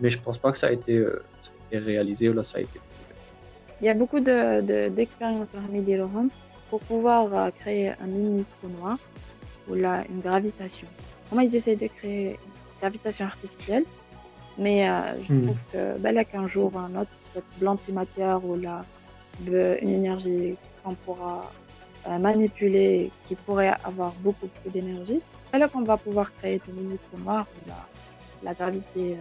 Mais 0.00 0.10
je 0.10 0.18
pense 0.18 0.38
pas 0.38 0.50
que 0.52 0.58
ça 0.58 0.68
a 0.68 0.72
été, 0.72 0.96
euh, 0.96 1.22
ça 1.42 1.50
a 1.50 1.76
été 1.76 1.84
réalisé 1.84 2.28
ou 2.28 2.32
là 2.32 2.42
ça 2.42 2.58
a 2.58 2.60
été. 2.62 2.80
Il 3.80 3.86
y 3.86 3.88
a 3.88 3.94
beaucoup 3.94 4.20
d'expériences 4.20 5.48
de, 5.52 6.30
pour 6.70 6.80
pouvoir 6.80 7.26
euh, 7.34 7.50
créer 7.60 7.90
un 7.90 8.06
mini 8.06 8.44
trou 8.58 8.68
noir 8.78 8.98
ou 9.68 9.74
là, 9.74 10.04
une 10.08 10.20
gravitation. 10.20 10.88
Comment 11.28 11.42
ils 11.42 11.54
essaient 11.54 11.76
de 11.76 11.86
créer 11.86 12.30
une 12.30 12.80
gravitation 12.80 13.26
artificielle, 13.26 13.84
mais 14.58 14.88
euh, 14.88 15.16
je 15.28 15.34
hmm. 15.34 15.44
trouve 15.44 15.58
que 15.72 15.98
ben 15.98 16.12
là, 16.12 16.24
qu'un 16.24 16.48
jour, 16.48 16.72
un 16.76 17.00
autre, 17.00 17.10
peut-être 17.32 17.92
matière 17.92 18.44
ou 18.44 18.56
là, 18.56 18.84
une 19.46 19.88
énergie 19.88 20.56
qu'on 20.82 20.94
pourra 20.94 21.50
euh, 22.08 22.18
manipuler, 22.18 23.10
qui 23.26 23.34
pourrait 23.34 23.74
avoir 23.84 24.12
beaucoup 24.20 24.48
plus 24.48 24.70
d'énergie, 24.70 25.20
ben 25.52 25.58
là 25.58 25.68
qu'on 25.68 25.82
va 25.82 25.96
pouvoir 25.96 26.32
créer 26.38 26.60
des 26.66 26.72
mini 26.72 26.98
trous 26.98 27.22
noirs 27.22 27.46
ou 27.56 27.68
la, 27.68 28.50
la 28.50 28.54
gravité 28.54 29.16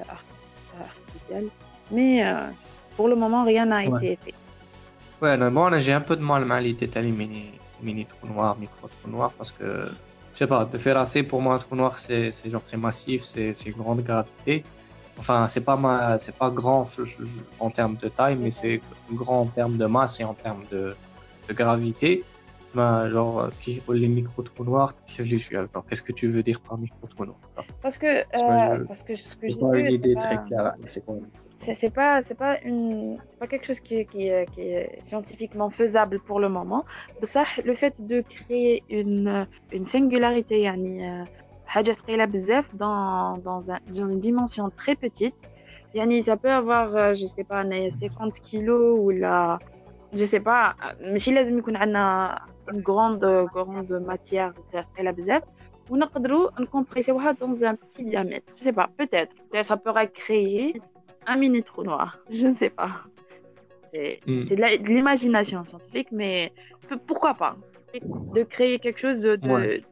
artificielle. 0.78 1.48
Mais 1.92 2.24
pour 2.96 3.08
le 3.08 3.16
moment, 3.16 3.44
rien 3.44 3.66
n'a 3.66 3.86
été 3.86 4.18
fait. 4.24 4.34
Ouais, 5.22 5.38
bon, 5.52 5.78
j'ai 5.80 5.94
un 5.94 6.02
peu 6.02 6.16
de 6.16 6.22
mal 6.22 6.52
à 6.52 6.62
l'idée 6.62 6.88
d'éliminer 6.88 7.52
mini 7.82 8.06
trou 8.06 8.28
noir, 8.28 8.58
micro 8.58 8.88
trou 8.88 9.10
noir, 9.10 9.32
parce 9.38 9.52
que, 9.52 9.92
je 10.34 10.40
sais 10.40 10.48
pas, 10.48 10.66
de 10.66 10.78
faire 10.78 10.98
assez 10.98 11.24
pour 11.24 11.42
moi 11.42 11.56
un 11.56 11.60
trou 11.60 11.76
noir, 11.76 11.98
c'est 11.98 12.34
genre 12.46 12.62
c'est 12.66 12.78
massif, 12.78 13.24
c'est 13.24 13.54
grande 13.78 14.02
gravité. 14.04 14.64
Enfin, 15.18 15.48
c'est 15.50 15.62
pas 15.62 15.76
ma, 15.76 16.18
c'est 16.18 16.36
pas 16.36 16.50
grand 16.50 16.88
en 17.60 17.70
termes 17.70 17.96
de 17.98 18.08
taille, 18.08 18.38
mais 18.38 18.52
c'est 18.52 18.82
grand 19.12 19.42
en 19.42 19.46
termes 19.46 19.78
de 19.78 19.86
masse 19.86 20.20
et 20.20 20.24
en 20.24 20.34
termes 20.34 20.64
de, 20.72 20.96
de 21.48 21.54
gravité. 21.54 22.24
Ben, 22.74 23.10
genre, 23.10 23.50
les 23.90 24.08
micro 24.08 24.42
trous 24.44 24.64
noirs, 24.64 24.94
qu'est-ce 25.06 26.02
que 26.02 26.14
tu 26.14 26.28
veux 26.28 26.42
dire 26.42 26.62
par 26.62 26.78
micro 26.78 27.06
trou 27.08 27.26
noir 27.26 27.38
Parce 27.82 27.98
que, 27.98 28.22
euh, 28.22 28.86
parce 28.88 29.04
que 29.04 29.16
ce 29.16 29.36
que 29.36 29.50
j'ai 29.50 29.56
pas 29.56 29.78
une 29.78 29.92
idée 29.92 30.16
très 30.16 30.42
claire, 30.46 30.74
c'est 30.86 31.04
quoi 31.06 31.18
c'est 31.64 31.94
pas 31.94 32.24
c'est 32.24 32.36
pas 32.36 32.60
une 32.62 33.20
pas 33.40 33.48
quelque 33.48 33.68
chose 33.68 33.80
qui, 33.80 34.06
qui, 34.06 34.30
qui, 34.54 34.62
est 34.62 35.00
scientifiquement 35.04 35.70
faisable 35.70 36.20
pour 36.20 36.40
le 36.40 36.50
moment. 36.50 36.86
Ça 37.24 37.44
le 37.64 37.76
fait 37.76 38.02
de 38.02 38.22
créer 38.22 38.84
une 38.90 39.48
une 39.72 39.86
singularité 39.86 40.62
yani 40.62 41.04
حاجه 41.71 41.93
ثقيله 41.93 42.25
بزاف 42.25 42.65
dans 42.73 43.39
dans, 43.39 43.71
un, 43.71 43.79
dans 43.89 44.07
une 44.07 44.21
dimension 44.21 44.71
très 44.71 44.95
petite 44.95 45.35
yani 45.95 46.23
ça 46.23 46.37
peut 46.37 46.51
avoir 46.51 47.15
je 47.15 47.27
sais 47.27 47.45
pas 47.45 47.63
50 47.65 48.41
kilos 48.41 48.99
ou 49.01 49.11
la 49.11 49.59
je 50.13 50.25
sais 50.25 50.41
pas 50.41 50.75
ماشي 51.01 51.31
لازم 51.31 51.59
يكون 51.59 51.77
عندنا 51.77 52.39
une 52.71 52.83
grande 52.83 53.49
grande 53.55 53.93
matière 54.07 54.53
ثقيله 54.73 55.11
بزاف 55.11 55.43
ونقدروا 55.91 56.61
نكمبريسيوها 56.61 57.33
dans 57.33 57.65
un 57.65 57.75
petit 57.75 58.05
diamètre 58.05 58.47
je 58.57 58.63
sais 58.65 58.73
pas 58.73 58.89
peut-être 58.99 59.35
ça 59.63 59.77
pourrait 59.77 60.09
créer 60.09 60.81
un 61.27 61.37
mini 61.37 61.63
trou 61.63 61.83
noir. 61.83 62.19
Je 62.31 62.47
ne 62.47 62.55
sais 62.55 62.71
pas. 62.71 63.03
C'est 63.93 64.21
hmm. 64.27 64.45
de 64.45 64.55
l'imagination 64.89 65.65
scientifique, 65.65 66.09
mais 66.13 66.53
pourquoi 67.07 67.35
pas 67.35 67.57
De 68.35 68.43
créer 68.43 68.79
quelque 68.79 69.01
chose 69.01 69.23
de, 69.23 69.83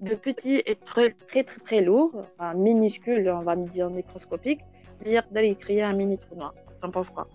de 0.00 0.14
petit 0.14 0.62
et 0.66 0.76
très, 0.76 1.14
très, 1.26 1.44
très, 1.44 1.60
très 1.60 1.80
lourd, 1.80 2.12
enfin, 2.38 2.54
minuscule, 2.54 3.28
on 3.30 3.42
va 3.42 3.56
me 3.56 3.66
dire 3.66 3.90
microscopique, 3.90 4.60
dire 5.04 5.22
d'aller 5.30 5.54
créer 5.54 5.82
un 5.82 5.92
mini 5.92 6.18
trou 6.18 6.36
noir. 6.36 6.54
T'en 6.80 6.90
penses 6.90 7.10
quoi? 7.10 7.26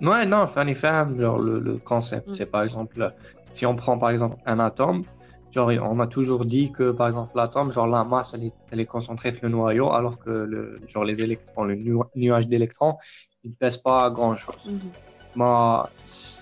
Ouais, 0.00 0.26
non, 0.26 0.46
Fanny 0.46 0.74
Femme, 0.74 1.18
genre 1.20 1.38
le, 1.38 1.60
le 1.60 1.74
concept, 1.78 2.28
hmm. 2.28 2.32
c'est 2.32 2.46
par 2.46 2.62
exemple, 2.62 3.12
si 3.52 3.66
on 3.66 3.76
prend 3.76 3.98
par 3.98 4.10
exemple 4.10 4.36
un 4.46 4.58
atome, 4.58 5.04
Genre, 5.52 5.70
on 5.82 6.00
a 6.00 6.06
toujours 6.06 6.46
dit 6.46 6.72
que, 6.72 6.92
par 6.92 7.08
exemple, 7.08 7.32
l'atome, 7.34 7.70
genre, 7.70 7.86
la 7.86 8.04
masse, 8.04 8.34
elle 8.70 8.80
est, 8.80 8.86
concentrée 8.86 9.32
sur 9.32 9.42
le 9.42 9.50
noyau, 9.50 9.92
alors 9.92 10.18
que, 10.18 10.30
le, 10.30 10.80
genre, 10.88 11.04
les 11.04 11.22
électrons, 11.22 11.64
le 11.64 11.78
nuage 12.16 12.48
d'électrons, 12.48 12.96
il 13.44 13.50
ne 13.50 13.56
pèse 13.56 13.76
pas 13.76 14.10
grand-chose. 14.10 14.70
Mm 14.70 14.88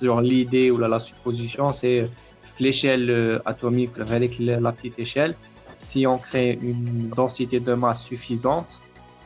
genre, 0.03 0.21
l'idée 0.21 0.71
ou 0.71 0.79
la, 0.79 0.89
la 0.89 0.99
supposition, 0.99 1.73
c'est 1.73 2.11
l'échelle 2.60 3.10
euh, 3.10 3.40
atomique, 3.46 3.92
avec 4.00 4.40
la 4.40 4.72
petite 4.72 4.98
échelle, 5.00 5.36
si 5.78 6.08
on 6.08 6.18
crée 6.18 6.58
une 6.62 7.10
densité 7.10 7.60
de 7.60 7.74
masse 7.74 8.04
suffisante, 8.04 8.82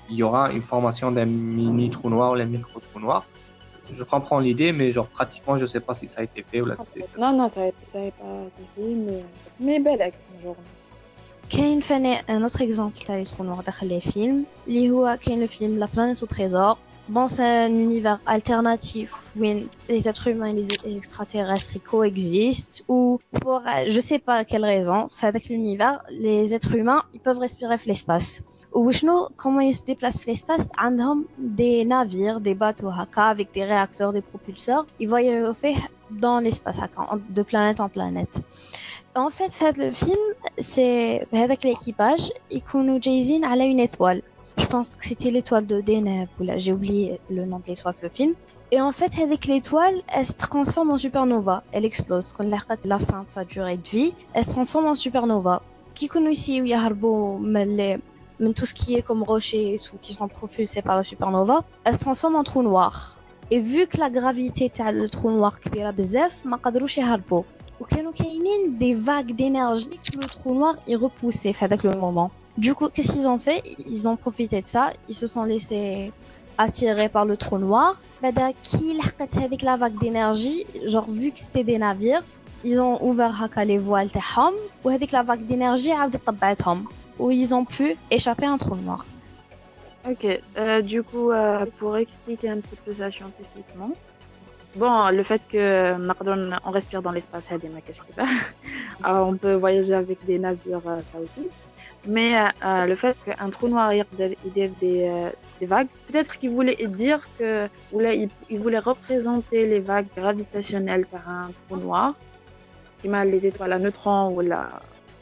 il 0.10 0.18
y 0.18 0.24
aura 0.24 0.52
une 0.52 0.62
formation 0.62 1.12
d'un 1.12 1.26
mini 1.26 1.90
trou 1.90 2.10
noir 2.10 2.32
ou 2.32 2.36
un 2.36 2.46
micro 2.46 2.80
trou 2.80 3.00
noir 3.00 3.26
je 3.96 4.04
comprends 4.04 4.40
l'idée, 4.40 4.72
mais 4.72 4.92
genre 4.92 5.08
pratiquement, 5.08 5.58
je 5.58 5.66
sais 5.66 5.80
pas 5.80 5.94
si 5.94 6.08
ça 6.08 6.22
a 6.22 6.24
été 6.24 6.44
fait 6.50 6.62
ou 6.62 6.66
là. 6.66 6.76
Non, 7.18 7.34
non, 7.36 7.50
ça 7.50 7.66
n'a 7.66 7.72
pas 7.92 8.00
été 8.00 8.14
fait, 8.14 8.14
mais, 8.78 9.24
mais 9.60 9.80
belle 9.80 10.12
journée. 10.44 10.58
كاين 11.50 11.82
فاني 11.82 12.20
un 12.28 12.44
autre 12.44 12.62
exemple 12.62 13.06
تاع 13.06 13.16
لي 13.16 13.26
trous 13.26 13.44
noirs 13.44 13.66
داخل 13.66 14.00
les 14.00 14.04
films 14.04 14.68
اللي 14.68 14.92
هو 14.92 15.18
كاين 15.22 15.48
le 15.48 15.50
film 15.50 15.80
La 15.80 15.88
planète 15.88 16.24
au 16.24 16.28
trésor 16.28 16.78
Bon, 17.10 17.28
c'est 17.28 17.44
un 17.44 17.74
univers 17.88 18.20
alternatif 18.28 19.34
où 19.36 19.42
les 19.42 20.08
êtres 20.08 20.28
humains 20.28 20.52
et 20.54 20.54
les 20.54 20.98
extraterrestres 20.98 21.82
coexistent, 21.84 22.84
ou 22.88 23.20
pour 23.42 23.64
je 23.88 24.00
sais 24.00 24.20
pas 24.20 24.46
quelle 24.46 24.64
raison, 24.64 25.08
avec 25.24 25.50
l'univers, 25.50 26.04
les 26.12 26.54
êtres 26.54 26.76
humains, 26.76 27.02
ils 27.16 27.20
peuvent 27.20 27.40
respirer 27.40 27.78
l'espace. 27.88 28.44
وشنو 28.74 29.30
comment 29.36 29.62
ils 29.62 29.74
se 29.74 29.84
déplacent 29.84 30.26
l'espace 30.28 30.70
عندهم 30.78 31.26
des 31.40 31.86
navires 31.86 32.40
des 32.40 32.54
bateaux 32.54 32.90
haka 32.90 33.26
avec 33.30 33.52
des 33.52 33.64
réacteurs 33.64 34.14
des 34.14 34.22
propulseurs 34.22 34.86
ils 35.00 35.08
voyagent 35.08 35.56
dans 36.12 36.40
l'espace 36.40 36.80
de 37.30 37.42
planète 37.42 37.80
en 37.80 37.90
planète 37.90 38.42
en 39.16 39.32
fait 39.32 39.52
fait 39.52 39.76
le 39.78 39.92
film 39.92 40.24
c'est 40.60 41.28
avec 41.32 41.64
l'équipage 41.64 42.32
يكونوا 42.52 43.00
جايزين 43.00 43.46
على 43.46 43.72
une 43.72 43.80
étoile 43.80 44.22
je 44.22 44.33
pense 44.75 44.97
que 44.97 45.05
c'était 45.07 45.31
l'étoile 45.31 45.67
de 45.67 45.81
Deneb, 45.81 46.29
ou 46.41 46.43
là, 46.43 46.59
j'ai 46.59 46.73
oublié 46.73 47.21
le 47.31 47.45
nom 47.47 47.61
de 47.61 47.67
l'étoile 47.69 47.95
le 48.03 48.09
film. 48.09 48.33
Et 48.73 48.81
en 48.81 48.91
fait, 48.91 49.13
avec 49.23 49.47
l'étoile, 49.47 49.97
elle 50.13 50.27
se 50.27 50.37
transforme 50.37 50.91
en 50.91 50.99
supernova. 50.99 51.63
Elle 51.71 51.85
explose. 51.85 52.33
Quand 52.33 52.43
la 52.43 52.99
fin 52.99 53.23
de 53.23 53.31
sa 53.31 53.45
durée 53.45 53.77
de 53.77 53.89
vie, 53.89 54.13
elle 54.33 54.45
se 54.45 54.51
transforme 54.51 54.87
en 54.87 54.97
supernova. 54.97 55.63
Qui 55.95 56.09
connaît 56.09 56.33
ici 56.33 56.61
où 56.61 56.65
il 56.65 56.71
y 56.71 56.75
a 56.75 56.91
mais 58.41 58.53
tout 58.57 58.67
ce 58.67 58.75
qui 58.75 58.97
est 58.97 59.03
comme 59.03 59.23
rochers 59.23 59.75
et 59.75 59.79
tout, 59.79 59.97
qui 60.01 60.13
sont 60.13 60.27
propulsés 60.27 60.83
par 60.83 60.97
la 60.97 61.05
supernova, 61.05 61.63
elle 61.85 61.95
se 61.95 62.01
transforme 62.01 62.35
en 62.35 62.43
trou 62.43 62.63
noir. 62.65 63.17
Et 63.53 63.61
vu 63.61 63.87
que 63.87 63.99
la 63.99 64.11
gravité 64.11 64.73
le 65.03 65.07
trou 65.07 65.31
noir 65.31 65.61
qui 65.61 65.69
est 65.79 65.93
bzef, 65.93 66.45
ma 66.45 66.59
qadrouche 66.59 66.99
harbo. 66.99 67.47
Ou 67.79 67.85
qu'il 67.85 67.99
y 67.99 68.01
a 68.01 68.71
des 68.85 68.95
vagues 68.95 69.37
d'énergie 69.37 70.01
que 70.05 70.17
le 70.17 70.29
trou 70.35 70.53
noir 70.53 70.75
est 70.89 70.97
repoussé, 70.97 71.53
fait 71.53 71.65
avec 71.65 71.85
le 71.85 71.95
moment. 71.95 72.33
Du 72.58 72.76
coup, 72.76 72.90
qu'est-ce 72.90 73.12
qu'ils 73.14 73.28
ont 73.28 73.40
fait 73.40 73.62
Ils 73.88 74.08
ont 74.08 74.18
profité 74.18 74.62
de 74.62 74.68
ça, 74.68 74.92
ils 75.08 75.16
se 75.16 75.28
sont 75.28 75.44
laissés 75.44 76.12
attirer 76.58 77.08
par 77.10 77.26
le 77.26 77.38
trou 77.38 77.58
noir. 77.58 77.96
بعدا 78.22 78.52
كي 78.52 78.94
لحقت 78.94 79.38
هذيك 79.38 79.64
la 79.64 79.78
vague 79.78 79.98
d'énergie, 79.98 80.66
genre 80.86 81.10
vu 81.10 81.32
que 81.32 81.40
c'était 81.40 81.64
des 81.64 81.78
navires, 81.78 82.24
ils 82.64 82.80
ont 82.82 83.02
ouvert 83.02 83.44
هكا 83.44 83.66
les 83.66 83.78
voiles 83.78 84.12
تاعهم 84.12 84.54
وهذيك 84.84 85.12
la 85.12 85.24
vague 85.24 85.48
d'énergie 85.48 85.92
عاودت 85.92 86.18
طبعتهم 86.26 86.86
où 87.20 87.32
ils 87.32 87.54
ont 87.54 87.66
pu 87.66 87.96
échapper 88.12 88.46
à 88.46 88.52
un 88.52 88.58
trou 88.58 88.76
noir. 88.76 89.06
Ok, 90.10 90.26
euh, 90.26 90.82
du 90.82 91.04
coup, 91.04 91.32
euh, 91.32 91.66
pour 91.78 91.98
expliquer 91.98 92.50
un 92.50 92.60
petit 92.64 92.78
peu 92.86 92.94
ça 92.94 93.12
scientifiquement, 93.12 93.92
bon, 94.76 95.10
le 95.10 95.24
fait 95.24 95.46
que 95.48 95.96
on 96.66 96.72
respire 96.72 97.02
dans 97.02 97.12
l'espace, 97.12 97.46
Alors, 99.04 99.28
on 99.28 99.36
peut 99.36 99.56
voyager 99.56 99.94
avec 99.94 100.26
des 100.26 100.40
navires, 100.40 100.88
euh, 100.88 101.02
ça 101.12 101.20
aussi. 101.20 101.48
Mais 102.07 102.35
le 102.63 102.95
fait 102.97 103.17
qu'un 103.25 103.51
trou 103.51 103.69
noir 103.69 103.93
il 103.93 104.05
des, 104.19 104.69
des, 104.81 105.11
des 105.61 105.67
vagues, 105.67 105.89
peut-être 106.09 106.39
qu'il 106.39 106.51
voulait 106.51 106.77
dire 106.87 107.21
que 107.39 107.67
il, 107.93 108.29
il 108.51 108.59
voulait 108.61 108.79
représenter 108.79 109.67
les 109.67 109.81
vagues 109.81 110.07
gravitationnelles 110.17 111.07
par 111.07 111.29
un 111.29 111.51
trou 111.67 111.79
noir, 111.79 112.15
qui 113.01 113.09
m'a 113.09 113.25
les 113.25 113.47
étoiles 113.47 113.73
à 113.73 113.79
neutrons 113.79 114.35
ou 114.35 114.41
la 114.41 114.69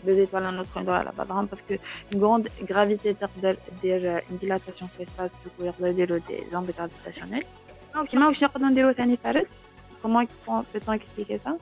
deux 0.05 0.19
étoiles 0.19 0.47
à 0.47 0.53
notre 0.53 0.77
endroit 0.79 1.05
là-bas 1.05 1.27
parce 1.49 1.63
que 1.63 1.75
une 2.13 2.21
grande 2.21 2.49
gravité 2.65 3.15
déjà 3.83 4.21
une 4.31 4.37
dilatation 4.39 4.87
de 4.87 4.99
l'espace 5.01 5.39
du 5.43 5.49
coup 5.51 5.63
il 5.63 5.97
y 5.97 6.03
a 6.03 6.07
des 6.07 6.57
ondes 6.57 6.67
gravitationnelles. 6.67 7.45
Donc 7.95 8.09
aussi 8.31 8.45
comment 10.03 10.25
peut-on 10.73 10.93
expliquer 10.93 11.41
ça? 11.45 11.57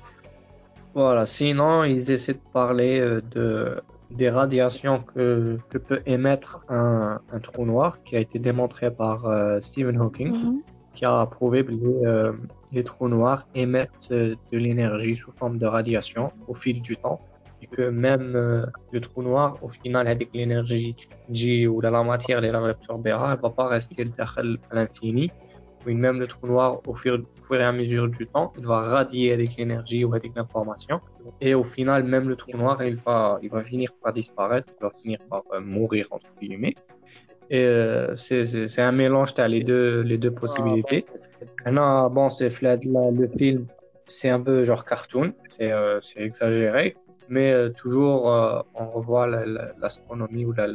Voilà 0.94 1.26
sinon 1.26 1.84
ils 1.84 2.10
essaient 2.10 2.34
de 2.34 2.48
parler 2.52 2.98
euh, 3.00 3.20
de 3.30 3.82
des 4.10 4.28
radiations 4.28 5.00
que, 5.00 5.58
que 5.68 5.78
peut 5.78 6.02
émettre 6.06 6.64
un, 6.68 7.20
un, 7.32 7.38
trou 7.40 7.64
noir 7.64 8.02
qui 8.02 8.16
a 8.16 8.20
été 8.20 8.38
démontré 8.38 8.90
par 8.90 9.26
euh, 9.26 9.60
Stephen 9.60 9.98
Hawking 9.98 10.32
mm-hmm. 10.32 10.62
qui 10.94 11.04
a 11.04 11.24
prouvé 11.26 11.64
que 11.64 11.70
les, 11.70 12.06
euh, 12.06 12.32
les 12.72 12.84
trous 12.84 13.08
noirs 13.08 13.46
émettent 13.54 14.10
de 14.10 14.36
l'énergie 14.52 15.16
sous 15.16 15.32
forme 15.32 15.58
de 15.58 15.66
radiation 15.66 16.32
au 16.48 16.54
fil 16.54 16.82
du 16.82 16.96
temps 16.96 17.20
et 17.62 17.66
que 17.66 17.82
même 17.82 18.34
euh, 18.34 18.66
le 18.90 19.00
trou 19.00 19.22
noir, 19.22 19.58
au 19.62 19.68
final, 19.68 20.06
avec 20.06 20.30
l'énergie 20.32 20.96
ou 21.66 21.80
la 21.80 21.90
matière, 22.02 22.42
elle 22.42 22.52
va 22.52 23.50
pas 23.50 23.68
rester 23.68 24.06
à 24.18 24.42
l'infini. 24.72 25.30
Oui, 25.86 25.94
même 25.94 26.20
le 26.20 26.26
trou 26.26 26.46
noir, 26.46 26.80
au 26.86 26.94
fur, 26.94 27.22
et 27.52 27.62
à 27.62 27.72
mesure 27.72 28.08
du 28.08 28.26
temps, 28.26 28.52
il 28.58 28.66
va 28.66 28.80
radier 28.80 29.32
avec 29.32 29.56
l'énergie 29.56 30.04
ou 30.04 30.14
avec 30.14 30.32
l'information. 30.36 31.00
Et 31.40 31.54
au 31.54 31.64
final, 31.64 32.04
même 32.04 32.28
le 32.28 32.36
trou 32.36 32.56
noir, 32.56 32.82
il 32.84 32.96
va, 32.96 33.38
il 33.42 33.48
va 33.48 33.62
finir 33.62 33.90
par 34.02 34.12
disparaître, 34.12 34.68
il 34.78 34.82
va 34.82 34.90
finir 34.90 35.18
par 35.30 35.42
euh, 35.52 35.60
mourir, 35.60 36.06
entre 36.10 36.26
guillemets. 36.40 36.74
Et 37.50 37.64
euh, 37.64 38.14
c'est 38.14 38.80
un 38.80 38.92
mélange, 38.92 39.34
tu 39.34 39.40
as 39.40 39.48
les 39.48 39.64
deux, 39.64 40.02
les 40.02 40.18
deux 40.18 40.30
possibilités. 40.30 41.04
Maintenant, 41.64 42.08
bon, 42.08 42.28
c'est 42.28 42.48
le 42.62 43.28
film, 43.28 43.66
c'est 44.06 44.28
un 44.28 44.40
peu 44.40 44.64
genre 44.64 44.84
cartoon, 44.84 45.32
c'est 45.48 45.72
euh, 45.72 45.98
exagéré, 46.14 46.96
mais 47.28 47.50
euh, 47.50 47.70
toujours 47.70 48.26
on 48.74 48.90
revoit 48.90 49.26
l'astronomie 49.26 50.44
ou 50.44 50.52
la, 50.52 50.68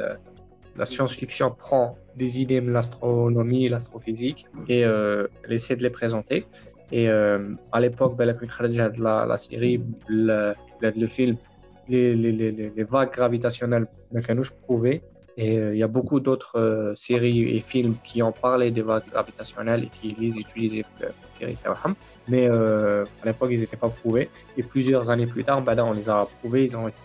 la, 0.76 0.86
science-fiction 0.86 1.52
prend 1.52 1.98
des 2.16 2.42
idées 2.42 2.62
de 2.62 2.72
l'astronomie, 2.72 3.68
l'astrophysique 3.70 4.46
et 4.70 4.82
elle 4.82 5.30
essaie 5.50 5.76
de 5.76 5.84
les 5.84 5.90
présenter. 5.90 6.46
Et 6.92 7.10
à 7.10 7.80
l'époque, 7.80 8.16
ben, 8.16 8.26
la, 8.26 9.26
la 9.26 9.38
série, 9.38 9.82
le, 10.08 10.54
le 10.82 11.08
film, 11.08 11.36
les, 11.90 12.16
les, 12.16 12.32
les, 12.32 12.72
les 12.76 12.84
vagues 12.84 13.12
gravitationnelles, 13.12 13.88
je 14.14 14.52
prouvais 14.64 15.02
et 15.38 15.58
euh, 15.58 15.76
il 15.76 15.80
y 15.80 15.84
a 15.84 15.88
beaucoup 15.88 16.20
d'autres 16.20 16.58
euh, 16.58 16.96
séries 16.96 17.56
et 17.56 17.60
films 17.60 17.96
qui 18.04 18.24
ont 18.24 18.32
parlé 18.32 18.72
des 18.72 18.82
vagues 18.82 19.04
gravitationnelles 19.12 19.84
et 19.84 19.90
qui 19.90 20.16
les 20.18 20.40
utilisaient 20.40 20.84
pour 20.84 21.08
la 21.08 21.32
série 21.32 21.58
Mais 22.28 22.48
euh, 22.48 23.04
à 23.22 23.26
l'époque, 23.26 23.50
ils 23.52 23.60
n'étaient 23.60 23.76
pas 23.76 23.90
prouvés. 23.90 24.30
Et 24.58 24.64
plusieurs 24.64 25.10
années 25.10 25.28
plus 25.28 25.44
tard, 25.44 25.62
bah, 25.62 25.76
on 25.80 25.92
les 25.92 26.10
a 26.10 26.28
prouvés, 26.40 26.64
ils 26.64 26.78
ont 26.78 26.88
été 26.88 26.98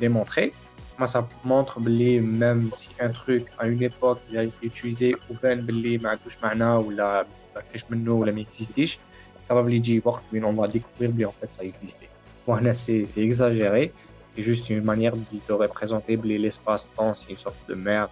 démontrés. 0.00 0.52
Moi, 0.97 1.07
ça 1.07 1.27
montre 1.43 1.79
que 1.79 2.19
même 2.19 2.69
si 2.75 2.89
un 2.99 3.09
truc 3.09 3.47
à 3.57 3.67
une 3.67 3.81
époque 3.81 4.19
il 4.29 4.37
a 4.37 4.43
été 4.43 4.65
utilisé 4.65 5.15
ou 5.29 5.33
bien 5.41 5.55
بلي 5.55 5.97
ما 5.97 6.09
عندوش 6.09 6.43
معنى 6.43 6.65
ولا 6.65 7.25
ما 7.55 7.61
كاش 7.71 7.85
منه 7.91 8.13
ولا 8.13 8.31
ما 8.31 8.41
يكزيستيش 8.41 8.99
capable 9.49 9.53
يجي 9.53 10.01
وقت 10.05 10.21
وين 10.33 10.45
on 10.45 10.61
va 10.61 10.67
découvrir 10.67 11.11
bien 11.11 11.27
en 11.27 11.31
fait 11.31 11.53
ça 11.53 11.63
existait. 11.63 12.09
Bon, 12.47 12.57
c'est 12.73 13.23
exagéré, 13.29 13.93
c'est 14.31 14.41
juste 14.41 14.69
une 14.69 14.83
manière 14.83 15.15
de, 15.15 15.53
représenter 15.53 16.15
l'espace-temps, 16.17 17.13
c'est 17.13 17.31
une 17.31 17.37
sorte 17.37 17.61
de 17.69 17.75
merde, 17.75 18.09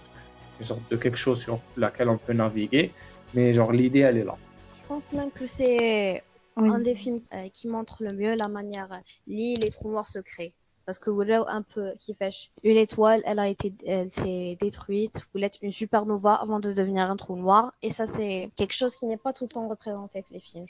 c'est 0.51 0.59
une 0.61 0.67
sorte 0.67 0.91
de 0.91 0.97
quelque 0.97 1.17
chose 1.17 1.39
sur 1.41 1.59
laquelle 1.77 2.09
on 2.09 2.17
peut 2.17 2.33
naviguer, 2.33 2.91
mais 3.33 3.53
genre 3.53 3.71
l'idée 3.71 4.03
elle 4.09 4.17
est 4.17 4.27
là. 4.31 4.37
Je 4.77 4.83
pense 4.87 5.11
même 5.13 5.31
que 5.31 5.45
c'est 5.45 6.23
un 6.57 6.79
des 6.79 6.95
films 6.95 7.21
euh, 7.33 7.47
qui 7.55 7.67
montre 7.67 7.95
le 8.07 8.11
mieux 8.13 8.33
la 8.35 8.47
manière 8.47 8.91
l'île 9.27 9.59
les 9.65 9.71
trous 9.71 9.89
noirs 9.91 10.07
se 10.07 10.19
créent. 10.19 10.53
Parce 10.86 10.98
que 10.98 11.10
voilà 11.10 11.44
un 11.48 11.62
peu 11.62 11.92
qui 11.96 12.14
fait 12.14 12.50
une 12.62 12.76
étoile, 12.76 13.22
elle 13.24 13.38
a 13.38 13.48
été, 13.48 13.72
elle 13.86 14.10
s'est 14.10 14.56
détruite, 14.60 15.26
vous 15.34 15.40
êtes 15.40 15.58
une 15.62 15.70
supernova 15.70 16.34
avant 16.34 16.60
de 16.60 16.72
devenir 16.72 17.10
un 17.10 17.16
trou 17.16 17.36
noir, 17.36 17.72
et 17.82 17.90
ça 17.90 18.06
c'est 18.06 18.50
quelque 18.56 18.74
chose 18.74 18.94
qui 18.96 19.06
n'est 19.06 19.16
pas 19.16 19.32
tout 19.32 19.44
le 19.44 19.50
temps 19.50 19.68
représenté 19.68 20.18
avec 20.18 20.30
les 20.30 20.40
films. 20.40 20.66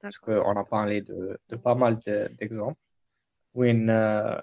parce 0.00 0.18
qu'on 0.18 0.56
a 0.56 0.64
parlé 0.64 1.02
de, 1.02 1.38
pas 1.62 1.74
mal 1.74 1.98
d'exemples 1.98 2.78
où 3.54 3.64
euh, 3.64 4.40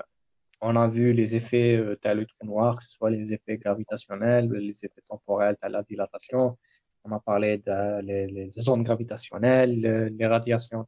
on 0.62 0.76
a 0.76 0.88
vu 0.88 1.14
les 1.14 1.36
effets 1.36 1.78
euh, 1.78 1.98
le 2.14 2.26
trou 2.26 2.46
noir, 2.46 2.78
que 2.78 2.84
ce 2.84 2.92
soit 2.92 3.10
les 3.10 3.34
effets 3.34 3.58
gravitationnels, 3.58 4.50
les 4.52 4.86
effets 4.86 5.02
temporels 5.08 5.58
tels 5.62 5.72
la 5.72 5.84
dilatation. 5.84 6.58
On 7.07 7.13
a 7.13 7.21
parlé 7.21 7.59
des 7.59 8.01
les, 8.03 8.51
zones 8.59 8.85
gravitationnelles, 8.85 9.75
les 10.19 10.27
radiations 10.27 10.87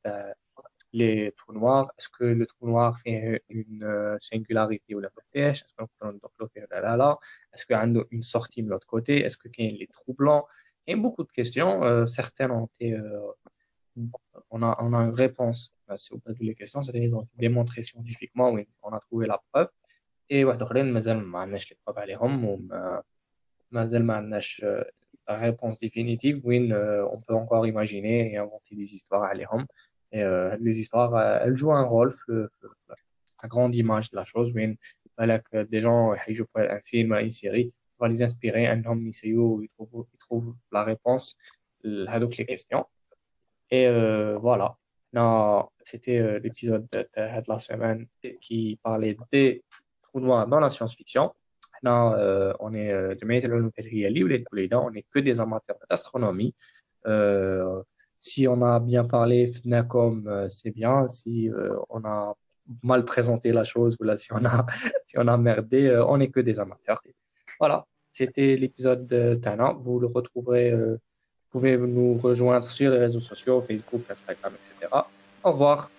les 0.93 1.33
trous 1.37 1.53
noirs. 1.53 1.91
Est-ce 1.99 2.09
que 2.09 2.25
le 2.25 2.47
trou 2.47 2.69
noir 2.69 2.97
fait 3.01 3.43
une 3.49 3.83
euh, 3.83 4.17
singularité 4.21 4.95
ou 4.95 5.01
la 5.01 5.11
Est-ce 5.35 5.65
qu'il 7.67 7.75
y 7.77 7.79
a 7.79 7.85
une 7.85 8.23
sortie 8.23 8.63
de 8.63 8.71
l'autre 8.71 8.87
côté 8.87 9.25
Est-ce 9.25 9.37
qu'il 9.37 9.51
y 9.59 9.75
a 9.75 9.77
les 9.77 9.89
trous 9.89 10.15
blancs 10.15 10.45
Il 10.87 10.93
y 10.93 10.99
a 10.99 11.03
beaucoup 11.03 11.25
de 11.25 11.33
questions. 11.33 12.07
certaines 12.07 12.53
ont 12.53 12.69
été 12.79 12.97
on 14.51 14.63
a, 14.63 14.77
on 14.81 14.93
a 14.93 14.99
une 14.99 15.15
réponse 15.15 15.73
bah, 15.87 15.99
sur 15.99 16.21
toutes 16.21 16.41
les 16.41 16.55
questions, 16.55 16.83
c'est-à-dire 16.83 17.03
qu'ils 17.03 17.17
ont 17.17 17.25
démontré 17.37 17.83
scientifiquement, 17.83 18.51
oui, 18.51 18.69
on 18.83 18.91
a 18.91 19.01
trouvé 19.01 19.27
la 19.27 19.41
preuve. 19.53 19.69
Et 20.31 20.45
ouais, 20.45 20.57
donc, 20.57 20.73
مازال 20.73 21.19
ما 21.19 21.39
عندناش 21.39 21.73
les 21.73 21.77
preuves 21.77 21.99
عليهم 21.99 22.45
وما 22.45 23.03
مازال 23.71 24.05
ما 24.05 24.15
عندناش 24.15 24.65
la 24.65 24.98
réponse 25.38 25.80
définitive, 25.80 26.42
oui, 26.44 26.72
euh, 26.72 27.06
on 27.12 27.20
peut 27.20 27.34
encore 27.36 27.68
imaginer 27.68 28.34
et 28.34 28.38
inventer 28.38 28.76
des 28.76 28.96
histoires 28.96 29.24
à 29.24 29.34
l'homme. 29.34 29.66
Et 30.12 30.24
euh, 30.24 30.58
les 30.60 30.80
histoires, 30.80 31.16
euh, 31.16 31.40
elles 31.44 31.56
jouent 31.56 31.74
un 31.74 31.84
rôle, 31.84 32.14
la 32.28 33.48
grande 33.48 33.76
image 33.76 34.10
de 34.12 34.16
la 34.16 34.26
chose, 34.26 34.52
oui, 34.56 34.78
des 35.18 35.82
gens 35.82 36.14
euh, 36.14 36.16
qui 36.26 36.34
jouent 36.34 36.46
un 36.56 36.80
film, 36.84 37.14
une 37.14 37.32
série, 37.32 37.74
va 38.00 38.08
les 38.08 38.24
inspirer, 38.24 38.68
un 38.68 38.84
homme, 38.86 39.10
ils 39.24 39.38
oh, 39.38 39.62
trouvent, 39.78 40.08
ils 40.14 40.18
trouvent 40.18 40.56
la 40.72 40.84
réponse 40.84 41.38
à 42.08 42.20
toutes 42.20 42.38
les 42.38 42.46
questions. 42.46 42.86
Et 43.72 43.88
euh, 43.88 44.38
voilà. 44.38 44.78
Non, 45.12 45.70
c'était 45.84 46.40
l'épisode 46.40 46.88
de, 46.92 47.00
de, 47.00 47.44
la 47.48 47.60
semaine 47.60 48.08
qui 48.42 48.80
parlait 48.84 49.18
des 49.32 49.64
trous 50.04 50.20
noirs 50.20 50.48
dans 50.48 50.60
la 50.60 50.70
science-fiction. 50.70 51.34
Maintenant, 51.82 52.14
euh, 52.14 52.54
on 52.60 52.74
est 52.74 52.92
de 52.92 53.26
on 54.76 54.92
n'est 54.92 55.06
que 55.14 55.20
des 55.20 55.40
amateurs 55.40 55.78
d'astronomie. 55.90 56.54
si 58.20 58.48
on 58.48 58.62
a 58.62 58.80
bien 58.80 59.06
parlé 59.06 59.48
FNACOM, 59.48 60.48
c'est 60.50 60.72
bien. 60.72 61.08
Si 61.08 61.50
on 61.90 62.04
a 62.06 62.36
mal 62.84 63.06
présenté 63.06 63.52
la 63.52 63.64
chose 63.64 63.96
ou 64.00 64.04
là, 64.04 64.16
si 64.18 64.32
on 64.34 64.44
a, 64.46 64.66
si 65.08 65.18
on 65.18 65.28
a 65.28 65.38
merdé, 65.38 65.98
on 66.08 66.18
n'est 66.18 66.30
que 66.30 66.42
des 66.42 66.60
amateurs. 66.60 67.02
Voilà, 67.60 67.86
c'était 68.12 68.56
l'épisode 68.56 69.08
de 69.08 69.36
Tana. 69.36 69.74
Vous 69.80 70.00
le 70.00 70.08
retrouverez 70.08 70.74
vous 71.52 71.60
pouvez 71.60 71.78
nous 71.78 72.16
rejoindre 72.20 72.68
sur 72.68 72.92
les 72.92 73.00
réseaux 73.00 73.20
sociaux, 73.20 73.60
Facebook, 73.60 74.02
Instagram, 74.08 74.54
etc. 74.54 74.88
Au 75.44 75.52
revoir. 75.52 75.90